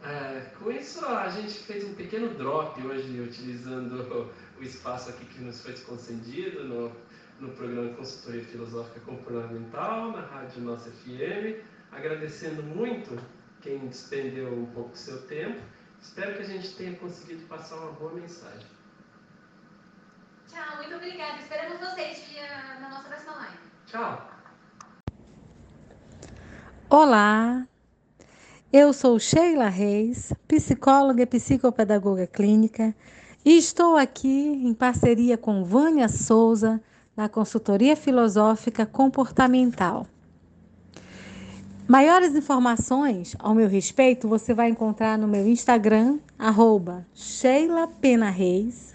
É, 0.02 0.40
com 0.58 0.70
isso, 0.70 1.04
a 1.04 1.28
gente 1.30 1.54
fez 1.64 1.84
um 1.84 1.94
pequeno 1.94 2.32
drop 2.34 2.80
hoje, 2.86 3.20
utilizando 3.20 4.30
o 4.56 4.62
espaço 4.62 5.10
aqui 5.10 5.24
que 5.24 5.40
nos 5.40 5.60
foi 5.62 5.72
concedido 5.80 6.64
no, 6.64 6.92
no 7.40 7.52
programa 7.54 7.92
Consultoria 7.94 8.44
Filosófica 8.44 9.00
Comportamental, 9.00 10.12
na 10.12 10.20
Rádio 10.20 10.62
Nossa 10.62 10.90
FM. 10.90 11.60
Agradecendo 11.90 12.62
muito 12.62 13.16
quem 13.60 13.78
despendeu 13.88 14.52
um 14.52 14.66
pouco 14.66 14.90
do 14.90 14.98
seu 14.98 15.26
tempo. 15.26 15.60
Espero 16.00 16.36
que 16.36 16.42
a 16.42 16.46
gente 16.46 16.74
tenha 16.76 16.94
conseguido 16.96 17.44
passar 17.46 17.76
uma 17.76 17.92
boa 17.92 18.12
mensagem. 18.12 18.66
Tchau, 20.48 20.76
muito 20.76 20.94
obrigada. 20.94 21.40
Esperamos 21.40 21.80
vocês 21.80 22.24
na 22.80 22.88
nossa 22.88 23.08
próxima 23.08 23.32
live. 23.32 23.58
Tchau. 23.86 24.35
Olá, 26.88 27.66
eu 28.72 28.92
sou 28.92 29.18
Sheila 29.18 29.68
Reis, 29.68 30.32
psicóloga 30.46 31.20
e 31.20 31.26
psicopedagoga 31.26 32.28
clínica, 32.28 32.94
e 33.44 33.58
estou 33.58 33.96
aqui 33.96 34.28
em 34.28 34.72
parceria 34.72 35.36
com 35.36 35.64
Vânia 35.64 36.08
Souza, 36.08 36.80
na 37.16 37.28
consultoria 37.28 37.96
filosófica 37.96 38.86
comportamental. 38.86 40.06
Maiores 41.88 42.36
informações 42.36 43.34
ao 43.40 43.52
meu 43.52 43.68
respeito 43.68 44.28
você 44.28 44.54
vai 44.54 44.68
encontrar 44.68 45.18
no 45.18 45.26
meu 45.26 45.44
Instagram, 45.44 46.20
arroba 46.38 47.04
Sheila 47.12 47.88
Pena 47.88 48.30
Reis. 48.30 48.94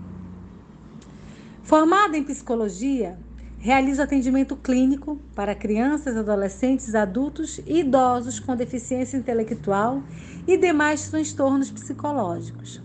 Formada 1.62 2.16
em 2.16 2.24
psicologia, 2.24 3.16
realizo 3.60 4.02
atendimento 4.02 4.56
clínico 4.56 5.20
para 5.34 5.54
crianças, 5.54 6.16
adolescentes, 6.16 6.94
adultos 6.94 7.60
e 7.66 7.80
idosos 7.80 8.40
com 8.40 8.56
deficiência 8.56 9.18
intelectual 9.18 10.02
e 10.46 10.56
demais 10.56 11.10
transtornos 11.10 11.70
psicológicos. 11.70 12.82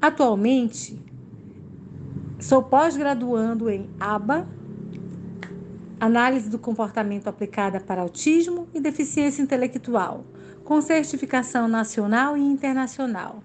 Atualmente, 0.00 0.98
sou 2.40 2.62
pós-graduando 2.62 3.68
em 3.68 3.88
ABA, 4.00 4.48
Análise 6.00 6.48
do 6.48 6.58
Comportamento 6.58 7.28
Aplicada 7.28 7.78
para 7.78 8.02
Autismo 8.02 8.66
e 8.74 8.80
Deficiência 8.80 9.42
Intelectual, 9.42 10.24
com 10.64 10.80
certificação 10.80 11.68
nacional 11.68 12.36
e 12.36 12.40
internacional. 12.40 13.42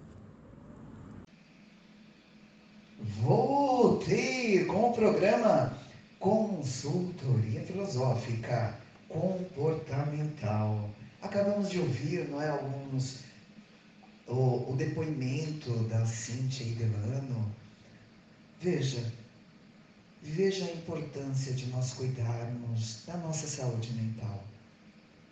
Voltei 3.21 4.65
com 4.65 4.89
o 4.89 4.95
programa 4.95 5.77
Consultoria 6.19 7.61
Filosófica 7.61 8.81
Comportamental. 9.09 10.91
Acabamos 11.23 11.71
de 11.71 11.79
ouvir, 11.79 12.29
não 12.29 12.41
é, 12.41 12.49
alguns 12.49 13.25
o, 14.27 14.73
o 14.73 14.77
depoimento 14.77 15.73
da 15.85 16.05
Cíntia 16.05 16.65
e 16.65 16.75
Delano, 16.75 17.55
veja, 18.61 19.13
veja 20.23 20.65
a 20.65 20.73
importância 20.73 21.53
de 21.55 21.67
nós 21.67 21.95
cuidarmos 21.95 23.05
da 23.07 23.17
nossa 23.19 23.47
saúde 23.47 23.93
mental. 23.93 24.45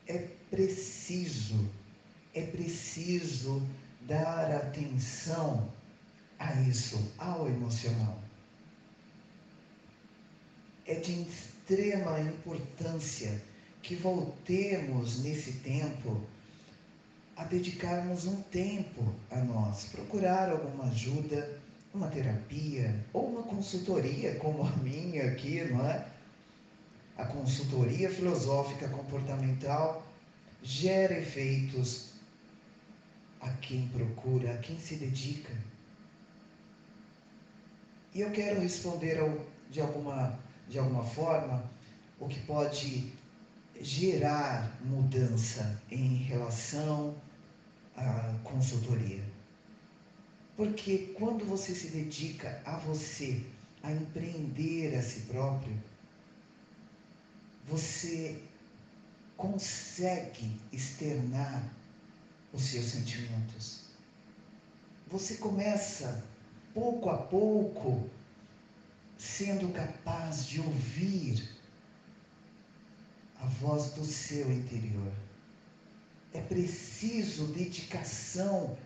É 0.06 0.18
preciso, 0.50 1.68
é 2.34 2.42
preciso 2.42 3.66
dar 4.02 4.52
atenção 4.52 5.72
a 6.38 6.52
isso, 6.60 7.12
ao 7.18 7.48
emocional. 7.48 8.22
É 10.86 10.94
de 10.96 11.22
extrema 11.22 12.20
importância 12.20 13.42
que 13.84 13.94
voltemos 13.94 15.22
nesse 15.22 15.52
tempo 15.60 16.18
a 17.36 17.44
dedicarmos 17.44 18.24
um 18.24 18.40
tempo 18.42 19.14
a 19.30 19.36
nós, 19.36 19.84
procurar 19.92 20.50
alguma 20.50 20.84
ajuda, 20.84 21.60
uma 21.92 22.08
terapia 22.08 23.04
ou 23.12 23.28
uma 23.28 23.42
consultoria 23.42 24.36
como 24.36 24.64
a 24.64 24.70
minha 24.76 25.26
aqui, 25.26 25.62
não 25.64 25.86
é? 25.86 26.06
A 27.18 27.26
consultoria 27.26 28.08
filosófica 28.10 28.88
comportamental 28.88 30.04
gera 30.62 31.18
efeitos 31.18 32.08
a 33.42 33.50
quem 33.50 33.86
procura, 33.88 34.54
a 34.54 34.58
quem 34.58 34.78
se 34.78 34.96
dedica. 34.96 35.52
E 38.14 38.22
eu 38.22 38.30
quero 38.30 38.60
responder 38.60 39.20
ao, 39.20 39.44
de, 39.70 39.80
alguma, 39.80 40.38
de 40.68 40.78
alguma 40.78 41.04
forma 41.04 41.62
o 42.18 42.26
que 42.26 42.40
pode 42.40 43.12
gerar 43.80 44.78
mudança 44.82 45.80
em 45.90 46.16
relação 46.16 47.14
à 47.96 48.38
consultoria. 48.42 49.24
Porque 50.56 51.14
quando 51.18 51.44
você 51.44 51.74
se 51.74 51.88
dedica 51.88 52.62
a 52.64 52.76
você, 52.78 53.44
a 53.82 53.92
empreender 53.92 54.96
a 54.96 55.02
si 55.02 55.20
próprio, 55.20 55.76
você 57.66 58.40
consegue 59.36 60.60
externar 60.72 61.62
os 62.52 62.62
seus 62.64 62.86
sentimentos. 62.86 63.84
Você 65.08 65.36
começa, 65.36 66.24
pouco 66.72 67.10
a 67.10 67.18
pouco, 67.18 68.08
sendo 69.18 69.72
capaz 69.72 70.46
de 70.46 70.60
ouvir 70.60 71.53
a 73.44 73.46
voz 73.46 73.90
do 73.90 74.04
seu 74.06 74.50
interior. 74.50 75.12
É 76.32 76.40
preciso 76.40 77.48
dedicação 77.48 78.76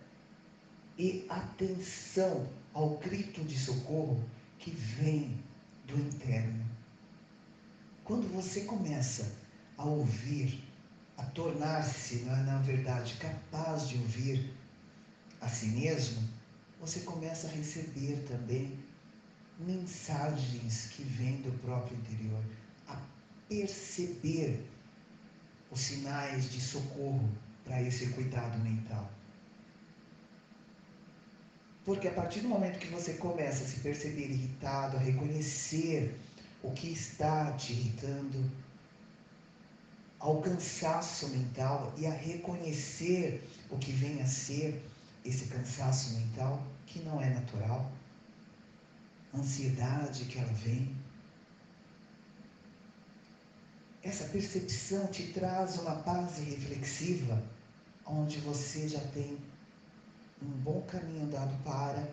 e 0.98 1.24
atenção 1.28 2.48
ao 2.74 2.98
grito 2.98 3.44
de 3.44 3.56
socorro 3.56 4.20
que 4.58 4.72
vem 4.72 5.40
do 5.86 5.96
interno. 5.96 6.66
Quando 8.02 8.26
você 8.34 8.62
começa 8.62 9.32
a 9.76 9.84
ouvir, 9.84 10.64
a 11.16 11.24
tornar-se, 11.26 12.16
na 12.24 12.58
verdade, 12.58 13.14
capaz 13.14 13.88
de 13.88 13.96
ouvir 13.98 14.52
a 15.40 15.48
si 15.48 15.66
mesmo, 15.66 16.28
você 16.80 17.00
começa 17.00 17.46
a 17.46 17.50
receber 17.50 18.24
também 18.26 18.76
mensagens 19.60 20.88
que 20.88 21.04
vêm 21.04 21.42
do 21.42 21.52
próprio 21.60 21.96
interior 21.96 22.42
perceber 23.48 24.64
os 25.70 25.80
sinais 25.80 26.50
de 26.50 26.60
socorro 26.60 27.28
para 27.64 27.82
esse 27.82 28.06
cuidado 28.08 28.58
mental. 28.58 29.10
Porque 31.84 32.08
a 32.08 32.12
partir 32.12 32.40
do 32.40 32.48
momento 32.48 32.78
que 32.78 32.88
você 32.88 33.14
começa 33.14 33.64
a 33.64 33.66
se 33.66 33.80
perceber 33.80 34.30
irritado, 34.30 34.96
a 34.96 35.00
reconhecer 35.00 36.14
o 36.62 36.72
que 36.72 36.92
está 36.92 37.52
te 37.52 37.72
irritando, 37.72 38.50
ao 40.18 40.40
cansaço 40.42 41.28
mental 41.28 41.94
e 41.96 42.06
a 42.06 42.10
reconhecer 42.10 43.48
o 43.70 43.78
que 43.78 43.92
vem 43.92 44.20
a 44.20 44.26
ser 44.26 44.82
esse 45.24 45.46
cansaço 45.46 46.14
mental, 46.14 46.66
que 46.86 46.98
não 47.00 47.20
é 47.20 47.30
natural, 47.30 47.90
ansiedade 49.34 50.24
que 50.24 50.38
ela 50.38 50.52
vem, 50.54 50.94
essa 54.08 54.24
percepção 54.24 55.06
te 55.08 55.32
traz 55.32 55.78
uma 55.78 55.96
base 55.96 56.42
reflexiva, 56.42 57.42
onde 58.06 58.38
você 58.40 58.88
já 58.88 59.00
tem 59.08 59.38
um 60.42 60.50
bom 60.62 60.80
caminho 60.82 61.24
andado 61.24 61.54
para 61.62 62.08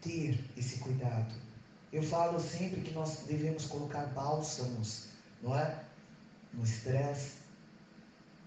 ter 0.00 0.42
esse 0.56 0.78
cuidado. 0.78 1.34
Eu 1.92 2.02
falo 2.02 2.40
sempre 2.40 2.80
que 2.80 2.92
nós 2.92 3.18
devemos 3.26 3.66
colocar 3.66 4.06
bálsamos 4.06 5.08
não 5.42 5.54
é? 5.54 5.84
No 6.54 6.64
estresse 6.64 7.32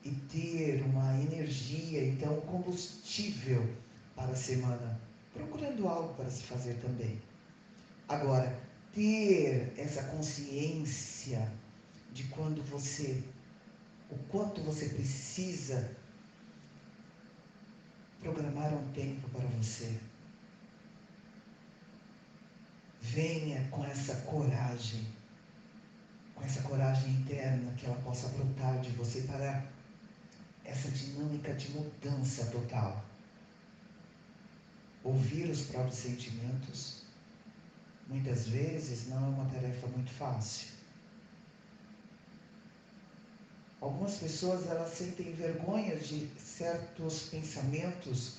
e 0.04 0.12
ter 0.12 0.82
uma 0.84 1.22
energia, 1.22 2.04
então, 2.04 2.42
combustível 2.42 3.70
para 4.16 4.32
a 4.32 4.36
semana, 4.36 5.00
procurando 5.34 5.88
algo 5.88 6.14
para 6.16 6.30
se 6.30 6.42
fazer 6.44 6.74
também. 6.80 7.22
Agora, 8.08 8.58
ter 8.94 9.74
essa 9.78 10.02
consciência 10.06 11.52
de 12.18 12.24
quando 12.30 12.64
você, 12.64 13.24
o 14.10 14.18
quanto 14.30 14.60
você 14.62 14.90
precisa 14.90 15.96
programar 18.20 18.74
um 18.74 18.92
tempo 18.92 19.30
para 19.30 19.46
você. 19.50 20.00
Venha 23.00 23.68
com 23.70 23.86
essa 23.86 24.16
coragem, 24.22 25.08
com 26.34 26.44
essa 26.44 26.64
coragem 26.64 27.12
interna 27.12 27.72
que 27.74 27.86
ela 27.86 28.02
possa 28.02 28.30
brotar 28.30 28.80
de 28.82 28.90
você 28.94 29.22
para 29.22 29.64
essa 30.66 30.90
dinâmica 30.90 31.54
de 31.54 31.70
mudança 31.70 32.48
total. 32.48 33.06
Ouvir 35.04 35.52
os 35.52 35.66
próprios 35.66 36.00
sentimentos, 36.00 37.04
muitas 38.08 38.48
vezes 38.48 39.08
não 39.08 39.24
é 39.24 39.30
uma 39.30 39.50
tarefa 39.52 39.88
muito 39.90 40.12
fácil. 40.14 40.77
Algumas 43.80 44.16
pessoas 44.16 44.66
elas 44.68 44.94
sentem 44.94 45.34
vergonha 45.34 45.96
de 45.98 46.28
certos 46.40 47.30
pensamentos, 47.30 48.38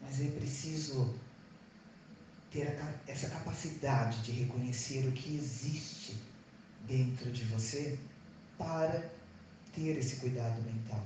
mas 0.00 0.20
é 0.20 0.28
preciso 0.30 1.14
ter 2.50 2.78
essa 3.06 3.28
capacidade 3.28 4.22
de 4.22 4.32
reconhecer 4.32 5.06
o 5.06 5.12
que 5.12 5.36
existe 5.36 6.16
dentro 6.86 7.30
de 7.30 7.44
você 7.44 7.98
para 8.56 9.10
ter 9.74 9.98
esse 9.98 10.16
cuidado 10.16 10.62
mental. 10.62 11.04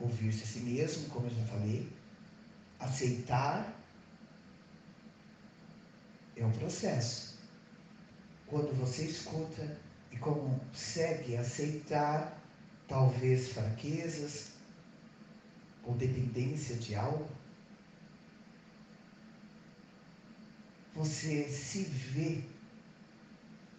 Ouvir-se 0.00 0.42
a 0.42 0.46
si 0.46 0.60
mesmo, 0.60 1.08
como 1.10 1.26
eu 1.26 1.34
já 1.34 1.44
falei, 1.44 1.92
aceitar 2.80 3.72
é 6.36 6.44
um 6.44 6.52
processo. 6.52 7.38
Quando 8.46 8.76
você 8.78 9.04
escuta 9.04 9.76
consegue 10.18 11.36
aceitar 11.36 12.40
talvez 12.86 13.48
fraquezas 13.48 14.52
ou 15.84 15.94
dependência 15.94 16.76
de 16.76 16.94
algo, 16.94 17.28
você 20.94 21.48
se 21.48 21.84
vê 21.84 22.42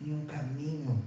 em 0.02 0.14
um 0.14 0.26
caminho 0.26 1.04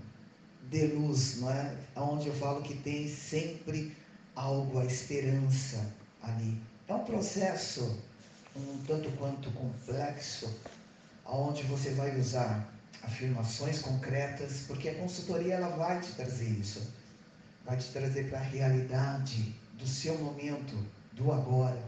de 0.70 0.86
luz, 0.88 1.40
não 1.40 1.50
é? 1.50 1.76
Onde 1.96 2.28
eu 2.28 2.34
falo 2.34 2.62
que 2.62 2.74
tem 2.74 3.08
sempre 3.08 3.96
algo, 4.34 4.78
a 4.78 4.84
esperança 4.84 5.92
ali. 6.22 6.60
É 6.88 6.94
um 6.94 7.04
processo 7.04 7.98
um 8.54 8.78
tanto 8.86 9.10
quanto 9.12 9.50
complexo, 9.52 10.54
onde 11.24 11.62
você 11.64 11.90
vai 11.94 12.18
usar 12.18 12.71
afirmações 13.02 13.80
concretas, 13.80 14.64
porque 14.66 14.88
a 14.88 14.94
consultoria 14.94 15.54
ela 15.54 15.76
vai 15.76 16.00
te 16.00 16.12
trazer 16.12 16.48
isso, 16.48 16.92
vai 17.64 17.76
te 17.76 17.90
trazer 17.90 18.28
para 18.28 18.38
a 18.38 18.42
realidade 18.42 19.54
do 19.74 19.86
seu 19.86 20.16
momento, 20.18 20.76
do 21.12 21.32
agora, 21.32 21.82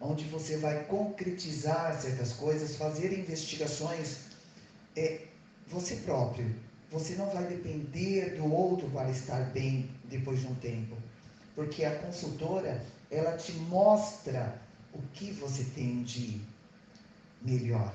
onde 0.00 0.24
você 0.24 0.56
vai 0.56 0.84
concretizar 0.84 1.98
certas 2.00 2.32
coisas, 2.32 2.76
fazer 2.76 3.18
investigações. 3.18 4.18
É, 4.96 5.26
você 5.68 5.96
próprio. 5.96 6.54
Você 6.90 7.14
não 7.16 7.28
vai 7.30 7.44
depender 7.46 8.36
do 8.36 8.52
outro 8.52 8.88
para 8.90 9.10
estar 9.10 9.50
bem 9.50 9.90
depois 10.04 10.40
de 10.40 10.46
um 10.46 10.54
tempo, 10.56 10.96
porque 11.54 11.84
a 11.84 11.98
consultora 11.98 12.84
ela 13.10 13.36
te 13.36 13.52
mostra 13.52 14.60
o 14.92 15.02
que 15.12 15.32
você 15.32 15.64
tem 15.64 16.04
de 16.04 16.40
melhor 17.42 17.92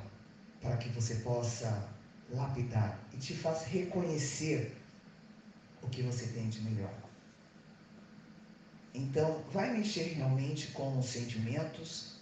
para 0.61 0.77
que 0.77 0.89
você 0.89 1.15
possa 1.15 1.89
lapidar 2.31 2.99
e 3.13 3.17
te 3.17 3.35
faz 3.35 3.63
reconhecer 3.63 4.75
o 5.81 5.89
que 5.89 6.01
você 6.01 6.27
tem 6.27 6.49
de 6.49 6.61
melhor. 6.61 6.93
Então, 8.93 9.43
vai 9.51 9.73
mexer 9.73 10.13
realmente 10.13 10.67
com 10.67 10.99
os 10.99 11.05
sentimentos, 11.05 12.15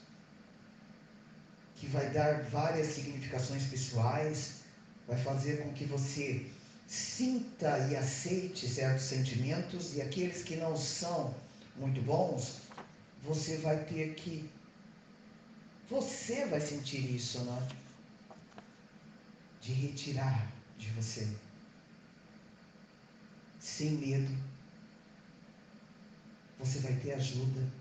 que 1.75 1.87
vai 1.87 2.09
dar 2.11 2.43
várias 2.43 2.87
significações 2.87 3.65
pessoais, 3.65 4.61
vai 5.07 5.17
fazer 5.23 5.63
com 5.63 5.73
que 5.73 5.85
você 5.85 6.45
sinta 6.87 7.77
e 7.89 7.95
aceite 7.95 8.67
certos 8.67 9.05
sentimentos 9.05 9.95
e 9.95 10.01
aqueles 10.01 10.43
que 10.43 10.55
não 10.55 10.75
são 10.75 11.33
muito 11.75 12.01
bons, 12.01 12.61
você 13.23 13.57
vai 13.57 13.83
ter 13.85 14.15
que. 14.15 14.49
Você 15.89 16.45
vai 16.45 16.61
sentir 16.61 17.15
isso, 17.15 17.43
né? 17.43 17.67
De 19.61 19.73
retirar 19.73 20.51
de 20.77 20.89
você. 20.91 21.27
Sem 23.59 23.91
medo. 23.91 24.35
Você 26.57 26.79
vai 26.79 26.93
ter 26.95 27.13
ajuda. 27.13 27.71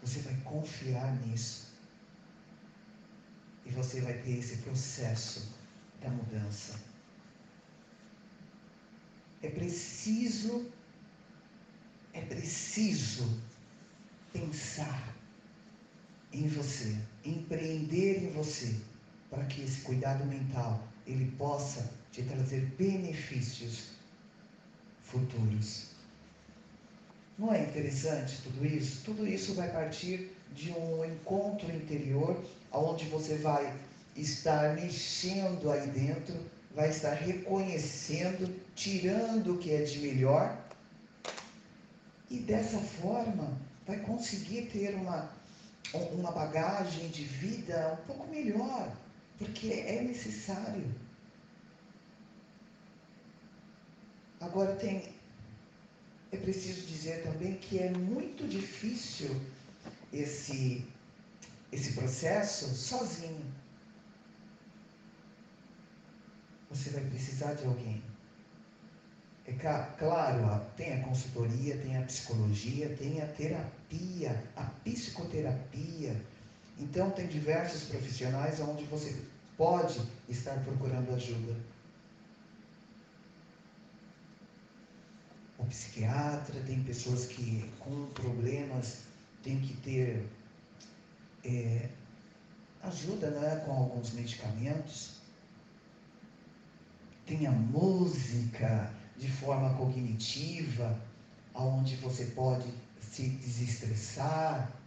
Você 0.00 0.20
vai 0.20 0.36
confiar 0.42 1.14
nisso. 1.26 1.68
E 3.66 3.70
você 3.70 4.00
vai 4.00 4.14
ter 4.22 4.38
esse 4.38 4.58
processo 4.58 5.54
da 6.00 6.08
mudança. 6.08 6.80
É 9.42 9.50
preciso, 9.50 10.72
é 12.12 12.22
preciso 12.22 13.40
pensar 14.32 15.14
em 16.32 16.48
você, 16.48 16.98
empreender 17.24 18.24
em 18.24 18.32
você, 18.32 18.80
para 19.30 19.44
que 19.46 19.62
esse 19.62 19.82
cuidado 19.82 20.24
mental 20.24 20.87
ele 21.08 21.32
possa 21.38 21.90
te 22.12 22.22
trazer 22.22 22.60
benefícios 22.78 23.88
futuros. 25.02 25.88
Não 27.38 27.52
é 27.52 27.62
interessante 27.62 28.42
tudo 28.42 28.66
isso? 28.66 29.02
Tudo 29.04 29.26
isso 29.26 29.54
vai 29.54 29.70
partir 29.70 30.30
de 30.54 30.70
um 30.72 31.04
encontro 31.04 31.74
interior, 31.74 32.44
onde 32.72 33.06
você 33.06 33.36
vai 33.36 33.72
estar 34.14 34.74
mexendo 34.74 35.70
aí 35.70 35.86
dentro, 35.88 36.34
vai 36.74 36.90
estar 36.90 37.14
reconhecendo, 37.14 38.54
tirando 38.74 39.54
o 39.54 39.58
que 39.58 39.72
é 39.72 39.82
de 39.82 39.98
melhor, 40.00 40.56
e 42.30 42.38
dessa 42.40 42.78
forma 42.78 43.56
vai 43.86 43.98
conseguir 44.00 44.62
ter 44.66 44.94
uma, 44.94 45.30
uma 46.12 46.32
bagagem 46.32 47.08
de 47.08 47.24
vida 47.24 47.98
um 48.02 48.06
pouco 48.06 48.26
melhor, 48.26 48.92
porque 49.38 49.68
é 49.68 50.02
necessário. 50.02 50.94
Agora 54.40 54.74
tem 54.76 55.16
é 56.30 56.36
preciso 56.36 56.86
dizer 56.86 57.22
também 57.22 57.56
que 57.56 57.78
é 57.78 57.90
muito 57.90 58.46
difícil 58.46 59.40
esse 60.12 60.86
esse 61.70 61.92
processo 61.92 62.74
sozinho. 62.74 63.44
Você 66.70 66.90
vai 66.90 67.04
precisar 67.04 67.54
de 67.54 67.64
alguém. 67.64 68.02
É 69.46 69.52
claro, 69.52 70.66
tem 70.76 71.00
a 71.00 71.04
consultoria, 71.04 71.78
tem 71.78 71.96
a 71.96 72.02
psicologia, 72.02 72.94
tem 72.96 73.22
a 73.22 73.26
terapia, 73.26 74.44
a 74.54 74.64
psicoterapia. 74.64 76.14
Então, 76.78 77.10
tem 77.10 77.26
diversos 77.26 77.84
profissionais 77.84 78.60
onde 78.60 78.84
você 78.84 79.20
pode 79.56 80.00
estar 80.28 80.62
procurando 80.62 81.12
ajuda. 81.14 81.56
O 85.58 85.64
psiquiatra, 85.64 86.60
tem 86.60 86.82
pessoas 86.84 87.26
que 87.26 87.68
com 87.80 88.06
problemas 88.10 89.02
têm 89.42 89.60
que 89.60 89.74
ter 89.78 90.24
é, 91.44 91.88
ajuda 92.82 93.30
né, 93.30 93.56
com 93.66 93.72
alguns 93.72 94.12
medicamentos. 94.12 95.18
Tem 97.26 97.46
a 97.46 97.50
música, 97.50 98.94
de 99.16 99.30
forma 99.30 99.74
cognitiva, 99.74 100.96
onde 101.52 101.96
você 101.96 102.26
pode 102.26 102.72
se 103.00 103.28
desestressar, 103.28 104.77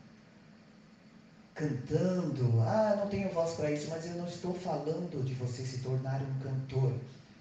cantando. 1.62 2.60
Ah, 2.62 2.96
não 2.98 3.10
tenho 3.10 3.34
voz 3.34 3.54
para 3.54 3.72
isso, 3.72 3.90
mas 3.90 4.06
eu 4.06 4.16
não 4.16 4.28
estou 4.28 4.54
falando 4.54 5.24
de 5.24 5.34
você 5.36 5.66
se 5.66 5.80
tornar 5.80 6.22
um 6.22 6.40
cantor. 6.40 6.94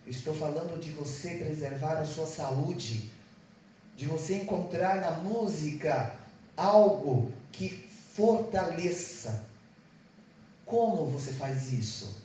Eu 0.07 0.11
estou 0.11 0.35
falando 0.35 0.81
de 0.81 0.91
você 0.91 1.37
preservar 1.37 1.99
a 1.99 2.05
sua 2.05 2.27
saúde, 2.27 3.11
de 3.97 4.07
você 4.07 4.43
encontrar 4.43 5.01
na 5.01 5.13
música 5.13 6.15
algo 6.57 7.33
que 7.53 7.71
fortaleça. 8.15 9.45
Como 10.65 11.07
você 11.07 11.33
faz 11.33 11.73
isso? 11.73 12.21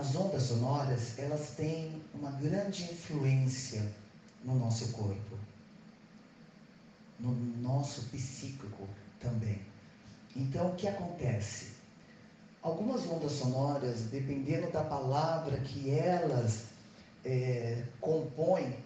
as 0.00 0.14
ondas 0.14 0.44
sonoras, 0.44 1.18
elas 1.18 1.50
têm 1.50 2.00
uma 2.14 2.30
grande 2.30 2.84
influência 2.84 3.92
no 4.42 4.58
nosso 4.58 4.92
corpo, 4.92 5.36
no 7.18 7.34
nosso 7.34 8.02
psíquico 8.04 8.88
também. 9.18 9.69
Então, 10.36 10.68
o 10.68 10.76
que 10.76 10.86
acontece? 10.86 11.68
Algumas 12.62 13.06
ondas 13.06 13.32
sonoras, 13.32 14.02
dependendo 14.02 14.70
da 14.70 14.84
palavra 14.84 15.58
que 15.60 15.90
elas 15.90 16.64
é, 17.24 17.82
compõem, 18.00 18.76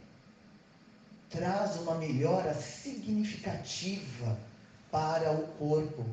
traz 1.28 1.76
uma 1.78 1.96
melhora 1.96 2.54
significativa 2.54 4.38
para 4.90 5.32
o 5.32 5.46
corpo, 5.58 6.06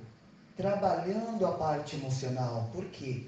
trabalhando 0.57 1.45
a 1.45 1.51
parte 1.51 1.95
emocional. 1.95 2.69
Por 2.73 2.85
quê? 2.85 3.27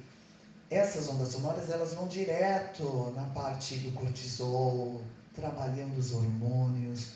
Essas 0.69 1.07
ondas 1.07 1.29
sonoras 1.29 1.69
elas 1.69 1.93
vão 1.93 2.07
direto 2.07 3.13
na 3.15 3.25
parte 3.25 3.77
do 3.77 3.91
cortisol, 3.91 5.01
trabalhando 5.35 5.95
os 5.97 6.11
hormônios, 6.11 7.13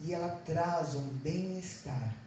e 0.00 0.14
ela 0.14 0.40
traz 0.46 0.94
um 0.94 1.06
bem-estar. 1.18 2.19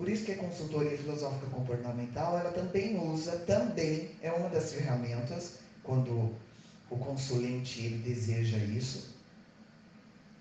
Por 0.00 0.08
isso 0.08 0.24
que 0.24 0.32
a 0.32 0.38
consultoria 0.38 0.96
filosófica 0.96 1.46
comportamental, 1.48 2.38
ela 2.38 2.52
também 2.52 2.98
usa, 2.98 3.36
também 3.40 4.10
é 4.22 4.32
uma 4.32 4.48
das 4.48 4.72
ferramentas, 4.72 5.58
quando 5.82 6.34
o 6.88 6.96
consulente 6.96 7.84
ele 7.84 7.98
deseja 7.98 8.56
isso, 8.56 9.14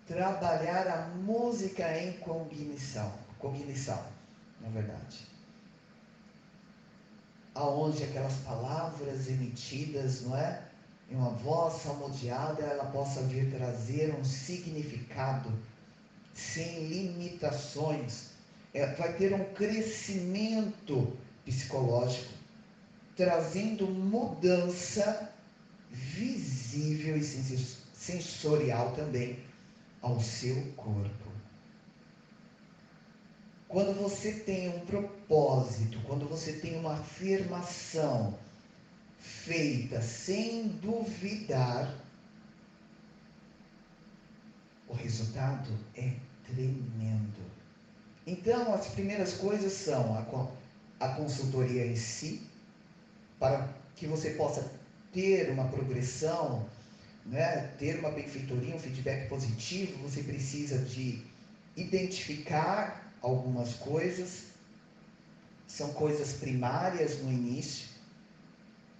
trabalhar 0.07 0.88
a 0.88 1.10
música 1.10 2.01
em 2.01 2.14
cognição, 2.20 3.12
cognição, 3.38 4.01
na 4.62 4.70
verdade. 4.70 5.28
Aonde 7.53 8.05
aquelas 8.05 8.38
palavras 8.38 9.28
emitidas, 9.28 10.22
não 10.22 10.38
é? 10.38 10.64
Em 11.12 11.16
uma 11.18 11.32
voz 11.32 11.82
salmodiada, 11.82 12.64
ela 12.64 12.86
possa 12.86 13.24
vir 13.24 13.51
trazer 13.51 14.16
um 14.16 14.24
significado 14.24 15.51
sem 16.34 16.86
limitações. 16.88 18.39
É, 18.74 18.86
vai 18.93 19.13
ter 19.13 19.34
um 19.34 19.53
crescimento 19.53 21.17
psicológico, 21.43 22.34
trazendo 23.15 23.88
mudança 23.88 25.34
visível 25.89 27.17
e 27.17 27.24
sensorial 27.24 28.91
também 28.93 29.39
ao 30.01 30.22
seu 30.22 30.55
corpo. 30.74 31.30
Quando 33.67 33.93
você 33.93 34.34
tem 34.34 34.70
um 34.70 34.86
propósito, 34.86 35.99
quando 36.05 36.28
você 36.28 36.53
tem 36.53 36.80
uma 36.80 36.93
afirmação 36.93 38.38
feita 39.20 40.01
sem 40.01 40.70
duvidar, 40.70 41.95
o 44.88 44.93
resultado 44.93 45.72
é 45.95 46.15
tremendo. 46.47 47.49
Então, 48.30 48.73
as 48.73 48.88
primeiras 48.88 49.34
coisas 49.34 49.73
são 49.73 50.15
a, 50.15 51.05
a 51.05 51.09
consultoria 51.15 51.86
em 51.86 51.95
si, 51.95 52.41
para 53.39 53.67
que 53.95 54.05
você 54.05 54.32
possa 54.32 54.71
ter 55.11 55.49
uma 55.49 55.67
progressão 55.67 56.63
né, 57.25 57.71
ter 57.77 57.99
uma 57.99 58.11
benfeitoria, 58.11 58.75
um 58.75 58.80
feedback 58.80 59.27
positivo, 59.27 60.01
você 60.07 60.21
precisa 60.23 60.80
de 60.80 61.23
identificar 61.75 63.13
algumas 63.21 63.73
coisas, 63.75 64.45
são 65.67 65.93
coisas 65.93 66.34
primárias 66.34 67.21
no 67.21 67.32
início, 67.32 67.88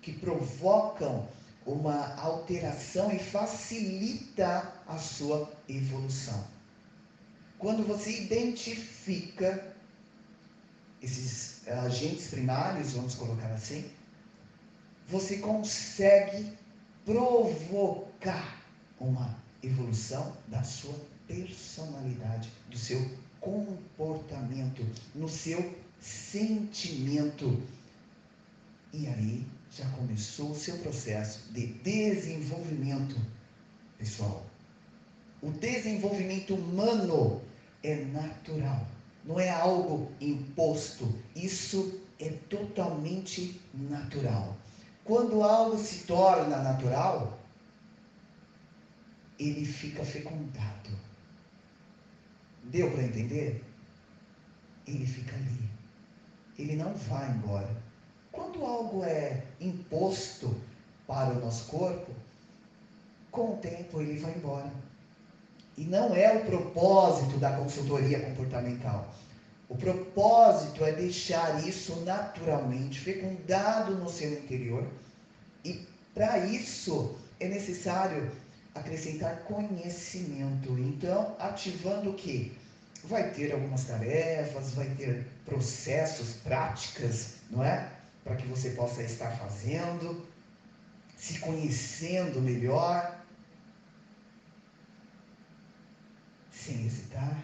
que 0.02 0.14
provocam 0.14 1.28
uma 1.66 2.16
alteração 2.16 3.12
e 3.12 3.20
facilita 3.20 4.72
a 4.88 4.98
sua 4.98 5.52
evolução. 5.68 6.44
Quando 7.60 7.86
você 7.86 8.22
identifica 8.22 9.76
esses 11.02 11.68
agentes 11.68 12.30
primários, 12.30 12.94
vamos 12.94 13.16
colocar 13.16 13.52
assim, 13.52 13.84
você 15.10 15.40
consegue 15.40 16.54
provocar 17.04 18.64
uma 18.98 19.38
evolução 19.62 20.38
da 20.48 20.64
sua 20.64 20.96
personalidade, 21.28 22.50
do 22.70 22.78
seu 22.78 23.06
comportamento, 23.42 24.86
no 25.14 25.28
seu 25.28 25.78
sentimento. 26.00 27.62
E 28.94 29.06
aí 29.06 29.46
já 29.70 29.86
começou 29.92 30.52
o 30.52 30.56
seu 30.56 30.78
processo 30.78 31.52
de 31.52 31.68
desenvolvimento 31.68 33.18
pessoal. 33.98 34.46
O 35.42 35.52
desenvolvimento 35.52 36.56
humano 36.56 37.49
é 37.84 37.96
natural, 38.06 38.88
não 39.24 39.40
é 39.40 39.50
algo 39.50 40.12
imposto. 40.20 41.14
Isso 41.36 42.02
é 42.20 42.30
totalmente 42.50 43.62
natural. 43.74 44.56
Quando 45.04 45.44
algo 45.44 45.78
se 45.78 46.04
torna 46.06 46.58
natural, 46.58 47.40
ele 49.40 49.66
fica 49.66 50.04
fecundado. 50.04 50.90
Deu 52.66 52.92
para 52.92 53.04
entender? 53.04 53.64
Ele 54.86 55.06
fica 55.06 55.36
ali. 55.36 55.70
Ele 56.58 56.76
não 56.76 56.94
vai 56.94 57.30
embora. 57.32 57.82
Quando 58.32 58.64
algo 58.64 59.04
é 59.04 59.44
imposto 59.60 60.56
para 61.08 61.34
o 61.34 61.40
nosso 61.40 61.66
corpo, 61.70 62.14
com 63.32 63.54
o 63.54 63.58
tempo 63.58 64.02
ele 64.02 64.20
vai 64.20 64.36
embora. 64.36 64.72
E 65.80 65.86
não 65.86 66.14
é 66.14 66.30
o 66.36 66.44
propósito 66.44 67.38
da 67.38 67.54
consultoria 67.54 68.20
comportamental. 68.20 69.16
O 69.70 69.78
propósito 69.78 70.84
é 70.84 70.92
deixar 70.92 71.66
isso 71.66 71.96
naturalmente 72.02 73.00
fecundado 73.00 73.96
no 73.96 74.10
seu 74.10 74.34
interior. 74.34 74.86
E 75.64 75.88
para 76.14 76.40
isso 76.40 77.18
é 77.40 77.48
necessário 77.48 78.30
acrescentar 78.76 79.44
conhecimento. 79.44 80.78
Então, 80.78 81.38
ativando 81.40 82.10
o 82.10 82.14
que? 82.14 82.52
Vai 83.06 83.32
ter 83.32 83.54
algumas 83.54 83.86
tarefas, 83.86 84.74
vai 84.74 84.90
ter 84.98 85.28
processos, 85.46 86.34
práticas, 86.44 87.36
não 87.50 87.64
é? 87.64 87.90
Para 88.26 88.36
que 88.36 88.46
você 88.48 88.72
possa 88.72 89.02
estar 89.02 89.32
fazendo, 89.38 90.28
se 91.16 91.40
conhecendo 91.40 92.42
melhor, 92.42 93.19
sem 96.70 96.86
hesitar 96.86 97.36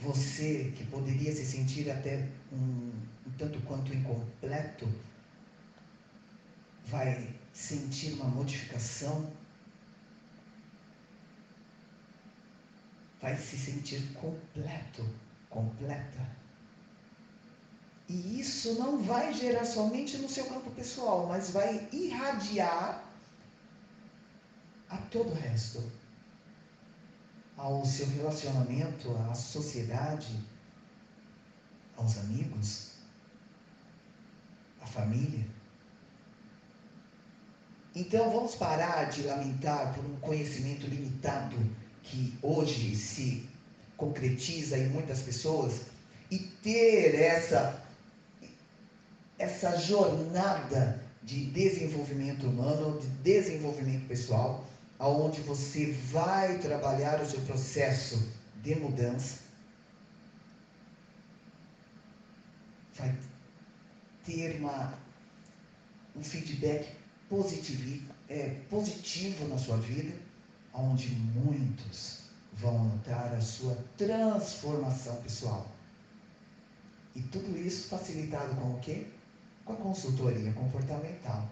você 0.00 0.72
que 0.76 0.84
poderia 0.86 1.32
se 1.32 1.44
sentir 1.44 1.90
até 1.90 2.28
um, 2.52 2.92
um 3.26 3.30
tanto 3.36 3.60
quanto 3.62 3.92
incompleto, 3.92 4.88
vai 6.86 7.34
sentir 7.52 8.12
uma 8.14 8.26
modificação, 8.26 9.32
vai 13.20 13.36
se 13.36 13.58
sentir 13.58 14.00
completo, 14.14 15.04
completa. 15.50 16.38
E 18.08 18.40
isso 18.40 18.74
não 18.78 19.02
vai 19.02 19.34
gerar 19.34 19.64
somente 19.64 20.16
no 20.16 20.28
seu 20.28 20.46
campo 20.46 20.70
pessoal, 20.70 21.26
mas 21.26 21.50
vai 21.50 21.88
irradiar 21.92 23.04
a 24.88 24.96
todo 24.96 25.30
o 25.30 25.34
resto 25.34 25.97
ao 27.58 27.84
seu 27.84 28.06
relacionamento, 28.06 29.14
à 29.28 29.34
sociedade, 29.34 30.32
aos 31.96 32.16
amigos, 32.18 32.92
à 34.80 34.86
família. 34.86 35.44
Então 37.94 38.30
vamos 38.30 38.54
parar 38.54 39.06
de 39.10 39.22
lamentar 39.22 39.92
por 39.94 40.04
um 40.06 40.16
conhecimento 40.20 40.86
limitado 40.86 41.56
que 42.04 42.38
hoje 42.40 42.94
se 42.94 43.48
concretiza 43.96 44.78
em 44.78 44.88
muitas 44.88 45.20
pessoas 45.20 45.82
e 46.30 46.38
ter 46.38 47.16
essa 47.16 47.82
essa 49.36 49.76
jornada 49.76 51.00
de 51.22 51.44
desenvolvimento 51.46 52.46
humano, 52.46 52.98
de 53.00 53.06
desenvolvimento 53.06 54.06
pessoal, 54.08 54.66
aonde 54.98 55.40
você 55.42 55.92
vai 55.92 56.58
trabalhar 56.58 57.20
o 57.20 57.26
seu 57.26 57.40
processo 57.42 58.32
de 58.62 58.74
mudança, 58.74 59.40
vai 62.96 63.16
ter 64.24 64.58
uma, 64.60 64.98
um 66.16 66.22
feedback 66.22 66.96
positivo, 67.28 68.12
é, 68.28 68.50
positivo 68.68 69.46
na 69.48 69.58
sua 69.58 69.76
vida, 69.76 70.16
onde 70.74 71.08
muitos 71.08 72.24
vão 72.54 72.84
notar 72.84 73.32
a 73.34 73.40
sua 73.40 73.76
transformação 73.96 75.16
pessoal. 75.22 75.70
E 77.14 77.22
tudo 77.22 77.56
isso 77.56 77.88
facilitado 77.88 78.54
com 78.56 78.74
o 78.74 78.80
quê? 78.80 79.06
com 79.68 79.74
a 79.74 79.76
consultoria 79.76 80.50
comportamental. 80.54 81.46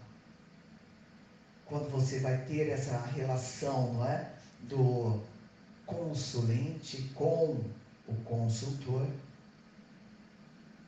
Quando 1.66 1.90
você 1.90 2.20
vai 2.20 2.44
ter 2.46 2.68
essa 2.68 2.98
relação, 3.06 3.92
não 3.94 4.06
é? 4.06 4.32
Do 4.62 5.20
consulente 5.84 7.10
com 7.14 7.60
o 8.08 8.14
consultor, 8.24 9.06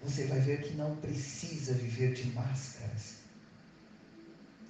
você 0.02 0.26
vai 0.26 0.40
ver 0.40 0.62
que 0.62 0.74
não 0.74 0.96
precisa 0.96 1.72
viver 1.74 2.14
de 2.14 2.30
máscaras 2.30 3.16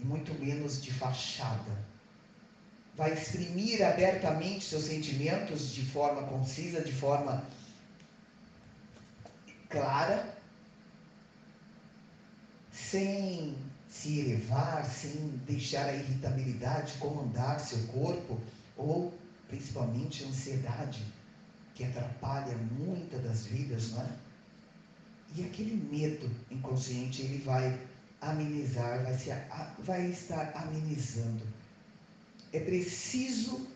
e 0.00 0.04
muito 0.04 0.32
menos 0.34 0.82
de 0.82 0.92
fachada. 0.92 1.86
Vai 2.94 3.12
exprimir 3.12 3.84
abertamente 3.84 4.64
seus 4.64 4.84
sentimentos 4.84 5.72
de 5.72 5.84
forma 5.84 6.26
concisa, 6.26 6.80
de 6.80 6.92
forma 6.92 7.44
clara, 9.68 10.34
sem 12.72 13.56
se 13.90 14.20
elevar, 14.20 14.84
sem 14.84 15.12
deixar 15.46 15.86
a 15.86 15.94
irritabilidade 15.94 16.98
comandar 16.98 17.60
seu 17.60 17.78
corpo, 17.88 18.40
ou 18.76 19.16
principalmente 19.48 20.24
a 20.24 20.28
ansiedade, 20.28 21.02
que 21.74 21.84
atrapalha 21.84 22.56
muitas 22.56 23.22
das 23.22 23.46
vidas, 23.46 23.92
não 23.92 24.02
é? 24.02 24.10
E 25.36 25.44
aquele 25.44 25.76
medo 25.76 26.30
inconsciente, 26.50 27.22
ele 27.22 27.38
vai 27.38 27.78
amenizar, 28.20 29.04
vai, 29.04 29.18
se, 29.18 29.30
vai 29.80 30.06
estar 30.10 30.52
amenizando. 30.54 31.46
É 32.52 32.60
preciso 32.60 33.66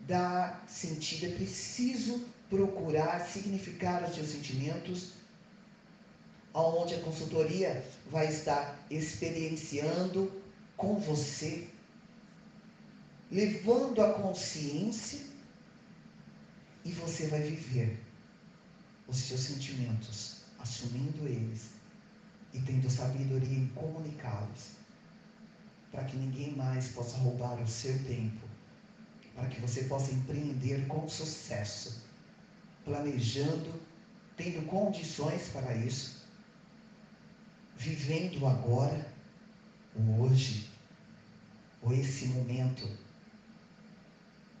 dar 0.00 0.64
sentido, 0.68 1.26
é 1.26 1.30
preciso 1.30 2.24
procurar 2.50 3.20
significar 3.26 4.04
os 4.04 4.14
seus 4.14 4.28
sentimentos, 4.28 5.12
onde 6.64 6.94
a 6.94 7.00
consultoria 7.00 7.84
vai 8.06 8.26
estar 8.28 8.86
experienciando 8.90 10.32
com 10.76 10.98
você, 10.98 11.68
levando 13.30 14.00
a 14.00 14.14
consciência 14.14 15.20
e 16.84 16.92
você 16.92 17.26
vai 17.26 17.40
viver 17.40 18.00
os 19.06 19.18
seus 19.18 19.40
sentimentos, 19.40 20.36
assumindo 20.58 21.26
eles 21.26 21.70
e 22.54 22.60
tendo 22.60 22.88
sabedoria 22.90 23.58
em 23.58 23.68
comunicá-los, 23.68 24.76
para 25.90 26.04
que 26.04 26.16
ninguém 26.16 26.56
mais 26.56 26.88
possa 26.88 27.16
roubar 27.18 27.60
o 27.60 27.68
seu 27.68 27.98
tempo, 28.04 28.46
para 29.34 29.48
que 29.48 29.60
você 29.60 29.84
possa 29.84 30.12
empreender 30.12 30.86
com 30.86 31.08
sucesso, 31.08 32.02
planejando, 32.84 33.74
tendo 34.36 34.64
condições 34.66 35.48
para 35.48 35.74
isso, 35.74 36.25
vivendo 37.76 38.46
agora, 38.46 39.06
o 39.94 40.22
hoje, 40.22 40.70
o 41.82 41.92
esse 41.92 42.26
momento, 42.26 42.88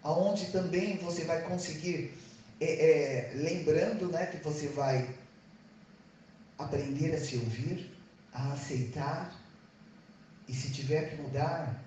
aonde 0.02 0.46
também 0.52 0.96
você 0.98 1.24
vai 1.24 1.42
conseguir, 1.42 2.12
é, 2.60 2.66
é, 2.66 3.34
lembrando 3.34 4.08
né, 4.08 4.26
que 4.26 4.36
você 4.38 4.68
vai 4.68 5.14
aprender 6.58 7.14
a 7.14 7.20
se 7.20 7.36
ouvir, 7.36 7.90
a 8.32 8.52
aceitar, 8.52 9.34
e 10.48 10.54
se 10.54 10.70
tiver 10.70 11.10
que 11.10 11.22
mudar, 11.22 11.82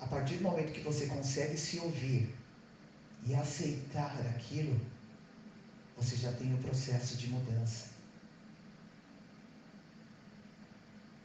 a 0.00 0.06
partir 0.06 0.36
do 0.36 0.44
momento 0.44 0.72
que 0.72 0.80
você 0.80 1.06
consegue 1.06 1.56
se 1.56 1.78
ouvir 1.80 2.34
e 3.24 3.34
aceitar 3.34 4.18
aquilo, 4.34 4.80
você 5.96 6.16
já 6.16 6.32
tem 6.32 6.54
o 6.54 6.58
processo 6.58 7.16
de 7.16 7.28
mudança. 7.28 8.01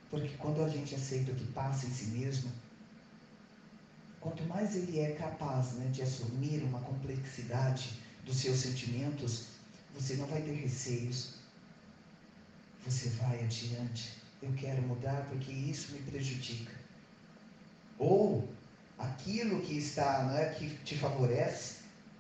Porque 0.10 0.30
quando 0.38 0.64
a 0.64 0.70
gente 0.70 0.96
aceita 0.96 1.32
o 1.32 1.36
que 1.36 1.46
passa 1.52 1.86
em 1.86 1.92
si 1.92 2.06
mesmo, 2.06 2.52
quanto 4.20 4.44
mais 4.44 4.76
ele 4.76 5.00
é 5.00 5.12
capaz 5.12 5.74
né, 5.74 5.88
de 5.88 6.02
assumir 6.02 6.64
uma 6.64 6.80
complexidade 6.82 8.00
dos 8.26 8.38
seus 8.38 8.58
sentimentos, 8.58 9.48
você 9.94 10.16
não 10.16 10.28
vai 10.28 10.42
ter 10.42 10.54
receios, 10.54 11.36
você 12.86 13.10
vai 13.10 13.44
adiante. 13.44 14.14
Eu 14.42 14.54
quero 14.54 14.82
mudar 14.84 15.26
porque 15.30 15.52
isso 15.52 15.94
me 15.94 16.00
prejudica. 16.00 16.74
Ou 17.98 18.48
aquilo 18.98 19.62
que 19.62 19.78
está, 19.78 20.24
não 20.24 20.38
é, 20.38 20.54
que 20.54 20.70
te 20.84 20.98
favorece, 20.98 21.78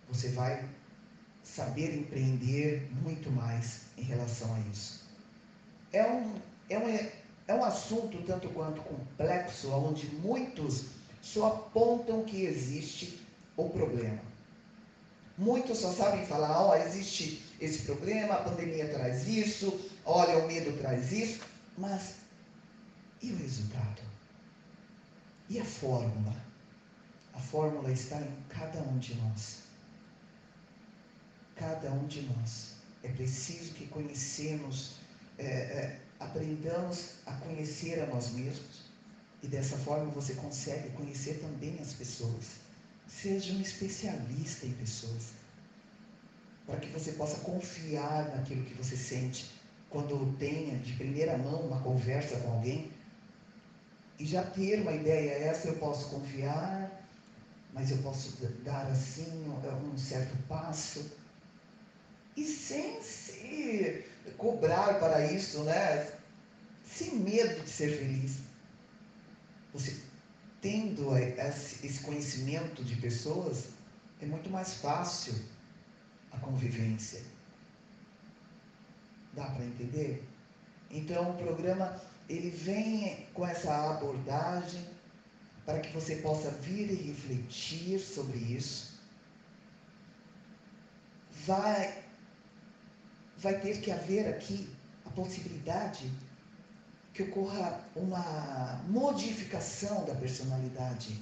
você 0.10 0.30
vai 0.30 0.68
saber 1.44 1.96
empreender 1.98 2.90
muito 3.02 3.32
mais 3.32 3.82
em 3.98 4.04
relação 4.04 4.54
a 4.56 4.60
isso. 4.72 5.06
É 5.94 6.06
um, 6.12 6.36
é 6.70 6.78
um, 6.78 6.88
é 7.48 7.54
um 7.54 7.64
assunto 7.64 8.22
tanto 8.24 8.50
quanto 8.50 8.82
complexo, 8.82 9.72
onde 9.72 10.08
muitos 10.08 10.86
só 11.22 11.48
apontam 11.48 12.24
que 12.24 12.44
existe 12.44 13.26
o 13.56 13.70
problema. 13.70 14.22
Muitos 15.38 15.80
só 15.80 15.92
sabem 15.92 16.26
falar, 16.26 16.60
ó, 16.62 16.72
oh, 16.72 16.76
existe 16.76 17.46
esse 17.60 17.84
problema, 17.84 18.34
a 18.36 18.44
pandemia 18.44 18.90
traz 18.90 19.28
isso, 19.28 19.80
olha, 20.06 20.38
o 20.40 20.48
medo 20.48 20.78
traz 20.80 21.12
isso, 21.12 21.42
mas 21.78 22.16
e 23.22 23.32
o 23.32 23.38
resultado? 23.38 24.02
E 25.50 25.60
a 25.60 25.66
fórmula? 25.66 26.36
A 27.34 27.40
fórmula 27.40 27.92
está 27.92 28.20
em 28.20 28.36
cada 28.50 28.80
um 28.80 28.98
de 28.98 29.16
nós. 29.16 29.64
Cada 31.56 31.92
um 31.92 32.06
de 32.08 32.22
nós. 32.24 32.76
É 33.04 33.10
preciso 33.10 33.74
que 33.74 33.88
conhecemos, 33.88 34.96
é, 35.38 35.46
é, 35.46 36.00
aprendamos 36.20 37.12
a 37.26 37.34
conhecer 37.34 38.02
a 38.02 38.06
nós 38.08 38.32
mesmos. 38.32 38.88
E 39.44 39.48
dessa 39.48 39.78
forma 39.78 40.10
você 40.12 40.34
consegue 40.34 40.90
conhecer 40.90 41.40
também 41.40 41.80
as 41.80 41.94
pessoas. 41.94 42.58
Seja 43.08 43.54
um 43.54 43.62
especialista 43.62 44.66
em 44.66 44.74
pessoas. 44.74 45.30
Para 46.66 46.78
que 46.78 46.90
você 46.90 47.12
possa 47.14 47.38
confiar 47.38 48.36
naquilo 48.36 48.66
que 48.66 48.74
você 48.74 48.98
sente 48.98 49.50
quando 49.90 50.36
tenha 50.38 50.78
de 50.80 50.94
primeira 50.94 51.38
mão 51.38 51.62
uma 51.62 51.80
conversa 51.82 52.38
com 52.40 52.52
alguém 52.52 52.92
e 54.20 54.26
já 54.26 54.44
ter 54.44 54.82
uma 54.82 54.92
ideia, 54.92 55.32
essa 55.32 55.68
eu 55.68 55.76
posso 55.76 56.10
confiar, 56.10 56.92
mas 57.72 57.92
eu 57.92 57.98
posso 58.00 58.36
dar 58.64 58.88
assim 58.88 59.46
um 59.86 59.98
certo 59.98 60.36
passo 60.48 61.10
e 62.36 62.44
sem 62.44 63.02
se 63.02 64.06
cobrar 64.38 65.00
para 65.00 65.32
isso, 65.32 65.64
né? 65.64 66.17
Sem 66.88 67.20
medo 67.20 67.64
de 67.64 67.70
ser 67.70 67.98
feliz. 67.98 68.40
Você 69.74 70.02
tendo 70.62 71.16
esse 71.18 72.02
conhecimento 72.02 72.84
de 72.84 72.96
pessoas, 72.96 73.70
é 74.20 74.26
muito 74.26 74.50
mais 74.50 74.76
fácil 74.76 75.36
a 76.32 76.40
convivência. 76.40 77.22
Dá 79.34 79.46
para 79.46 79.66
entender? 79.66 80.28
Então, 80.90 81.32
o 81.32 81.38
programa 81.38 82.02
ele 82.28 82.50
vem 82.50 83.28
com 83.34 83.46
essa 83.46 83.92
abordagem 83.92 84.86
para 85.66 85.80
que 85.80 85.94
você 85.94 86.18
possa 86.18 86.50
vir 86.52 86.90
e 86.90 86.96
refletir 87.12 88.00
sobre 88.00 88.38
isso. 88.38 89.00
Vai 91.46 92.04
vai 93.38 93.60
ter 93.62 93.80
que 93.82 93.92
haver 93.92 94.28
aqui 94.28 94.68
a 95.06 95.10
possibilidade 95.12 96.12
que 97.18 97.24
ocorra 97.24 97.82
uma 97.96 98.80
modificação 98.88 100.06
da 100.06 100.14
personalidade, 100.14 101.20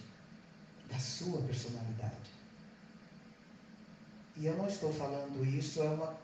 da 0.92 1.00
sua 1.00 1.42
personalidade. 1.44 2.32
E 4.36 4.46
eu 4.46 4.58
não 4.58 4.68
estou 4.68 4.92
falando 4.94 5.46
isso 5.46 5.82
é 5.82 5.90
uma 5.90 6.18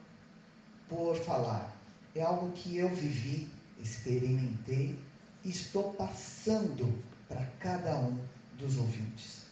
por 0.90 1.16
falar. 1.16 1.74
É 2.14 2.22
algo 2.22 2.52
que 2.52 2.76
eu 2.76 2.90
vivi, 2.94 3.50
experimentei 3.80 5.00
e 5.46 5.50
estou 5.50 5.94
passando 5.94 7.02
para 7.30 7.46
cada 7.62 7.98
um 7.98 8.20
dos 8.58 8.76
ouvintes. 8.76 9.46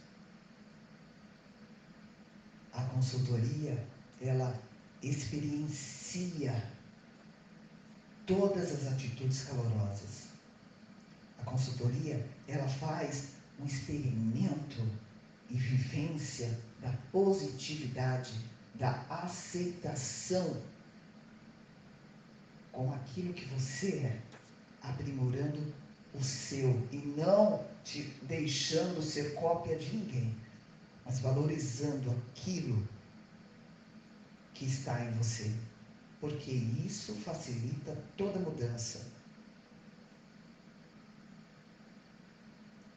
A 2.74 2.84
consultoria, 2.84 3.88
ela 4.20 4.54
experiencia 5.02 6.62
todas 8.30 8.72
as 8.72 8.94
atitudes 8.94 9.44
calorosas. 9.46 10.28
A 11.42 11.46
consultoria, 11.46 12.24
ela 12.48 12.68
faz 12.68 13.30
um 13.60 13.66
experimento 13.66 14.88
e 15.50 15.58
vivência 15.58 16.56
da 16.80 16.94
positividade, 17.12 18.32
da 18.76 19.04
aceitação 19.10 20.62
com 22.72 22.94
aquilo 22.94 23.34
que 23.34 23.46
você 23.48 23.98
é, 23.98 24.22
aprimorando 24.84 25.74
o 26.14 26.24
seu 26.24 26.88
e 26.92 26.98
não 27.18 27.66
te 27.84 28.04
deixando 28.28 29.02
ser 29.02 29.34
cópia 29.34 29.76
de 29.76 29.98
ninguém, 29.98 30.38
mas 31.04 31.20
valorizando 31.20 32.12
aquilo 32.12 32.88
que 34.54 34.66
está 34.66 35.04
em 35.04 35.12
você, 35.14 35.52
porque 36.20 36.52
isso 36.52 37.14
facilita 37.16 37.96
toda 38.18 38.40
mudança. 38.40 39.06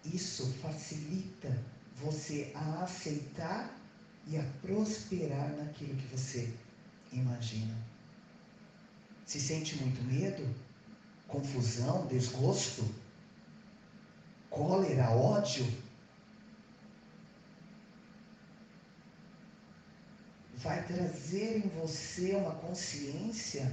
Isso 0.05 0.53
facilita 0.55 1.57
você 1.97 2.51
a 2.55 2.83
aceitar 2.83 3.79
e 4.27 4.37
a 4.37 4.45
prosperar 4.61 5.51
naquilo 5.57 5.97
que 5.97 6.07
você 6.07 6.53
imagina. 7.13 7.75
Se 9.25 9.41
sente 9.41 9.77
muito 9.77 10.03
medo, 10.03 10.45
confusão, 11.29 12.07
desgosto, 12.07 12.85
cólera, 14.51 15.11
ódio, 15.11 15.67
Vai 20.63 20.83
trazer 20.85 21.57
em 21.57 21.69
você 21.81 22.35
uma 22.35 22.53
consciência 22.53 23.71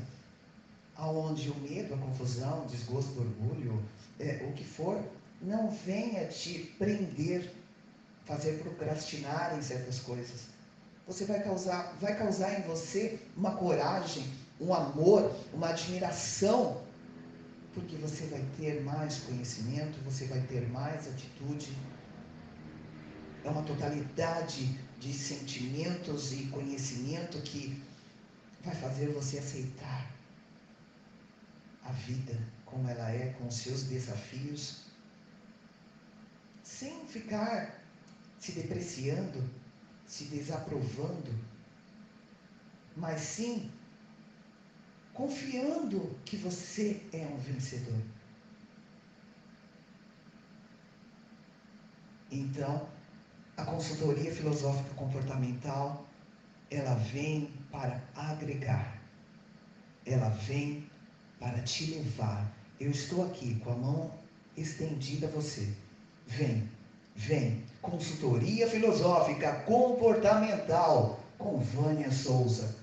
aonde 0.96 1.50
o 1.50 1.56
medo, 1.56 1.94
a 1.94 1.98
confusão, 1.98 2.64
o 2.66 2.68
desgosto, 2.68 3.12
o 3.12 3.22
orgulho, 3.22 3.84
é, 4.20 4.44
o 4.50 4.54
que 4.54 4.64
for, 4.64 5.02
não 5.42 5.70
venha 5.70 6.26
te 6.28 6.76
prender, 6.78 7.52
fazer 8.26 8.60
procrastinar 8.60 9.58
em 9.58 9.62
certas 9.62 10.00
coisas. 10.00 10.48
Você 11.08 11.26
vai 11.26 11.42
causar, 11.42 11.96
vai 12.02 12.18
causar 12.18 12.60
em 12.60 12.64
você 12.64 13.20
uma 13.38 13.56
coragem, 13.56 14.24
um 14.60 14.74
amor, 14.74 15.32
uma 15.54 15.70
admiração, 15.70 16.82
porque 17.74 17.96
você 17.98 18.26
vai 18.26 18.44
ter 18.58 18.82
mais 18.82 19.20
conhecimento, 19.20 19.98
você 20.04 20.26
vai 20.26 20.42
ter 20.42 20.68
mais 20.70 21.08
atitude. 21.08 21.72
É 23.44 23.50
uma 23.50 23.64
totalidade 23.64 24.78
de 25.00 25.14
sentimentos 25.14 26.34
e 26.34 26.48
conhecimento 26.48 27.42
que 27.42 27.82
vai 28.62 28.76
fazer 28.76 29.08
você 29.14 29.40
aceitar 29.40 30.12
a 31.84 31.92
vida 31.92 32.38
como 32.66 32.88
ela 32.88 33.10
é, 33.10 33.34
com 33.34 33.50
seus 33.50 33.84
desafios, 33.84 34.84
sem 36.62 37.06
ficar 37.08 37.82
se 38.38 38.52
depreciando, 38.52 39.50
se 40.06 40.26
desaprovando, 40.26 41.34
mas 42.96 43.22
sim 43.22 43.72
confiando 45.14 46.18
que 46.26 46.38
você 46.38 47.06
é 47.12 47.26
um 47.26 47.38
vencedor. 47.38 48.02
Então, 52.32 52.88
a 53.60 53.66
consultoria 53.66 54.34
filosófica 54.34 54.94
comportamental, 54.96 56.06
ela 56.72 56.96
vem 56.96 57.52
para 57.70 58.02
agregar. 58.16 58.98
Ela 60.06 60.30
vem 60.30 60.90
para 61.40 61.62
te 61.64 61.92
levar. 61.92 62.50
Eu 62.80 62.92
estou 62.92 63.26
aqui 63.26 63.56
com 63.56 63.72
a 63.72 63.76
mão 63.76 64.14
estendida 64.56 65.28
a 65.28 65.32
você. 65.32 65.68
Vem, 66.26 66.72
vem. 67.16 67.66
Consultoria 67.82 68.70
filosófica 68.70 69.52
comportamental 69.66 71.20
com 71.38 71.60
Vânia 71.60 72.12
Souza. 72.12 72.78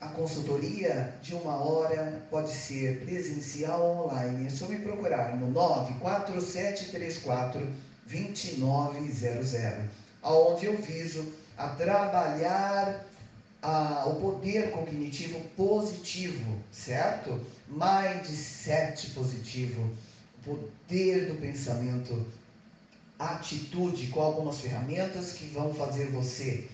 A 0.00 0.08
consultoria 0.08 1.14
de 1.20 1.34
uma 1.34 1.56
hora 1.56 2.26
pode 2.30 2.50
ser 2.50 3.04
presencial 3.04 3.82
ou 3.82 4.06
online. 4.06 4.46
É 4.46 4.50
só 4.50 4.66
me 4.66 4.78
procurar 4.78 5.36
no 5.36 5.50
94734 5.50 7.89
2900, 8.10 9.54
aonde 10.22 10.66
eu 10.66 10.76
viso 10.82 11.32
a 11.56 11.68
trabalhar 11.68 13.06
a, 13.62 14.06
o 14.06 14.20
poder 14.20 14.70
cognitivo 14.70 15.40
positivo, 15.56 16.56
certo? 16.72 17.40
Mindset 17.68 19.10
positivo, 19.10 19.96
poder 20.44 21.28
do 21.28 21.36
pensamento, 21.40 22.26
atitude 23.18 24.08
com 24.08 24.20
algumas 24.20 24.60
ferramentas 24.60 25.32
que 25.32 25.46
vão 25.46 25.72
fazer 25.74 26.10
você 26.10 26.66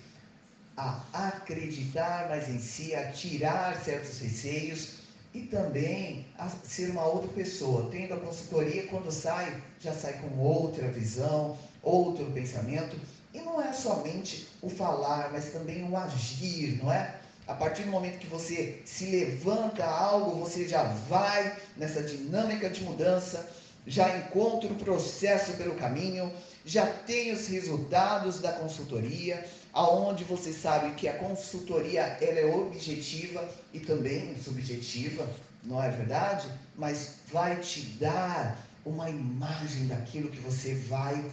a 0.77 1.03
acreditar 1.13 2.29
mais 2.29 2.49
em 2.49 2.59
si, 2.59 2.95
a 2.95 3.11
tirar 3.11 3.83
certos 3.83 4.19
receios 4.19 5.06
e 5.37 5.47
também 5.49 6.27
a 6.39 6.49
ser 6.49 6.91
uma 6.91 7.05
outra 7.05 7.29
pessoa. 7.29 7.91
Tendo 7.91 8.15
a 8.15 8.17
consultoria, 8.17 8.87
quando 8.87 9.13
sai, 9.13 9.63
já 9.81 9.93
sai 9.93 10.15
com 10.15 10.39
outra 10.39 10.89
visão, 10.89 11.59
outro 11.83 12.25
pensamento 12.33 12.97
e 13.35 13.41
não 13.41 13.61
é 13.61 13.71
somente 13.71 14.49
o 14.63 14.71
falar, 14.71 15.31
mas 15.31 15.53
também 15.53 15.87
o 15.89 15.95
agir, 15.95 16.83
não 16.83 16.91
é? 16.91 17.17
A 17.47 17.53
partir 17.53 17.83
do 17.83 17.91
momento 17.91 18.19
que 18.19 18.27
você 18.27 18.81
se 18.87 19.05
levanta 19.07 19.85
algo, 19.85 20.41
você 20.41 20.67
já 20.67 20.85
vai 21.09 21.55
nessa 21.77 22.03
dinâmica 22.03 22.71
de 22.71 22.83
mudança, 22.83 23.47
já 23.87 24.17
encontra 24.17 24.73
o 24.73 24.77
processo 24.77 25.53
pelo 25.53 25.75
caminho, 25.75 26.33
já 26.67 26.85
tem 26.85 27.33
os 27.33 27.47
resultados 27.47 28.41
da 28.41 28.53
consultoria, 28.55 29.47
aonde 29.73 30.25
você 30.25 30.53
sabe 30.53 30.95
que 30.97 31.07
a 31.07 31.17
consultoria 31.17 32.03
ela 32.21 32.41
é 32.41 32.45
objetiva 32.45 33.49
e 33.73 33.79
também 33.79 34.37
subjetiva, 34.43 35.33
não 35.63 35.81
é 35.81 35.89
verdade? 35.91 36.51
Mas 36.75 37.21
vai 37.33 37.61
te 37.61 37.83
dar 38.01 38.59
uma 38.85 39.09
imagem 39.09 39.87
daquilo 39.87 40.29
que 40.29 40.41
você 40.41 40.75
vai 40.75 41.31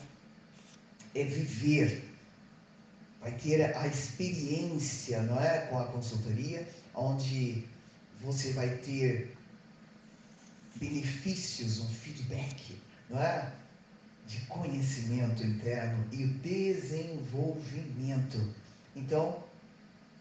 é 1.16 1.24
viver, 1.24 2.04
vai 3.20 3.32
ter 3.32 3.76
a 3.76 3.88
experiência, 3.88 5.22
não 5.24 5.40
é, 5.42 5.66
com 5.68 5.80
a 5.80 5.86
consultoria, 5.86 6.68
onde 6.94 7.68
você 8.22 8.52
vai 8.54 8.70
ter 8.78 9.36
benefícios, 10.76 11.80
um 11.80 11.90
feedback, 11.90 12.80
não 13.10 13.20
é, 13.22 13.52
de 14.28 14.42
conhecimento 14.48 15.44
interno 15.44 16.06
e 16.12 16.26
o 16.26 16.34
desenvolvimento. 16.36 18.54
Então, 18.96 19.44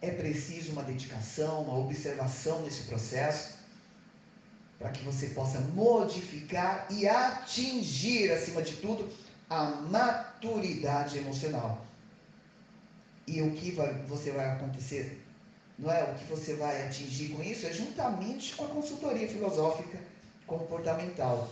é 0.00 0.10
preciso 0.10 0.72
uma 0.72 0.82
dedicação, 0.82 1.62
uma 1.62 1.78
observação 1.78 2.62
nesse 2.62 2.82
processo 2.82 3.60
para 4.78 4.90
que 4.90 5.04
você 5.04 5.28
possa 5.28 5.60
modificar 5.60 6.86
e 6.90 7.06
atingir, 7.06 8.32
acima 8.32 8.62
de 8.62 8.74
tudo, 8.76 9.08
a 9.48 9.66
maturidade 9.66 11.18
emocional. 11.18 11.86
E 13.26 13.40
o 13.40 13.52
que 13.52 13.70
vai, 13.70 13.92
você 14.08 14.32
vai 14.32 14.50
acontecer, 14.50 15.24
não 15.78 15.92
é? 15.92 16.02
O 16.02 16.14
que 16.16 16.24
você 16.24 16.54
vai 16.54 16.84
atingir 16.84 17.28
com 17.28 17.42
isso 17.42 17.64
é 17.64 17.72
juntamente 17.72 18.56
com 18.56 18.64
a 18.64 18.68
consultoria 18.68 19.28
filosófica 19.28 19.98
comportamental, 20.48 21.48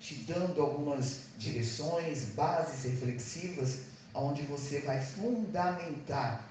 te 0.00 0.14
dando 0.14 0.62
algumas 0.62 1.20
direções, 1.36 2.24
bases 2.34 2.84
reflexivas, 2.84 3.80
onde 4.14 4.42
você 4.42 4.80
vai 4.80 5.00
fundamentar 5.00 6.44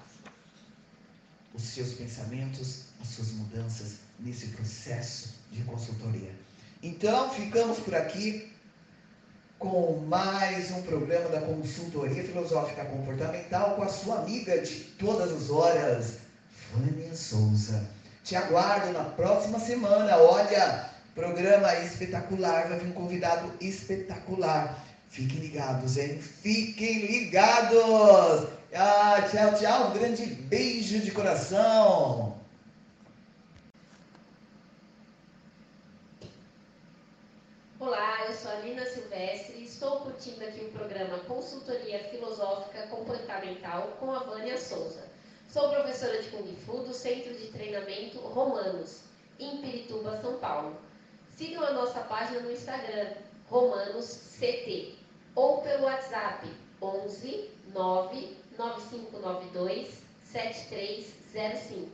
os 1.52 1.62
seus 1.62 1.94
pensamentos, 1.94 2.84
as 3.02 3.08
suas 3.08 3.32
mudanças 3.32 3.96
nesse 4.20 4.46
processo 4.48 5.34
de 5.50 5.62
consultoria. 5.64 6.30
Então, 6.82 7.30
ficamos 7.30 7.78
por 7.80 7.94
aqui 7.94 8.52
com 9.58 9.98
mais 10.06 10.70
um 10.70 10.80
programa 10.82 11.28
da 11.28 11.40
Consultoria 11.42 12.24
Filosófica 12.24 12.84
Comportamental 12.86 13.74
com 13.74 13.82
a 13.82 13.88
sua 13.88 14.20
amiga 14.20 14.58
de 14.62 14.76
todas 14.98 15.30
as 15.30 15.50
horas, 15.50 16.14
Vânia 16.72 17.14
Souza. 17.14 17.86
Te 18.24 18.36
aguardo 18.36 18.92
na 18.92 19.04
próxima 19.04 19.58
semana. 19.58 20.16
Olha, 20.16 20.89
programa 21.14 21.74
espetacular, 21.76 22.68
vai 22.68 22.78
vir 22.78 22.88
um 22.88 22.92
convidado 22.92 23.52
espetacular. 23.60 24.84
Fiquem 25.08 25.40
ligados, 25.40 25.96
hein? 25.96 26.20
Fiquem 26.20 27.06
ligados! 27.06 28.48
Ah, 28.72 29.20
tchau, 29.28 29.54
tchau. 29.58 29.88
Um 29.88 29.92
grande 29.92 30.26
beijo 30.26 31.00
de 31.00 31.10
coração. 31.10 32.38
Olá, 37.80 38.26
eu 38.28 38.34
sou 38.34 38.52
a 38.52 38.60
Lina 38.60 38.84
Silvestre 38.84 39.56
e 39.58 39.64
estou 39.64 40.00
curtindo 40.00 40.44
aqui 40.44 40.60
o 40.66 40.70
programa 40.70 41.18
Consultoria 41.20 42.04
Filosófica 42.10 42.86
Comportamental 42.88 43.96
com 43.98 44.12
a 44.12 44.20
Vânia 44.20 44.56
Souza. 44.58 45.02
Sou 45.48 45.70
professora 45.70 46.22
de 46.22 46.28
Kung 46.28 46.54
Fu 46.64 46.84
do 46.84 46.94
Centro 46.94 47.34
de 47.34 47.48
Treinamento 47.48 48.18
Romanos, 48.18 49.00
em 49.40 49.60
Pirituba, 49.62 50.20
São 50.22 50.38
Paulo. 50.38 50.76
Sigam 51.36 51.64
a 51.64 51.72
nossa 51.72 52.00
página 52.00 52.40
no 52.40 52.52
Instagram, 52.52 53.12
RomanosCT, 53.48 54.98
ou 55.34 55.62
pelo 55.62 55.84
WhatsApp 55.84 56.46
11 56.80 57.50
9 57.72 58.36
9592 58.58 59.88
7305. 60.24 61.90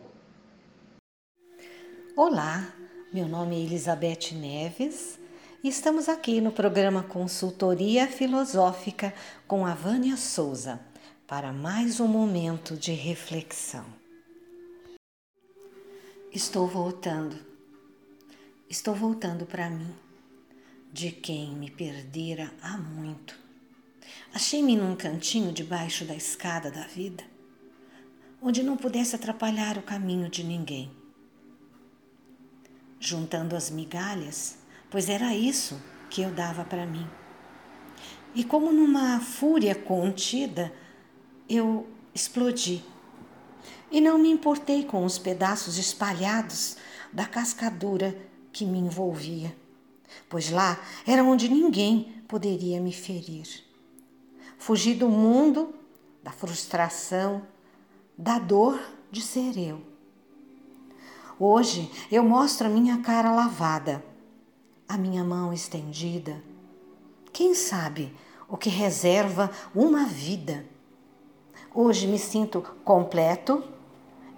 Olá, 2.17 2.73
meu 3.13 3.29
nome 3.29 3.57
é 3.57 3.61
Elizabeth 3.61 4.33
Neves 4.33 5.19
Estamos 5.69 6.09
aqui 6.09 6.41
no 6.41 6.53
programa 6.53 7.03
Consultoria 7.03 8.07
Filosófica 8.07 9.13
com 9.49 9.67
a 9.67 9.75
Vânia 9.75 10.17
Souza 10.17 10.79
para 11.27 11.53
mais 11.53 11.99
um 11.99 12.07
momento 12.07 12.77
de 12.77 12.93
reflexão. 12.93 13.85
Estou 16.33 16.69
voltando. 16.69 17.46
Estou 18.69 18.97
voltando 18.97 19.47
para 19.47 19.71
mim, 19.71 19.95
de 20.93 21.13
quem 21.13 21.55
me 21.55 21.71
perdera 21.71 22.53
há 22.61 22.77
muito. 22.77 23.39
Achei-me 24.35 24.75
num 24.75 24.97
cantinho 24.97 25.53
debaixo 25.53 26.05
da 26.05 26.17
escada 26.17 26.69
da 26.69 26.85
vida, 26.85 27.23
onde 28.43 28.65
não 28.65 28.77
pudesse 28.77 29.15
atrapalhar 29.15 29.79
o 29.79 29.83
caminho 29.83 30.29
de 30.29 30.43
ninguém. 30.43 30.91
Juntando 32.99 33.55
as 33.55 33.71
migalhas, 33.71 34.59
pois 34.91 35.09
era 35.09 35.33
isso 35.33 35.81
que 36.11 36.23
eu 36.23 36.33
dava 36.33 36.65
para 36.65 36.85
mim. 36.85 37.07
E 38.35 38.43
como 38.43 38.73
numa 38.73 39.21
fúria 39.21 39.77
contida, 39.77 40.73
eu 41.49 41.89
explodi. 42.13 42.85
E 43.93 44.01
não 44.01 44.19
me 44.19 44.29
importei 44.29 44.85
com 44.85 45.05
os 45.05 45.19
pedaços 45.19 45.79
espalhados 45.79 46.77
da 47.13 47.27
cascadura 47.27 48.35
que 48.57 48.65
me 48.65 48.79
envolvia, 48.79 49.55
pois 50.31 50.51
lá 50.51 50.81
era 51.07 51.23
onde 51.23 51.47
ninguém 51.47 52.23
poderia 52.27 52.81
me 52.81 52.91
ferir. 52.91 53.47
Fugi 54.57 54.95
do 54.95 55.11
mundo, 55.11 55.75
da 56.23 56.31
frustração, 56.33 57.43
da 58.17 58.39
dor 58.39 58.81
de 59.11 59.21
ser 59.21 59.59
eu. 59.59 59.83
Hoje 61.39 61.91
eu 62.11 62.25
mostro 62.25 62.67
a 62.67 62.71
minha 62.71 62.97
cara 63.03 63.31
lavada, 63.31 64.03
a 64.89 64.97
minha 64.97 65.23
mão 65.23 65.53
estendida. 65.53 66.43
Quem 67.35 67.55
sabe 67.55 68.11
o 68.49 68.57
que 68.57 68.71
reserva 68.71 69.51
uma 69.75 70.07
vida? 70.07 70.65
Hoje 71.75 72.07
me 72.07 72.19
sinto 72.19 72.63
completo 72.83 73.63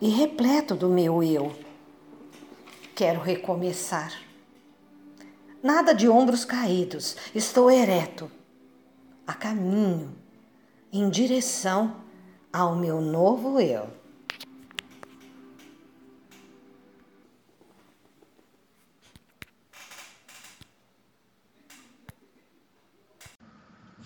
e 0.01 0.09
repleto 0.09 0.75
do 0.75 0.89
meu 0.89 1.23
eu. 1.23 1.68
Quero 2.99 3.21
recomeçar. 3.21 4.13
Nada 5.63 5.95
de 5.95 6.09
ombros 6.09 6.45
caídos, 6.45 7.15
estou 7.33 7.71
ereto, 7.71 8.29
a 9.25 9.35
caminho, 9.35 10.19
em 10.93 11.09
direção 11.09 11.95
ao 12.53 12.75
meu 12.75 13.01
novo 13.01 13.61
eu. 13.61 13.89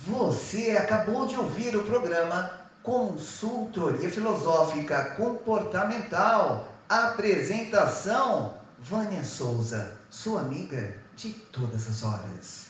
Você 0.05 0.73
acabou 0.73 1.27
de 1.27 1.37
ouvir 1.37 1.75
o 1.75 1.85
programa 1.85 2.69
Consultoria 2.83 4.11
Filosófica 4.11 5.15
Comportamental. 5.17 6.69
Apresentação: 6.91 8.61
Vânia 8.85 9.23
Souza, 9.23 9.97
sua 10.11 10.41
amiga 10.41 10.97
de 11.17 11.33
todas 11.53 11.89
as 11.89 12.03
horas. 12.03 12.62